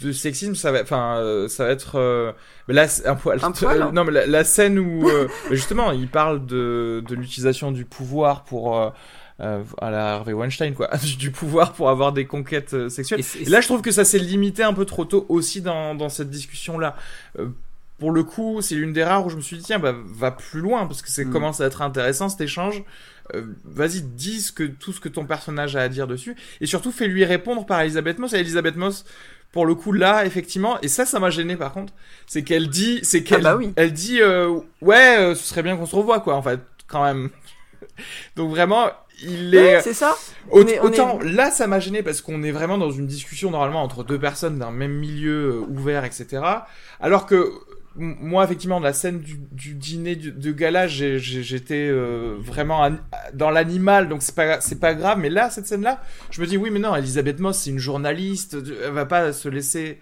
[0.02, 2.32] de sexisme, ça va, enfin, euh, ça va être, euh,
[2.68, 3.40] mais là, c'est un poil.
[3.44, 3.92] Un poil, hein.
[3.94, 7.86] non, mais la, la scène où, euh, mais justement, il parle de, de l'utilisation du
[7.86, 8.90] pouvoir pour, euh,
[9.40, 10.90] euh, à la Harvey Weinstein, quoi,
[11.20, 13.22] du pouvoir pour avoir des conquêtes euh, sexuelles.
[13.40, 16.10] Et là, je trouve que ça s'est limité un peu trop tôt aussi dans, dans
[16.10, 16.96] cette discussion-là.
[17.38, 17.48] Euh,
[18.00, 20.32] pour le coup, c'est l'une des rares où je me suis dit, tiens, bah, va
[20.32, 21.32] plus loin, parce que c'est Mm.
[21.32, 22.84] commence à être intéressant cet échange.
[23.36, 26.36] Euh, Vas-y, dis ce que, tout ce que ton personnage a à dire dessus.
[26.62, 28.34] Et surtout, fais-lui répondre par Elisabeth Moss.
[28.34, 29.04] Et Elisabeth Moss,
[29.52, 31.92] pour le coup, là, effectivement, et ça, ça m'a gêné par contre,
[32.28, 33.74] c'est qu'elle dit, c'est qu'elle bah oui.
[33.76, 37.04] elle dit, euh, ouais, euh, ce serait bien qu'on se revoie, quoi, en fait, quand
[37.04, 37.30] même.
[38.36, 38.90] Donc vraiment,
[39.24, 39.76] il est.
[39.78, 40.16] Ouais, c'est ça.
[40.54, 43.84] Est- on autant là ça m'a gêné parce qu'on est vraiment dans une discussion normalement
[43.84, 46.42] entre deux personnes d'un même milieu euh, ouvert etc
[47.02, 47.52] alors que
[47.98, 52.98] moi effectivement de la scène du, du dîner du- de gala j'étais euh, vraiment an-
[53.34, 56.46] dans l'animal donc c'est pas c'est pas grave mais là cette scène là je me
[56.48, 58.56] dis oui mais non Elisabeth Moss c'est une journaliste
[58.86, 60.00] elle va pas se laisser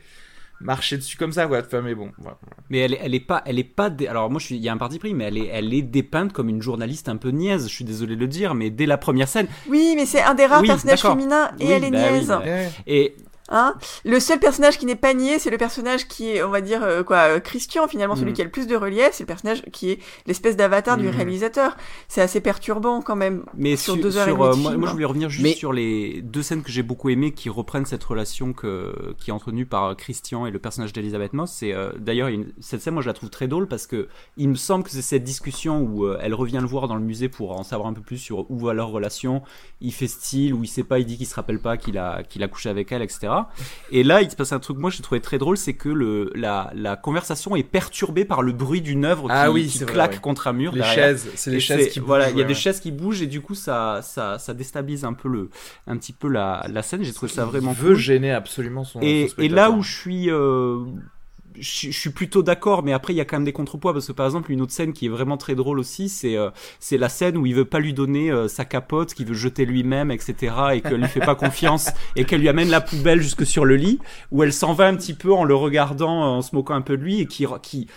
[0.62, 2.38] marcher dessus comme ça quoi enfin mais bon voilà.
[2.70, 3.90] Mais elle est, elle est pas, elle est pas.
[3.90, 5.72] dé- Alors moi, je suis, il y a un parti pris, mais elle est, elle
[5.74, 7.68] est dépeinte comme une journaliste un peu niaise.
[7.68, 9.48] Je suis désolé de le dire, mais dès la première scène.
[9.70, 12.14] Oui, mais c'est un des rares Oui, personnages féminins et Oui, elle est bah oui,
[12.20, 12.28] niaise.
[12.30, 12.44] bah-.
[12.88, 13.16] Et
[13.50, 16.62] Hein le seul personnage qui n'est pas niais, c'est le personnage qui est, on va
[16.62, 18.36] dire, euh, quoi, euh, Christian, finalement, celui Mhm.
[18.36, 21.16] qui a le plus de relief, c'est le personnage qui est l'espèce d'avatar du Mhm.
[21.16, 21.78] réalisateur.
[22.08, 23.44] C'est assez perturbant, quand même.
[23.56, 24.80] Mais Sur sur, deux heures et demie euh, de moi, film.
[24.80, 27.50] moi, je voulais revenir juste Mais- sur les deux scènes que j'ai beaucoup aimées qui
[27.50, 31.52] reprennent cette relation que, qui est entretenue par Christian et le personnage d'Elisabeth Moss.
[31.52, 34.08] C'est euh, d'ailleurs une- cette scène, moi je la trouve très drôle parce que
[34.38, 37.02] il me semble que c'est cette discussion où euh, elle revient le voir dans le
[37.02, 39.44] musée pour en savoir un peu plus sur où va leur relation.
[39.82, 42.24] Il fait style ou il sait pas, il dit qu'il se rappelle pas qu'il a
[42.24, 43.34] qu'il a couché avec elle, etc.
[43.92, 46.32] Et là, il se passe un truc, moi j'ai trouvé très drôle, c'est que le,
[46.36, 49.86] la, la conversation est perturbée par le bruit d'une œuvre Ah qui, oui, qui c'est
[49.86, 50.20] vrai, claque ouais.
[50.20, 50.72] contre un mur.
[50.74, 50.96] Les derrière.
[50.96, 52.08] chaises, c'est les Et chaises qui bougent.
[52.08, 54.54] Voilà, il y a ouais, des chaises qui bougent et du coup ça, ça, ça
[54.54, 55.50] déstabilise un peu le,
[55.88, 57.04] un petit peu la, la scène.
[57.04, 57.98] J'ai trouvé ça vraiment Il veut cool.
[57.98, 59.00] gêner absolument son.
[59.02, 60.80] Et, son et là où je suis, euh,
[61.60, 64.08] je, je suis plutôt d'accord, mais après il y a quand même des contrepoids parce
[64.08, 66.50] que par exemple une autre scène qui est vraiment très drôle aussi, c'est euh,
[66.80, 69.66] c'est la scène où il veut pas lui donner euh, sa capote, qu'il veut jeter
[69.66, 70.54] lui-même, etc.
[70.74, 73.76] et qu'elle lui fait pas confiance et qu'elle lui amène la poubelle jusque sur le
[73.76, 74.00] lit,
[74.32, 76.98] où elle s'en va un petit peu en le regardant, en se moquant un peu
[76.98, 77.88] de lui et qui qui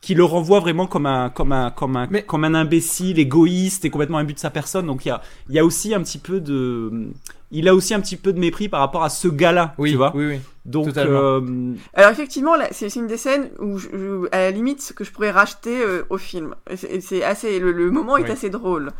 [0.00, 3.84] qui le renvoie vraiment comme un comme un comme un Mais- comme un imbécile égoïste
[3.84, 6.00] et complètement imbu de sa personne donc il y a il y a aussi un
[6.02, 7.08] petit peu de
[7.50, 9.96] il a aussi un petit peu de mépris par rapport à ce gars-là Oui, tu
[9.96, 10.40] vois oui, oui.
[10.66, 15.02] donc euh, Alors effectivement, c'est une des scènes où, je, je- à la limite, que
[15.02, 16.54] je pourrais racheter euh, au film.
[16.76, 18.30] C'est assez, le, le moment est Oui.
[18.30, 18.90] assez drôle.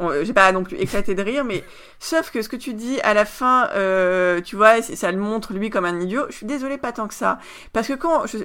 [0.00, 1.64] Euh, J'ai pas non plus éclaté de rire, mais
[1.98, 5.52] sauf que ce que tu dis à la fin, euh, tu vois, ça le montre
[5.52, 6.22] lui comme un idiot.
[6.28, 7.38] Je suis désolée, pas tant que ça,
[7.72, 8.38] parce que quand je,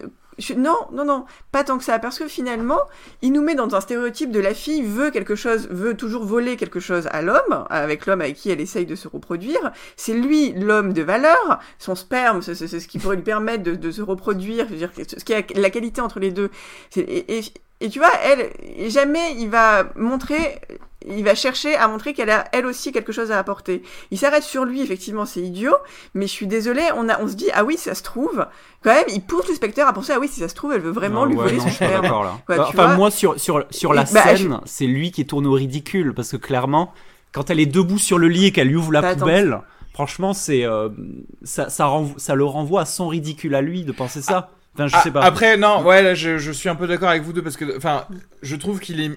[0.56, 2.80] non, non, non, pas tant que ça, parce que finalement,
[3.22, 6.58] il nous met dans un stéréotype de la fille veut quelque chose, veut toujours voler
[6.58, 9.72] quelque chose à l'homme, avec l'homme avec qui elle essaye de se reproduire.
[9.96, 14.02] C'est lui l'homme de valeur, son sperme, c'est ce qui pourrait lui permettre de, se
[14.02, 16.50] reproduire, je veux dire, ce qui est la qualité entre les deux.
[17.84, 18.50] Et tu vois, elle,
[18.90, 20.60] jamais il va montrer,
[21.06, 23.84] il va chercher à montrer qu'elle a elle aussi quelque chose à apporter.
[24.10, 25.76] Il s'arrête sur lui, effectivement, c'est idiot,
[26.14, 28.46] mais je suis désolée, on, a, on se dit, ah oui, ça se trouve,
[28.84, 30.82] quand même, il pousse le spectateur à penser, ah oui, si ça se trouve, elle
[30.82, 32.06] veut vraiment non, lui ouais, voler non, son sperme.
[32.48, 35.52] Ouais, Bah, enfin moi sur sur sur la bah, scène c'est lui qui tourne au
[35.54, 36.94] ridicule parce que clairement
[37.34, 39.20] quand elle est debout sur le lit et qu'elle lui ouvre la Bah, attends.
[39.20, 39.60] poubelle
[39.94, 40.90] franchement c'est euh,
[41.44, 45.02] ça ça, le renvoie à son ridicule à lui de penser ça enfin je Ah,
[45.02, 47.42] sais pas Après, non, ouais, là, je, je suis un peu d'accord avec vous deux
[47.44, 48.06] parce que, enfin,
[48.42, 49.12] je trouve qu'il est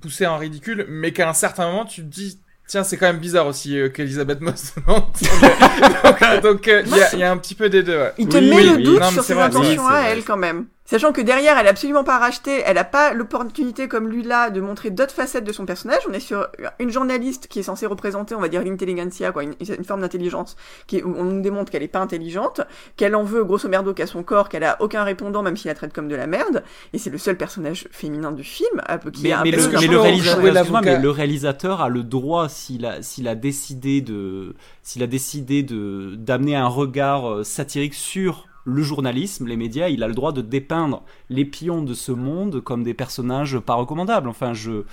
[0.00, 3.18] poussé en ridicule, mais qu'à un certain moment, tu te dis, tiens, c'est quand même
[3.18, 4.74] bizarre aussi euh, qu'Elisabeth Moss.
[4.86, 5.06] non
[6.04, 7.96] donc, donc, euh, il y, a, il y a un petit peu des deux.
[7.96, 8.12] Ouais.
[8.18, 10.66] Il te Oui, met oui, le doute sur ses vrai, intentions à elle quand même.
[10.90, 14.48] Sachant que derrière, elle a absolument pas racheté, elle a pas l'opportunité comme lui là
[14.48, 15.98] de montrer d'autres facettes de son personnage.
[16.08, 16.48] On est sur
[16.78, 20.56] une journaliste qui est censée représenter, on va dire, l'intelligentsia, quoi, une, une forme d'intelligence,
[20.86, 22.62] qui est- où on nous démontre qu'elle est pas intelligente,
[22.96, 25.74] qu'elle en veut grosso merdo qu'à son corps, qu'elle a aucun répondant même si la
[25.74, 26.64] traite comme de la merde.
[26.94, 29.50] Et c'est le seul personnage féminin du film, un peu qui mais, a un mais
[29.50, 33.34] peu le, mais le réalisateur, mais le réalisateur a le droit s'il a s'il a
[33.34, 39.56] décidé de s'il a décidé de d'amener un regard euh, satirique sur le journalisme, les
[39.56, 43.58] médias, il a le droit de dépeindre les pions de ce monde comme des personnages
[43.58, 44.28] pas recommandables.
[44.28, 44.84] Enfin, je,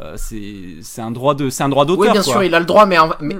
[0.00, 2.00] euh, c'est un droit de c'est un droit d'auteur.
[2.00, 2.32] Oui, bien quoi.
[2.32, 3.36] sûr, il a le droit, mais, mais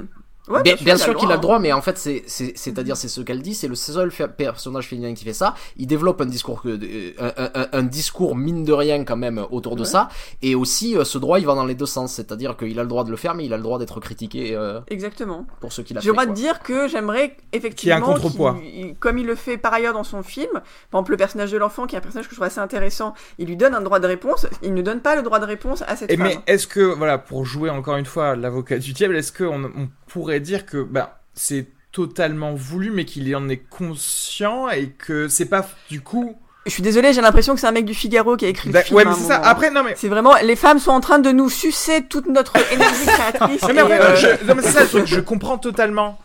[0.46, 1.40] Ouais, bien, sûr qu'il a le hein.
[1.40, 4.88] droit, mais en fait, c'est, c'est, c'est-à-dire, c'est ce qu'elle dit, c'est le seul personnage
[4.88, 5.54] féminin qui fait ça.
[5.78, 9.42] Il développe un discours, que, euh, un, un- un discours mine de rien quand même
[9.50, 10.10] autour de ça,
[10.42, 12.88] et aussi euh, ce droit, il va dans les deux sens, c'est-à-dire qu'il a le
[12.88, 15.46] droit de le faire, mais il a le droit d'être critiqué euh, Exactement.
[15.60, 16.08] pour ce qu'il a J'ai fait.
[16.10, 18.54] le droit de dire que j'aimerais effectivement, un contrepoids.
[18.60, 20.50] qu'il- il- comme il le fait par ailleurs dans son film,
[20.90, 23.14] par exemple le personnage de l'enfant, qui est un personnage que je trouve assez intéressant,
[23.38, 25.82] il lui donne un droit de réponse, il ne donne pas le droit de réponse
[25.88, 26.26] à cette Et femme.
[26.26, 29.88] mais est-ce que, voilà, pour jouer encore une fois l'avocat du diable, est-ce qu'on on
[30.06, 35.44] pourrait dire que bah, c'est totalement voulu, mais qu'il en est conscient et que c'est
[35.46, 36.36] pas du coup.
[36.66, 38.80] Je suis désolée, j'ai l'impression que c'est un mec du Figaro qui a écrit le
[38.80, 38.96] film.
[38.96, 39.38] ouais, mais c'est ça.
[39.38, 39.50] moment.
[39.50, 39.94] Après, non, mais.
[39.96, 43.62] C'est vraiment, les femmes sont en train de nous sucer toute notre énergie créatrice.
[43.62, 46.18] Non, mais et, après, euh, je- non, mais c'est ça je comprends totalement.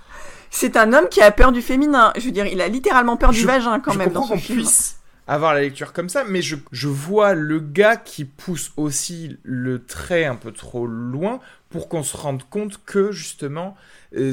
[0.49, 2.13] C'est un homme qui a peur du féminin.
[2.17, 4.35] Je veux dire, il a littéralement peur du Je- vagin quand je même dans comprends
[4.35, 4.95] qu'on puisse
[5.27, 9.83] avoir la lecture comme ça, mais je, je vois le gars qui pousse aussi le
[9.85, 13.75] trait un peu trop loin pour qu'on se rende compte que justement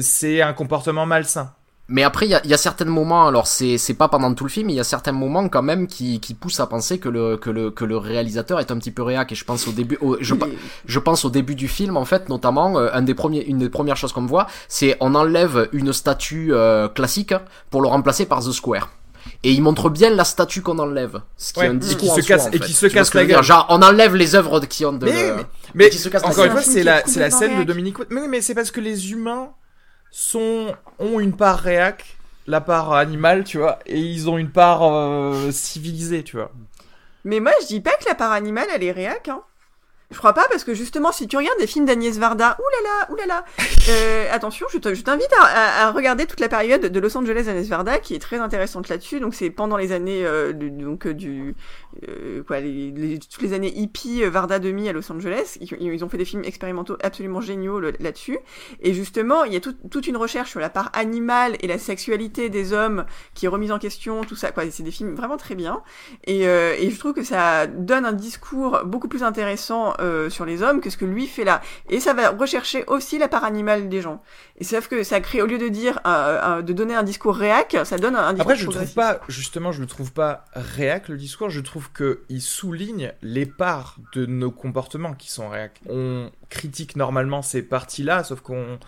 [0.01, 1.51] c'est un comportement malsain.
[1.89, 4.33] Mais après, il y a, il y a certains moments, alors c'est c'est pas pendant
[4.33, 6.67] tout le film, mais il y a certains moments quand même qui, qui poussent à
[6.67, 9.31] penser que le, que, le, que le réalisateur est un petit peu réac.
[9.31, 10.35] Et je pense au début, au- je,
[10.85, 13.69] je pense au début du film en fait, notamment euh, un des premiers, une des
[13.69, 17.33] premières choses qu'on voit, c'est on enlève une statue euh, classique
[17.69, 18.89] pour le remplacer par The Square.
[19.45, 22.01] Et il montre bien la statue qu'on enlève, ce qui Ouais, est un et discours
[22.01, 23.43] qui en se soi, casse- en et qui se casse la gueule.
[23.43, 25.05] Genre, on enlève les œuvres qui ont de.
[25.05, 25.43] Mais, le- mais,
[25.75, 27.63] mais qui se casse la encore une fois, C'est la, c'est la scène de.
[27.63, 27.97] Dominique.
[28.09, 29.51] Mais, oui, mais c'est parce que les humains
[30.11, 32.17] sont, ont une part réac,
[32.47, 36.51] la part animale, tu vois, et ils ont une part euh, civilisée, tu vois.
[37.25, 39.41] Mais moi, je dis pas que la part animale, elle est réac, hein.
[40.09, 43.43] Je crois pas, parce que justement, si tu regardes des films d'Agnès Varda, oulala, oulala,
[43.89, 47.17] euh, attention, je te- je t'invite à, à- à regarder toute la période de Los
[47.17, 49.19] Angeles d'Agnès Varda, qui est très intéressante là-dessus.
[49.19, 51.55] Donc, c'est pendant les années, euh, du- donc, euh, du,
[52.07, 55.57] euh, quoi, les, les- toutes les années hippie, euh, Varda demi à Los Angeles.
[55.61, 58.37] Ils, ils ont fait des films expérimentaux absolument géniaux là-dessus.
[58.81, 61.77] Et justement, il y a tout- toute une recherche sur la part animale et la
[61.77, 64.63] sexualité des hommes qui est remise en question, tout ça, quoi.
[64.69, 65.81] C'est des films vraiment très bien.
[66.25, 70.45] Et, euh, et je trouve que ça donne un discours beaucoup plus intéressant euh, sur
[70.45, 71.61] les hommes que ce que lui fait là.
[71.89, 74.21] Et ça va rechercher aussi la part animale des gens.
[74.59, 77.77] Et sauf que ça crée, au lieu de dire, euh, de donner un discours réac,
[77.83, 81.17] ça donne un discours Après, je trouve pas, justement, je le trouve pas réac le
[81.17, 81.49] discours.
[81.49, 85.81] Je trouve que il souligne les parts de nos comportements qui sont réac.
[85.89, 88.79] On critique normalement ces parties-là, sauf qu'on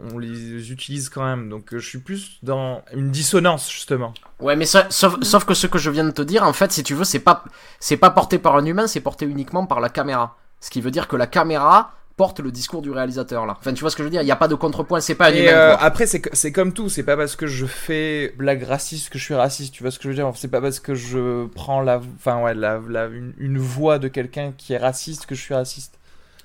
[0.00, 1.48] on les utilise quand même.
[1.48, 4.14] Donc, euh, je suis plus dans une dissonance justement.
[4.40, 6.82] Ouais, mais sauf, sauf que ce que je viens de te dire, en fait, si
[6.82, 7.44] tu veux, c'est pas,
[7.80, 10.36] c'est pas porté par un humain, c'est porté uniquement par la caméra.
[10.60, 13.56] Ce qui veut dire que la caméra porte le discours du réalisateur là.
[13.58, 15.14] Enfin, tu vois ce que je veux dire Il n'y a pas de contrepoint, c'est
[15.14, 15.52] pas un humain.
[15.52, 16.90] euh, après, c'est comme tout.
[16.90, 19.72] C'est pas parce que je fais blague raciste que je suis raciste.
[19.72, 20.30] Tu vois ce que je veux dire?
[20.36, 24.08] C'est pas parce que je prends la, enfin ouais, la, la- une, une voix de
[24.08, 25.97] quelqu'un qui est raciste que je suis raciste.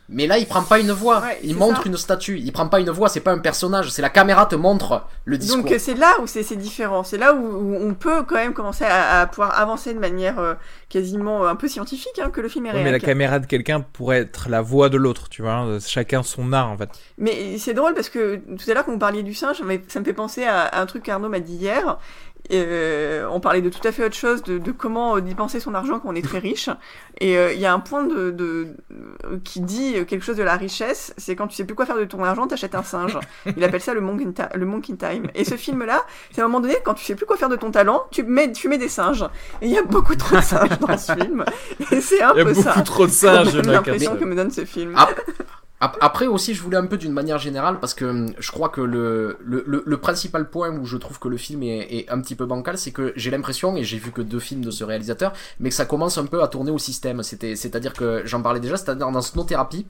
[0.10, 1.88] Mais là, il prend pas une voix, Ouais, il montre ça.
[1.90, 2.38] une statue.
[2.38, 3.90] Il prend pas une voix, c'est pas un personnage.
[3.90, 5.64] C'est la caméra te montre le discours.
[5.64, 7.04] Donc euh, c'est là où c'est différent.
[7.04, 10.40] C'est là où, où on peut quand même commencer à, à pouvoir avancer de manière
[10.40, 10.56] euh,
[10.90, 13.02] quasiment euh, un peu scientifique hein, que le film est Ouais, mais la réel.
[13.02, 15.30] caméra de quelqu'un pourrait être la voix de l'autre.
[15.30, 16.90] Tu vois, hein, chacun son art en fait.
[17.18, 19.80] Mais c'est drôle parce que tout à l'heure quand vous parliez du singe, ça me
[19.88, 21.98] ça me fait penser à, à un truc qu'Arnaud m'a dit hier.
[22.52, 25.74] Euh, on parlait de tout à fait autre chose, de, de comment euh, dépenser son
[25.74, 26.70] argent quand on est très riche.
[27.22, 30.44] Et euh, il y a un point de, de euh, qui dit quelque chose de
[30.44, 33.18] la richesse, c'est quand tu sais plus quoi faire de ton argent, t'achètes un singe.
[33.56, 35.28] Il appelle ça le monkey, ti- le monkey time.
[35.36, 37.56] Et ce film-là, c'est à un moment donné, quand tu sais plus quoi faire de
[37.56, 39.24] ton talent, tu mets, tu mets des singes.
[39.62, 41.46] Et il y a beaucoup trop de singes dans ce film.
[41.92, 42.82] Et c'est un Il y a peu beaucoup ça.
[42.82, 43.56] trop de singes.
[43.56, 44.94] L'impression que me donne ce film.
[44.98, 45.08] Ah,
[46.02, 48.82] Après aussi, je voulais un peu d'une manière générale parce que hum, je crois que
[48.82, 52.22] le, le, le, le principal point où je trouve que le film est, est un
[52.22, 54.84] petit peu bancal, c'est que j'ai l'impression, et j'ai vu que deux films de ce
[54.84, 57.22] réalisateur, mais que ça commence un peu à tourner au système.
[57.24, 59.86] C'est-à-dire que j'en parlais déjà, c'est-à-dire dans Snow-thérapie,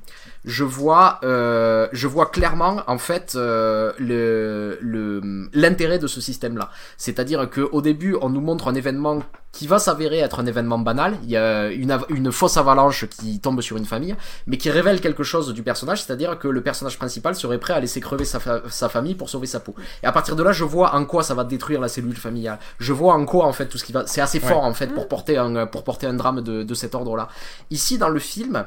[0.45, 6.69] je vois, euh, je vois clairement en fait euh, le, le, l'intérêt de ce système-là.
[6.97, 9.21] C'est-à-dire que au début, on nous montre un événement
[9.53, 11.17] qui va s'avérer être un événement banal.
[11.23, 14.15] Il y a une, une fausse avalanche qui tombe sur une famille
[14.47, 17.79] mais qui révèle quelque chose du personnage, c'est-à-dire que le personnage principal serait prêt à
[17.79, 19.75] laisser crever sa, fa- sa famille pour sauver sa peau.
[20.01, 22.57] Et à partir de là, je vois en quoi ça va détruire la cellule familiale.
[22.79, 24.07] Je vois en quoi en fait tout ce qui va.
[24.07, 26.95] C'est assez fort en fait pour porter un pour porter un drame de, de cet
[26.95, 27.29] ordre-là.
[27.69, 28.65] Ici dans le film,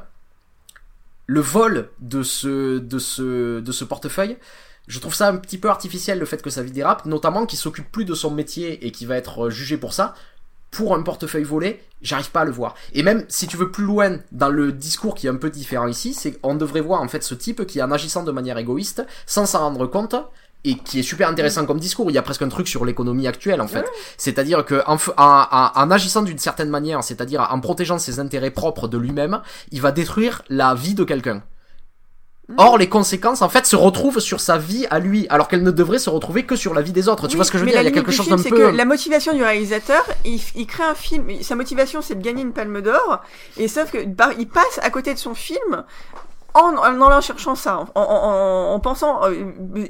[1.26, 4.36] le vol de ce de ce de ce portefeuille.
[4.86, 7.58] Je trouve ça un petit peu artificiel le fait que sa vie dérape, notamment qu'il
[7.58, 10.14] s'occupe plus de son métier et qui va être jugé pour ça
[10.70, 12.74] pour un portefeuille volé, j'arrive pas à le voir.
[12.92, 15.86] Et même si tu veux plus loin dans le discours qui est un peu différent
[15.86, 19.06] ici, c'est qu'on devrait voir en fait ce type qui en agissant de manière égoïste,
[19.26, 20.16] sans s'en rendre compte,
[20.64, 22.10] et qui est super intéressant comme discours.
[22.10, 23.86] Il y a presque un truc sur l'économie actuelle en fait.
[24.18, 28.18] C'est-à-dire que en, f- en- en- en agissant d'une certaine manière, c'est-à-dire en protégeant ses
[28.18, 29.40] intérêts propres de lui-même,
[29.70, 31.42] il va détruire la vie de quelqu'un.
[32.58, 35.72] Or, les conséquences, en fait, se retrouvent sur sa vie à lui, alors qu'elles ne
[35.72, 37.26] devraient se retrouver que sur la vie des autres.
[37.26, 37.80] tu Oui, vois ce que je veux dire?
[37.80, 38.42] Il y a quelque chose du d'un peu.
[38.44, 41.26] c'est que la motivation du réalisateur, il, il crée un film.
[41.42, 43.20] Sa motivation, c'est de gagner une palme d'or.
[43.56, 45.84] Et sauf que par- il passe à côté de son film
[46.56, 49.34] en en, en cherchant ça, en, en, en- en pensant, euh,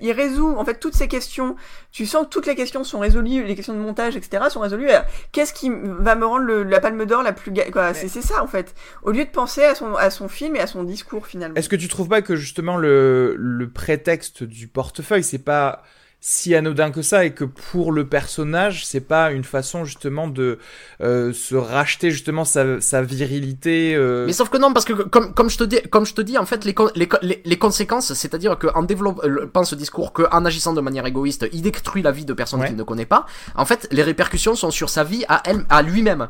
[0.01, 1.57] il résout en fait toutes ces questions.
[1.93, 4.45] Tu sens que toutes les questions sont résolues, les questions de montage, etc.
[4.51, 4.89] sont résolues.
[5.33, 8.43] Qu'est-ce qui va me rendre le- la palme d'or la plus quoi C'est c'est ça
[8.43, 8.75] en fait.
[9.03, 11.55] Au lieu de penser à son à son film et à son discours finalement.
[11.57, 15.83] Est-ce que tu trouves pas que justement le, le prétexte du portefeuille, c'est pas
[16.29, 20.59] si anodin que ça et que pour le personnage, c'est pas une façon justement de
[21.01, 25.33] euh, se racheter justement sa, sa virilité euh, Mais sauf que non, parce que comme,
[25.35, 28.13] comme, je, te dis, comme je te dis, en fait, les, les, les, les conséquences,
[28.13, 32.33] c'est-à-dire qu'en développant ce discours, qu'en agissant de manière égoïste, il détruit la vie de
[32.33, 32.67] personnes Ouais.
[32.67, 35.81] qu'il ne connaît pas, en fait, les répercussions sont sur sa vie à, elle, à
[35.83, 36.29] lui-même.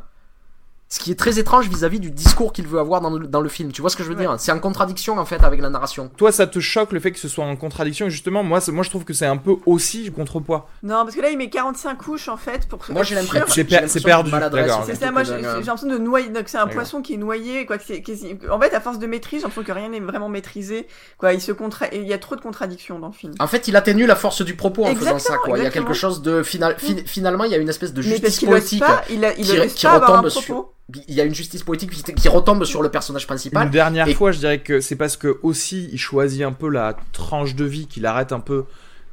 [0.96, 3.50] Ce qui est très étrange vis-à-vis du discours qu'il veut avoir dans le, dans le
[3.50, 3.70] film.
[3.70, 4.22] Tu vois ce que je veux Ouais.
[4.22, 4.34] dire?
[4.38, 6.10] C'est en contradiction, en fait, avec la narration.
[6.16, 8.06] Toi, ça te choque le fait que ce soit en contradiction?
[8.06, 10.70] Et justement, moi, moi je trouve que c'est un peu aussi du contrepoids.
[10.82, 12.80] Non, parce que là il met 45 couches en fait pour.
[12.88, 16.56] Moi, j'ai l'impression C'est perdu, C'est ça, moi que j'ai l'impression de noyer, donc c'est
[16.58, 17.76] un poisson qui est noyé, quoi.
[17.76, 20.30] que c'est- que- en fait, à force de maîtrise, j'ai l'impression que rien n'est vraiment
[20.30, 20.86] maîtrisé,
[21.18, 21.34] quoi.
[21.34, 21.88] Il se contra...
[21.92, 23.34] et il y a trop de contradictions dans le film.
[23.38, 25.56] En fait, il atténue la force du propos en faisant ça, Exactement.
[25.56, 28.00] Il y a quelque chose de final, fin- finalement, il y a une espèce de
[28.00, 28.80] justice poétique.
[28.80, 30.30] pas, il, a, il qui- qui retombe propos.
[30.30, 30.68] sur-
[31.08, 33.64] Il y a une justice poétique qui, qui retombe sur le personnage principal.
[33.66, 36.68] Une dernière Et- fois, je dirais que c'est parce que aussi il choisit un peu
[36.68, 38.64] la tranche de vie, qu'il arrête un peu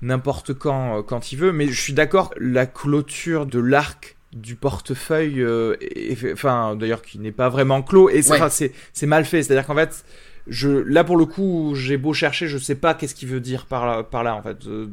[0.04, 1.52] n'importe quand euh, quand il veut.
[1.52, 5.76] Mais je suis d'accord, la clôture de l'arc du portefeuille, euh,
[6.32, 8.50] enfin d'ailleurs qui n'est pas vraiment clos, et Ouais.
[8.94, 9.41] c'est mal fait.
[9.41, 10.06] C'est-à-dire qu'en fait,
[10.48, 13.66] je là pour le coup, j'ai beau chercher, je sais pas qu'est-ce qu'il veut dire
[13.66, 14.68] par là, par là en fait.
[14.68, 14.88] Euh,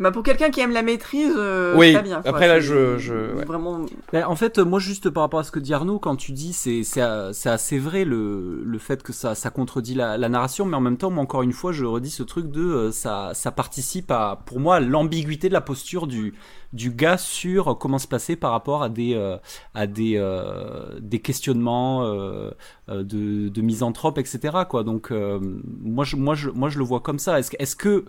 [0.00, 2.22] Bah pour quelqu'un qui aime la maîtrise, euh, Oui, très bien.
[2.22, 2.30] quoi.
[2.30, 3.44] après, là, je- je- ouais.
[3.44, 3.84] Vraiment.
[4.26, 6.82] En fait, moi, juste par rapport à ce que dit Arnaud, quand tu dis, c'est
[6.84, 7.02] c'est
[7.32, 10.80] c'est assez vrai le, le fait que ça, ça contredit la, la narration, mais en
[10.80, 14.10] même temps, moi, encore une fois, je redis ce truc de euh, ça, ça participe
[14.10, 16.32] à, pour moi, l'ambiguïté de la posture du,
[16.72, 19.36] du gars sur comment se placer par rapport à des, euh,
[19.74, 22.50] à des, euh, des questionnements euh,
[22.88, 24.60] de, de misanthrope, etc.
[24.68, 24.82] Quoi.
[24.82, 25.38] Donc, euh,
[25.82, 27.38] moi, je, moi, je, moi, je le vois comme ça.
[27.38, 28.04] Est-ce que, est-ce que,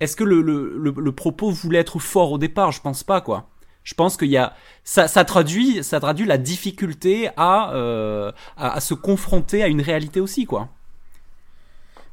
[0.00, 2.72] est-ce que le, le, le, le propos voulait être fort au départ?
[2.72, 3.48] Je pense pas, quoi.
[3.84, 4.54] Je pense qu'il y a
[4.84, 9.80] ça, ça traduit ça traduit la difficulté à, euh, à à se confronter à une
[9.80, 10.68] réalité aussi quoi.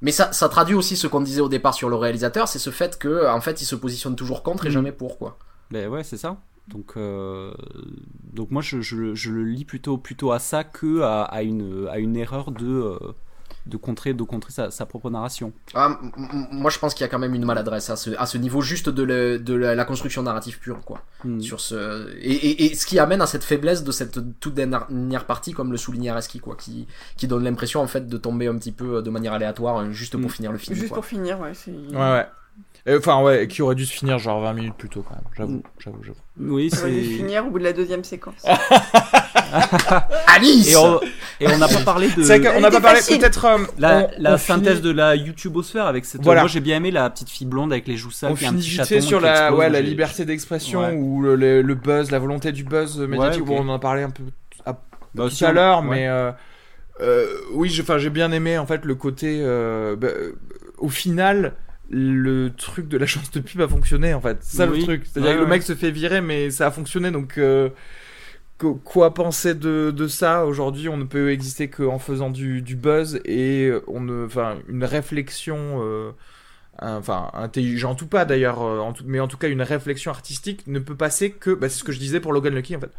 [0.02, 2.70] Mais ça, ça traduit aussi ce qu'on disait au départ sur le réalisateur, c'est ce
[2.70, 4.72] fait que en fait il se positionne toujours contre et Mhm.
[4.72, 5.38] jamais pour quoi.
[5.72, 6.38] Ben ouais c'est ça.
[6.68, 7.54] Donc euh,
[8.34, 11.88] donc moi je, je, je le lis plutôt plutôt à ça que à, à une
[11.90, 13.00] à une erreur de euh,
[13.68, 15.54] de contrer de contrer sa, sa propre narration.
[15.74, 16.00] Ah,
[16.52, 18.62] moi je pense qu'il y a quand même une maladresse à ce, à ce niveau
[18.62, 21.02] juste de, le- de la, la construction narrative pure quoi.
[21.24, 21.40] Hmm.
[21.40, 25.26] Sur ce et, et, et ce qui amène à cette faiblesse de cette toute dernière
[25.26, 26.88] partie comme le soulignait Areski quoi, qui
[27.18, 30.28] qui donne l'impression en fait de tomber un petit peu de manière aléatoire juste pour
[30.28, 30.30] Mm.
[30.30, 30.76] finir le film.
[30.76, 30.96] Juste quoi.
[30.98, 31.52] pour finir, ouais.
[31.68, 32.26] Ouais, ouais.
[32.90, 35.26] Enfin, ouais, qui aurait dû se finir genre 20 minutes plus tôt, quand même.
[35.38, 36.18] J'avoue, j'avoue, j'avoue.
[36.40, 38.46] Oui Ça va dû c'est finir au bout de la deuxième séquence.
[40.28, 40.72] Alice.
[40.72, 41.00] et on
[41.40, 43.46] et on n'a pas parlé de C'est vrai qu'on n'a pas parlé, peut-être.
[43.46, 46.42] euh, la, on- la on synthèse finit- de la YouTubeosphère avec cette Voilà.
[46.42, 48.70] moi j'ai bien aimé la petite fille blonde avec les joues sales On finit petit
[48.70, 49.60] vite chaton fait sur la, explose.
[49.60, 50.94] ouais, la liberté d'expression Ouais.
[50.94, 53.42] ou le, le, le buzz, la volonté du buzz médiatique.
[53.44, 53.48] ok.
[53.48, 54.24] Bon, on en a parlé un peu
[54.66, 54.74] à-
[55.14, 55.88] Bah, tout à l'heure, ouais.
[55.90, 56.32] mais euh,
[57.02, 59.40] euh, oui, j'ai bien aimé en fait le côté.
[59.42, 60.34] euh, bah, euh,
[60.80, 61.54] au final,
[61.90, 64.38] le truc de la chance de pub a fonctionné en fait.
[64.42, 64.80] C'est ça Oui.
[64.80, 65.04] le truc.
[65.06, 67.38] C'est-à-dire Ouais, que le mec se fait virer, mais ça a fonctionné donc.
[67.38, 67.70] euh,
[68.60, 70.46] qu- Quoi penser de, de ça?
[70.46, 74.84] Aujourd'hui On ne peut exister qu'en faisant du, du buzz et on ne, enfin, une
[74.84, 76.12] réflexion, euh,
[76.82, 80.68] enfin, intelligente ou pas d'ailleurs, euh, en tout- mais en tout cas une réflexion artistique
[80.68, 82.92] ne peut passer que, bah, c'est ce que je disais pour Logan Lucky en fait.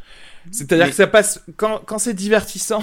[0.52, 2.82] C'est-à-dire Mais- que ça passe quand, quand c'est divertissant,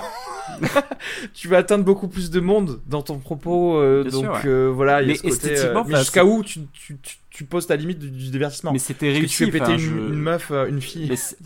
[1.34, 4.42] tu vas atteindre beaucoup plus de monde dans ton propos, euh, donc sûr, ouais.
[4.46, 5.02] euh, voilà.
[5.02, 7.44] il y a Mais ce côté, euh, esthétiquement, enfin, jusqu'à où tu, tu, tu, tu
[7.46, 8.72] poses ta limite du, du divertissement?
[8.72, 11.08] Mais c'était que réussi tu fais péter une, je- une meuf, euh, une fille.
[11.10, 11.38] Mais c'est-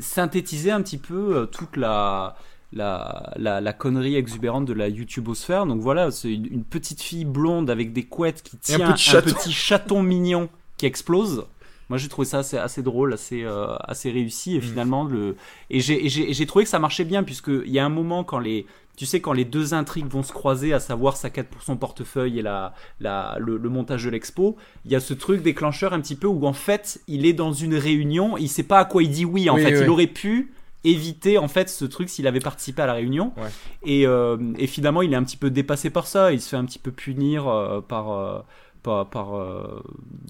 [0.00, 2.36] synthétiser un petit peu euh, toute la,
[2.72, 5.66] la, la, la connerie exubérante de la YouTubeosphère.
[5.66, 8.92] Donc voilà, c'est une, une petite fille blonde avec des couettes qui un tient un
[9.22, 11.44] petit chaton mignon qui explose.
[11.88, 14.62] Moi j'ai trouvé ça assez, assez drôle, assez, euh, assez réussi et Mm.
[14.62, 15.36] finalement le
[15.70, 18.66] et j'ai trouvé que ça marchait bien puisque il y a un moment quand les
[18.96, 21.76] tu sais quand les deux intrigues vont se croiser, à savoir sa quête pour son
[21.76, 25.92] portefeuille et la, la le, le montage de l'expo, il y a ce truc déclencheur
[25.92, 28.84] un petit peu où en fait il est dans une réunion, il sait pas à
[28.84, 29.80] quoi il dit oui en Oui, fait, oui.
[29.84, 30.52] il aurait pu
[30.84, 33.48] éviter en fait ce truc s'il avait participé à la réunion Ouais.
[33.84, 36.56] et, euh, et finalement il est un petit peu dépassé par ça, il se fait
[36.56, 38.40] un petit peu punir euh, par euh,
[38.88, 39.82] par par, euh,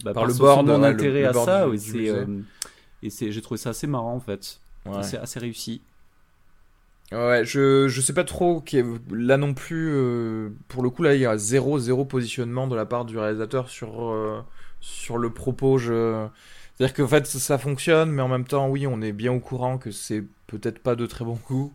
[0.05, 2.27] bah, Par le non le- intérêt le à ça du- euh,
[3.03, 5.03] et c'est j'ai trouvé ça assez marrant en fait Ouais.
[5.03, 5.83] c'est assez réussi
[7.11, 8.63] Ouais, je, je sais pas trop.
[9.11, 12.77] Là non plus, euh, pour le coup, là, il y a zéro, zéro positionnement de
[12.77, 14.43] la part du réalisateur sur, euh,
[14.81, 15.79] sur le propos.
[15.79, 16.27] Je...
[16.77, 19.41] C'est-à-dire qu'en fait, ça, ça fonctionne, mais en même temps, oui, on est bien au
[19.41, 21.73] courant que c'est peut-être pas de très bon goût.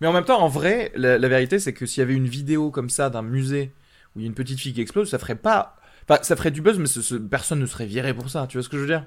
[0.00, 2.28] Mais en même temps, en vrai, la, la vérité, c'est que s'il y avait une
[2.28, 3.72] vidéo comme ça d'un musée
[4.14, 5.76] où il y a une petite fille qui explose, ça ferait pas.
[6.08, 8.46] Enfin, ça ferait du buzz, mais ce- ce- personne ne serait viré pour ça.
[8.48, 9.04] Tu vois ce que je veux dire?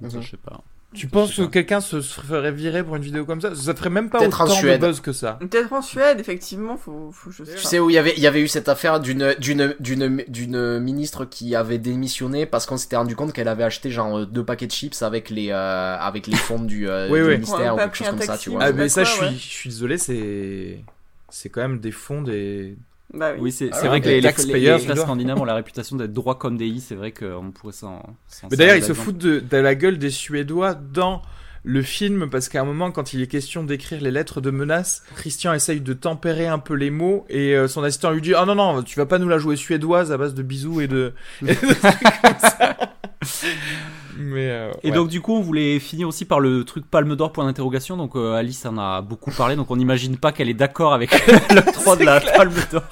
[0.00, 0.20] Mhm.
[0.20, 0.60] je sais pas
[0.94, 3.54] Tu Je penses que quelqu'un se ferait virer pour une vidéo comme ça?
[3.54, 4.80] Ça ferait même pas en autant de Suède.
[4.80, 5.38] buzz que ça.
[5.40, 7.68] Peut-être en Suède, effectivement, faut, faut je sais Tu pas.
[7.68, 10.78] sais où il y avait, il y avait eu cette affaire d'une, d'une, d'une, d'une
[10.80, 14.44] ministre qui avait démissionné parce qu'on s'était rendu compte qu'elle avait acheté genre euh, deux
[14.44, 17.32] paquets de chips avec les, euh, avec les fonds du, euh, Oui, du oui.
[17.36, 18.64] ministère Ouais, ou quelque chose comme ça, tu vois.
[18.64, 19.32] Ah, mais ça, quoi, je, suis, ouais.
[19.32, 20.84] je suis désolé, c'est.
[21.30, 22.76] C'est quand même des fonds des.
[23.14, 23.38] Bah oui.
[23.42, 24.96] oui c'est Ah vrai que les, les, taxpayers, les, dois.
[25.04, 28.48] scandinaves ont la réputation d'être droits comme des i c'est vrai qu'on pourrait s'en s'en
[28.50, 31.22] Mais d'ailleurs, ils se foutent de, de la gueule des Suédois dans
[31.64, 35.04] le film parce qu'à un moment, quand il est question d'écrire les lettres de menace,
[35.14, 38.46] Christian essaye de tempérer un peu les mots et euh, son assistant lui dit Ah
[38.46, 41.12] non, non, tu vas pas nous la jouer suédoise à base de bisous et de.
[41.42, 42.76] et de trucs comme ça.
[44.18, 44.50] Mais.
[44.50, 44.94] euh, Et ouais.
[44.96, 48.16] donc du coup on voulait finir aussi par le truc Palme d'Or point d'interrogation donc
[48.16, 51.10] euh, Alice en a beaucoup parlé donc on n'imagine pas qu'elle est d'accord avec
[51.50, 52.82] le 3 de la Palme d'Or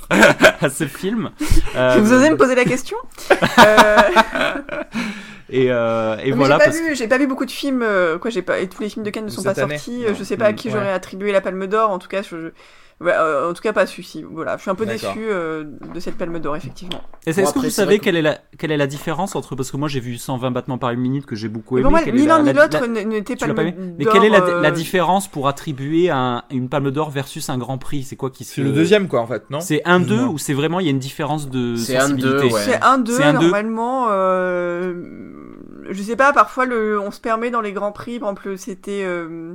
[0.61, 1.31] à ce film.
[1.77, 2.97] Euh, Vous osez me poser la question
[3.59, 3.97] Euh,
[5.53, 6.55] Et, euh, et voilà.
[6.55, 7.85] j'ai pas, parce vu, j'ai pas vu beaucoup de films,
[8.21, 10.05] quoi, j'ai pas, et tous les films de Cannes ne sont pas année sortis.
[10.07, 10.15] Non.
[10.17, 10.75] Je sais pas à Mm, qui ouais.
[10.75, 11.91] j'aurais attribué la Palme d'Or.
[11.91, 12.49] En tout cas, je, je-
[13.01, 14.23] ouais, euh, en tout cas pas celui-ci.
[14.31, 15.65] Voilà, je suis un peu déçu euh,
[15.95, 17.01] de cette Palme d'Or, effectivement.
[17.27, 19.57] Est-ce Bon, que vous c'est savez que- quelle, est la, quelle est la différence entre.
[19.57, 21.83] Parce que moi j'ai vu 120 battements par minute que j'ai beaucoup aimé.
[21.85, 24.43] pour moi, ni l'un ni la- l'autre n'était Palme vu Mais d'Or, quelle est la,
[24.43, 28.03] euh, la différence pour attribuer un- une palme d'or versus un grand prix?
[28.03, 28.55] C'est quoi qui se.
[28.57, 29.61] C'est le deuxième, quoi, en fait, non?
[29.61, 32.55] C'est 1-2 Plus ou c'est vraiment il y a une différence de C'est 1-2, sensibilité?
[32.55, 32.61] ouais.
[32.61, 33.41] C'est un 2 C'est un deux.
[33.47, 34.07] normalement.
[34.11, 34.95] Euh,
[35.91, 39.03] je sais pas, parfois le, on se permet dans les grands prix, par exemple c'était
[39.05, 39.55] euh,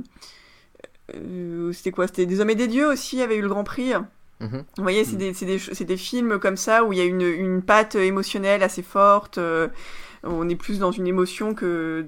[1.14, 2.06] euh, c'était quoi?
[2.06, 3.92] C'était des hommes et des dieux aussi, avait eu le grand prix.
[4.40, 4.64] Mhm.
[4.76, 7.04] Vous voyez, c'est des, c'est des, c'est des films comme ça où il y a
[7.04, 9.38] une, une patte émotionnelle assez forte.
[9.38, 9.68] euh,
[10.24, 12.04] on est plus dans une émotion que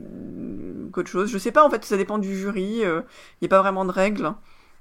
[0.93, 1.31] qu'autre chose.
[1.31, 2.85] Je sais pas, en fait, ça dépend du jury.
[2.85, 3.01] euh,
[3.41, 4.33] Il n'y a pas vraiment de règles.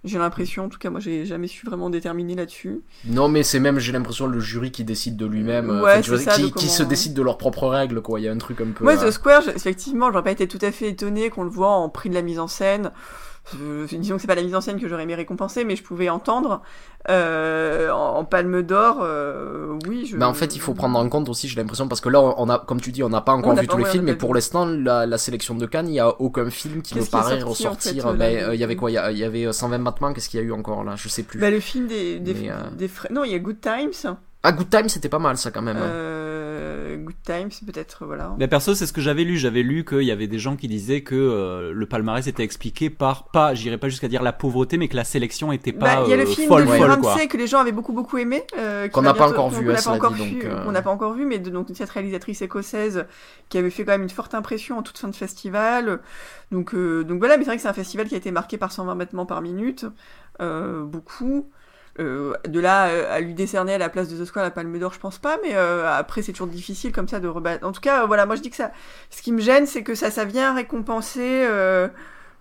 [0.03, 2.81] J'ai l'impression, en tout cas, moi, j'ai jamais su vraiment déterminer là-dessus.
[3.05, 5.69] Non, mais c'est même, j'ai l'impression, le jury qui décide de lui-même.
[5.69, 8.19] euh, Ouais, qui, qui comment- se décide de leurs propres règles, quoi.
[8.19, 8.83] Il y a un truc un peu.
[8.83, 11.49] Moi, euh, The Square, je- effectivement, j'aurais pas été tout à fait étonné qu'on le
[11.49, 12.91] voit en prix de la mise en scène.
[13.91, 16.09] Disons que c'est pas la mise en scène que j'aurais aimé récompenser, mais je pouvais
[16.09, 16.61] entendre.
[17.09, 20.05] Euh, en, en palme d'or, euh, oui.
[20.05, 20.17] Je...
[20.17, 22.49] Bah en fait, il faut prendre en compte aussi, j'ai l'impression, parce que là, on
[22.49, 24.15] a, comme tu dis, on n'a pas encore vu pas- tous les ouais, films, mais
[24.15, 27.39] pour l'instant, la, la sélection de Cannes, il y a aucun film qui me paraît
[27.39, 28.11] sorti, en ressortir.
[28.11, 28.91] fait, Ben, euh, il y avait quoi?
[28.91, 30.95] Il y avait euh, 120 battements, qu'est-ce qu'il y a eu encore là?
[30.97, 31.39] Je sais plus.
[31.39, 33.09] Bah, le film des, des, Mais, des frais.
[33.11, 34.15] Non, il y a Good Times.
[34.47, 35.77] Ah, Good Time, c'était pas mal ça quand même.
[35.77, 38.33] Euh, Good Times, peut-être, voilà.
[38.39, 39.35] Mais perso, c'est ce que j'avais lu.
[39.35, 42.89] J'avais lu qu'il y avait des gens qui disaient que euh, le palmarès était expliqué
[42.89, 46.03] par pas, j'irais pas jusqu'à dire la pauvreté, mais que la sélection était Bah, pas
[46.05, 47.27] il y a le euh, film folle de folle quoi.
[47.27, 50.13] que les gens avaient beaucoup beaucoup aimé, euh, Qu'on n'a pas encore vu, hein, encore
[50.17, 53.05] euh, qu'on n'a pas encore vu, mais de, donc cette réalisatrice écossaise
[53.49, 55.99] qui avait fait quand même une forte impression en toute fin de festival.
[56.51, 58.57] Donc euh, donc voilà, mais c'est vrai que c'est un festival qui a été marqué
[58.57, 59.85] par 120 battements par minute,
[60.41, 61.49] euh, beaucoup.
[61.99, 64.77] Euh, de là euh, à lui décerner à la place de The Square la Palme
[64.77, 67.65] d'Or, je pense pas, mais euh, après c'est toujours difficile comme ça de rebattre.
[67.65, 68.71] En tout cas, voilà, moi je dis que ça,
[69.09, 71.87] ce qui me gêne, c'est que ça, ça vient récompenser euh,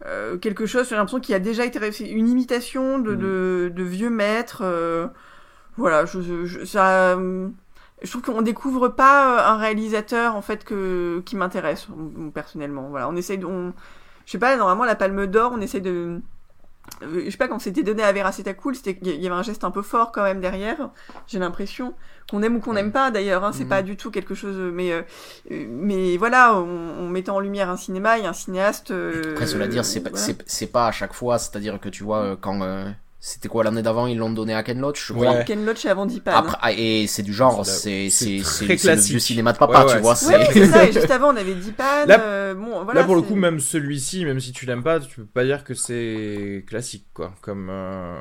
[0.05, 0.89] euh, quelque chose.
[0.91, 3.19] J'ai l'impression qu'il a déjà été réussi, une imitation de, Mm.
[3.19, 4.61] de, de vieux maîtres.
[4.62, 5.07] euh,
[5.78, 7.19] voilà, je, je- ça.
[8.03, 11.89] Je trouve qu'on découvre pas un réalisateur en fait que qui m'intéresse
[12.35, 12.89] personnellement.
[12.91, 13.73] Voilà, on essaye de, on,
[14.27, 16.20] je sais pas, normalement la Palme d'Or, on essaye de
[17.03, 19.43] je sais pas quand c'était donné à Vera c'était cool c'était il y avait un
[19.43, 20.91] geste un peu fort quand même derrière
[21.27, 21.95] j'ai l'impression
[22.31, 23.69] qu'on aime ou qu'on n'aime pas d'ailleurs hein, c'est Mhm.
[23.69, 25.03] pas du tout quelque chose mais euh,
[25.51, 26.65] euh, mais voilà on,
[27.01, 30.11] on mettant en lumière un cinéma et un cinéaste euh, Après, cela dire, c'est pas,
[30.11, 30.35] voilà.
[30.73, 32.61] pas à chaque fois, c'est-à-dire que tu vois, euh, quand.
[33.28, 35.32] C'était quoi l'année d'avant Ils l'ont donné à Ken Loach, je crois.
[35.32, 35.44] Ouais.
[35.44, 39.53] Ken Loach et avant Après, ah, et c'est du genre, C'est c'est, le vieux cinéma
[39.53, 40.15] de papa, Ouais, ouais, tu vois.
[40.15, 40.85] c'est- ça.
[40.86, 42.07] Et juste avant, on avait Deepan.
[42.07, 43.01] Là- euh, bon, voilà.
[43.01, 45.65] Là, pour le coup, même celui-ci, même si tu l'aimes pas, tu peux pas dire
[45.65, 48.16] que c'est classique, quoi, comme, euh,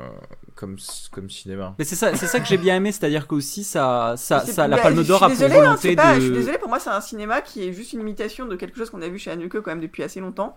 [0.56, 0.76] comme,
[1.12, 1.74] comme cinéma.
[1.78, 4.78] Mais c'est ça, c'est ça que j'ai bien aimé, c'est-à-dire qu'aussi ça, ça, ça, la
[4.78, 6.20] Palme d'Or a pour hein, volonté pas- de.
[6.20, 8.76] Je suis désolée, pour moi, c'est un cinéma qui est juste une imitation de quelque
[8.78, 10.56] chose qu'on a vu chez Haneke quand même depuis assez longtemps.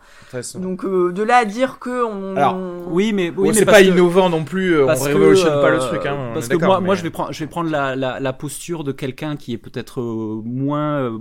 [0.56, 2.36] Donc, euh, de là à dire que on.
[2.36, 2.58] Alors,
[2.88, 5.76] Oui, mais oui, mais c'est pas que- innovant non plus, euh, on révolutionne pas le
[5.82, 6.30] euh, truc, hein.
[6.32, 8.84] on parce que moi, moi je vais prendre, je vais prendre la, la, la posture
[8.84, 11.18] de quelqu'un qui est peut-être euh, moins, euh,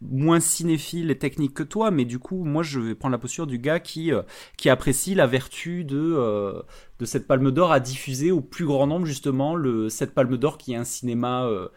[0.00, 3.46] moins cinéphile et technique que toi, mais du coup, moi, je vais prendre la posture
[3.46, 4.22] du gars qui, euh,
[4.56, 6.62] qui apprécie la vertu de, euh,
[6.98, 10.58] de cette Palme d'Or à diffuser au plus grand nombre justement le, cette Palme d'Or
[10.58, 11.68] qui est un cinéma euh,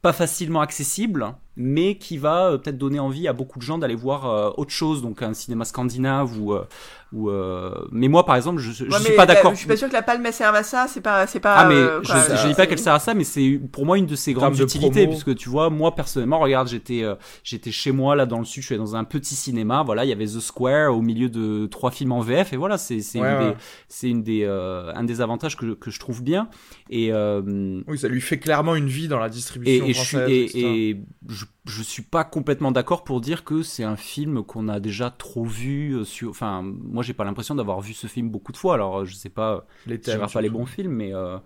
[0.00, 3.94] pas facilement accessible, mais qui va euh, peut-être donner envie à beaucoup de gens d'aller
[3.94, 6.64] voir euh, autre chose, donc un cinéma scandinave ou, euh,
[7.12, 9.52] ou euh, mais moi par exemple, je, je Ouais, suis pas d'accord.
[9.52, 10.86] Je suis pas sûr que la palme elle serve à ça.
[10.88, 11.54] C'est pas, c'est pas.
[11.56, 13.98] Ah mais euh, je, je dis pas qu'elle sert à ça, mais c'est pour moi
[13.98, 17.14] une de ses grandes utilités, puisque tu vois, moi personnellement, regarde, j'étais euh,
[17.44, 20.08] j'étais chez moi là dans le sud, je suis dans un petit cinéma, voilà, il
[20.08, 23.20] y avait The Square au milieu de trois films en VF, et voilà, c'est c'est
[23.20, 23.50] Ouais, une ouais.
[23.50, 23.56] des
[23.88, 26.48] c'est une des euh, un des avantages que, que je trouve bien,
[26.88, 29.98] et euh, Oui, ça lui fait clairement une vie dans la et, distribution et je
[30.00, 30.58] suis française, et, etc.
[30.64, 30.96] et
[31.28, 35.10] je, je suis pas complètement d'accord pour dire que c'est un film qu'on a déjà
[35.10, 38.56] trop vu euh, sur enfin moi j'ai pas l'impression d'avoir vu ce film beaucoup de
[38.56, 41.38] fois alors euh, je sais pas Les je regarde pas les bons films mais euh,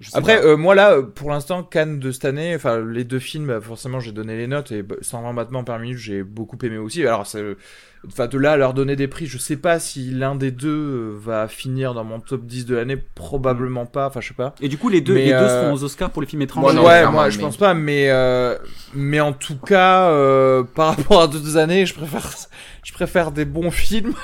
[0.00, 3.48] je Après, euh, moi là, pour l'instant, Cannes de cette année, enfin les deux films,
[3.48, 6.78] bah, forcément, j'ai donné les notes et bah, 120 battements par minute, j'ai beaucoup aimé
[6.78, 7.04] aussi.
[7.04, 7.56] Alors, c'est,
[8.06, 10.68] enfin de là à leur donner des prix, je sais pas si l'un des deux
[10.68, 14.06] euh, va finir dans mon top 10 de l'année, probablement pas.
[14.06, 14.54] Enfin, je sais pas.
[14.60, 16.40] et du coup les deux mais, les deux euh, seront aux Oscars pour les films
[16.40, 18.56] Moi, étrangers non, ouais, moi, je mais- pense pas, mais euh,
[18.94, 22.30] mais en tout cas, euh, par rapport à d'autres années, je préfère,
[22.84, 24.14] je préfère des bons films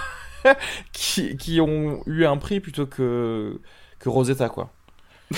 [0.92, 3.58] qui qui ont eu un prix plutôt que
[3.98, 4.70] que Rosetta, quoi.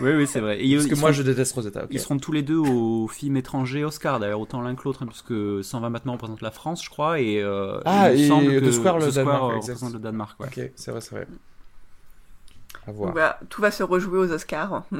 [0.00, 0.56] Oui, oui, c'est vrai.
[0.62, 1.86] Et Parce ils, que ils moi, seront, je déteste Rosetta.
[1.90, 5.06] ils seront tous les deux au film étranger Oscar, d'ailleurs, autant l'un que l'autre, hein,
[5.06, 8.64] puisque 120 maintenant représente la France, je crois, et euh, Ah, il et semble The
[8.64, 9.74] que Square, le The Danemark, euh, exact.
[9.74, 10.40] représente le Danemark.
[10.40, 10.46] Ouais.
[10.48, 11.26] Ok, c'est vrai, c'est vrai.
[12.86, 13.12] À voir.
[13.12, 14.84] voilà, tout va se rejouer aux Oscars.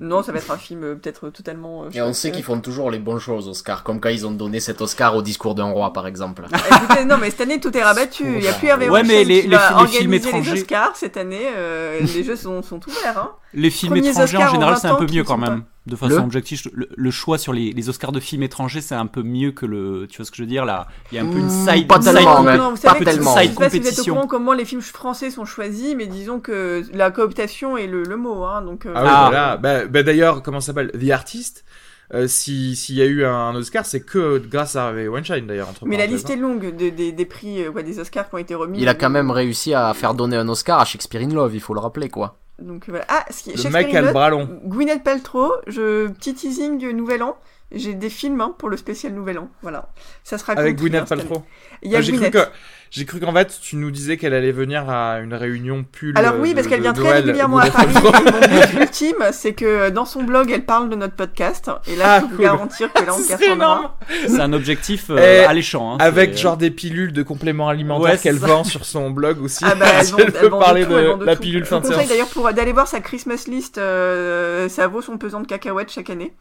[0.00, 1.84] non, ça va être un film euh, peut-être totalement.
[1.84, 3.82] euh, Et on sait qu'ils font toujours les bonnes choses, Oscar.
[3.82, 6.44] Comme quand ils ont donné cet Oscar au discours d'un roi, par exemple.
[6.52, 8.24] Écoutez, non, mais cette année tout est rabattu.
[8.24, 10.54] Il n'y a plus Hervé Ouais, mais les- qui les va fi- les films étrangers-
[10.54, 11.48] les Oscars cette année.
[11.56, 13.18] euh, les jeux sont, sont ouverts.
[13.18, 13.32] Hein.
[13.54, 15.64] Les films Premiers étrangers en Oscars en général 20 c'est un peu mieux quand même.
[15.84, 18.94] De façon Le objective, le, le choix sur les, les Oscars de films étrangers c'est
[18.94, 20.06] un peu mieux que le.
[20.08, 20.86] Tu vois ce que je veux dire là?
[21.10, 21.86] Il y a un peu une Mm, side.
[21.88, 23.34] pas une side tellement, mais non, vous pas savez que, tellement.
[23.34, 25.96] je sais Side pas si vous êtes au courant comment les films français sont choisis,
[25.96, 28.44] mais disons que la cooptation est le, le mot.
[28.44, 29.26] Hein, donc, euh, Ah oui, Ah.
[29.28, 29.56] voilà.
[29.56, 30.92] Bah, bah, d'ailleurs, comment ça s'appelle?
[30.92, 31.64] The Artist.
[32.14, 35.70] euh, si s'il y a eu un Oscar, c'est que grâce à Harvey Weinstein d'ailleurs.
[35.70, 38.34] entre Mais la liste est longue de- des- des prix, euh, ouais, des Oscars qui
[38.34, 38.78] ont été remis.
[38.80, 41.60] Il a quand même réussi à faire donner un Oscar à Shakespeare in Love, il
[41.60, 42.38] faut le rappeler, quoi.
[42.62, 43.04] Donc voilà.
[43.08, 44.48] Ah, ce qui Le mec a le Love, bras long.
[44.64, 47.36] Gwyneth Paltrow, je petit teasing Nouvel An.
[47.74, 49.48] J'ai des films hein, pour le spécial Nouvel An.
[49.62, 49.88] Voilà.
[50.24, 51.08] Ça sera Avec cool, Gwyneth.
[51.08, 51.42] Paltrow.
[51.82, 52.32] Il y a Ah, cru Gwyneth.
[52.32, 52.46] que
[52.94, 56.12] j'ai cru qu'en fait tu nous disais qu'elle allait venir à une réunion pull.
[56.16, 57.86] Alors euh, oui, de- parce qu'elle de vient très régulièrement à Paris.
[57.94, 61.70] Mon but ultime, c'est que dans son blog, elle parle de notre podcast.
[61.86, 62.44] Et là, Ah, je peux vous cool.
[62.44, 63.96] garantir que là, on cartonnera.
[64.28, 65.94] C'est un objectif euh, alléchant.
[65.94, 69.40] hein, Avec c'est- genre des pilules de compléments alimentaires Ouais, qu'elle vend sur son blog
[69.40, 69.64] aussi.
[69.66, 71.42] Ah bah, elles Si vont, elle vont parler tout, vont de la tout.
[71.42, 72.10] pilule Je fin vous de conseille séance.
[72.10, 73.78] d'ailleurs pour d'aller voir sa Christmas list.
[73.78, 76.34] euh, ça vaut son pesant de cacahuètes chaque année.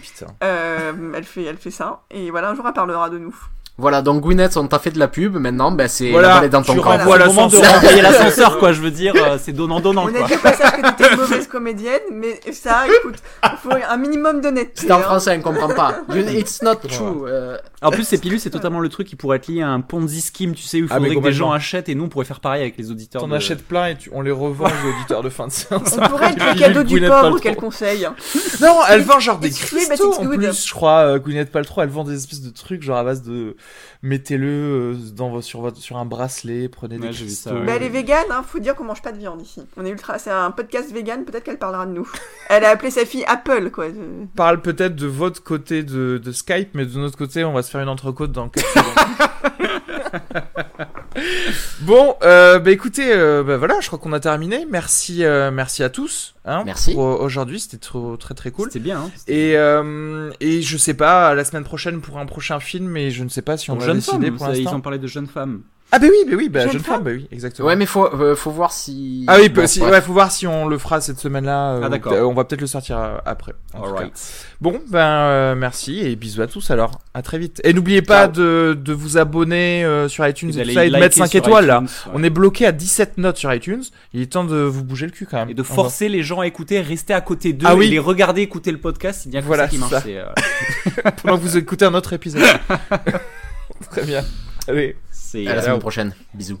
[0.00, 0.26] Putain.
[0.44, 2.02] Euh, elle fait, elle fait ça.
[2.10, 3.34] Et voilà, un jour, elle parlera de nous.
[3.78, 6.44] Voilà, donc Gwyneth, on t'a fait de la pub, maintenant, ben c'est Voilà, la balle
[6.44, 6.90] est dans ton tu camp.
[6.90, 7.72] renvoies C'est de l'ascenseur.
[7.74, 8.72] renvoyer l'ascenseur, quoi.
[8.72, 10.26] Je veux dire, euh, c'est donnant-donnant, On a quoi.
[10.28, 14.40] dit au passage que t'étais une mauvaise comédienne, mais ça, écoute, il faut un minimum
[14.42, 14.72] d'honnêteté.
[14.86, 15.02] C'est en hein.
[15.02, 15.96] français, on comprend pas.
[16.10, 17.22] You- It's not true.
[17.26, 19.80] euh, En plus, ces pilules, c'est totalement le truc qui pourrait être lié à un
[19.80, 22.08] Ponzi scheme, tu sais, où il Ah, faudrait que des gens achètent et nous, on
[22.08, 23.22] pourrait faire pareil avec les auditeurs.
[23.22, 25.96] T'en de- achètes plein et tu- on les revend aux auditeurs de fin de séance.
[25.98, 27.38] On pourrait être Des le cadeau du pauvre, Paltrow.
[27.42, 28.06] quel conseil.
[28.60, 30.98] Non, elle vend genre des cristaux en plus, je crois.
[30.98, 33.56] Euh, Gwyneth Paltrow, elle vend des espèces de trucs genre à base de
[34.02, 37.50] mettez-le euh, dans sur votre sur un bracelet, prenez des Ouais, cristaux.
[37.50, 37.66] ouais.
[37.66, 39.62] Bah, elle est végane, hein, faut dire qu'on mange pas de viande ici.
[39.76, 42.08] On est ultra, c'est un podcast vegan, peut-être qu'elle parlera de nous.
[42.48, 43.86] Elle a appelé sa fille Apple, quoi.
[44.36, 47.70] Parle peut-être de votre côté de, de Skype, mais de notre côté, on va se
[47.70, 50.88] faire une entrecôte dans 4 secondes.
[51.80, 54.66] bon, euh, bah écoutez, euh, bah voilà, je crois qu'on a terminé.
[54.70, 56.34] Merci, euh, merci à tous.
[56.44, 56.94] Hein, Merci.
[56.94, 58.68] Pour, aujourd'hui, c'était trop, très très cool.
[58.68, 59.10] C'était bien, hein.
[59.28, 63.22] Et, euh, et je sais pas, la semaine prochaine pour un prochain film, mais je
[63.24, 64.76] ne sais pas si on Pour a jeunes décidé femmes, pour ça, ils l'instant.
[64.78, 65.62] ont parlé de jeunes femmes.
[65.94, 67.68] Ah bah oui, bah oui, bah Jeune jeune, femme, femme bah oui, exactement.
[67.68, 69.26] Ouais, mais faut, euh, faut voir si.
[69.28, 69.92] Ah oui, Bon, si, bref.
[69.92, 71.72] ouais, faut voir si on le fera cette semaine-là.
[71.74, 72.14] euh, Ah, d'accord.
[72.30, 73.52] On va peut-être le sortir euh, après.
[73.74, 73.98] en tout cas.
[73.98, 74.46] Alright.
[74.62, 76.98] Bon, ben euh, merci et bisous à tous alors.
[77.12, 77.60] À très vite.
[77.62, 80.96] Et n'oubliez pas de, de vous abonner euh, sur iTunes et, tout ça et de
[80.96, 81.80] mettre 5 sur étoiles là.
[81.80, 81.86] ouais.
[82.14, 83.82] On est bloqué à 17 notes sur iTunes.
[84.14, 85.50] Il est temps de vous bouger le cul quand même.
[85.50, 87.86] Et de forcer les gens à écouter, rester à côté d'eux Ah oui.
[87.86, 89.92] et les regarder écouter le podcast, c'est bien que Voilà, ça qui marche.
[91.22, 92.42] pendant que vous écoutez un autre épisode.
[93.90, 94.24] très bien.
[94.68, 94.96] Allez.
[95.32, 96.14] C'est, À la semaine prochaine.
[96.34, 96.60] Bisous.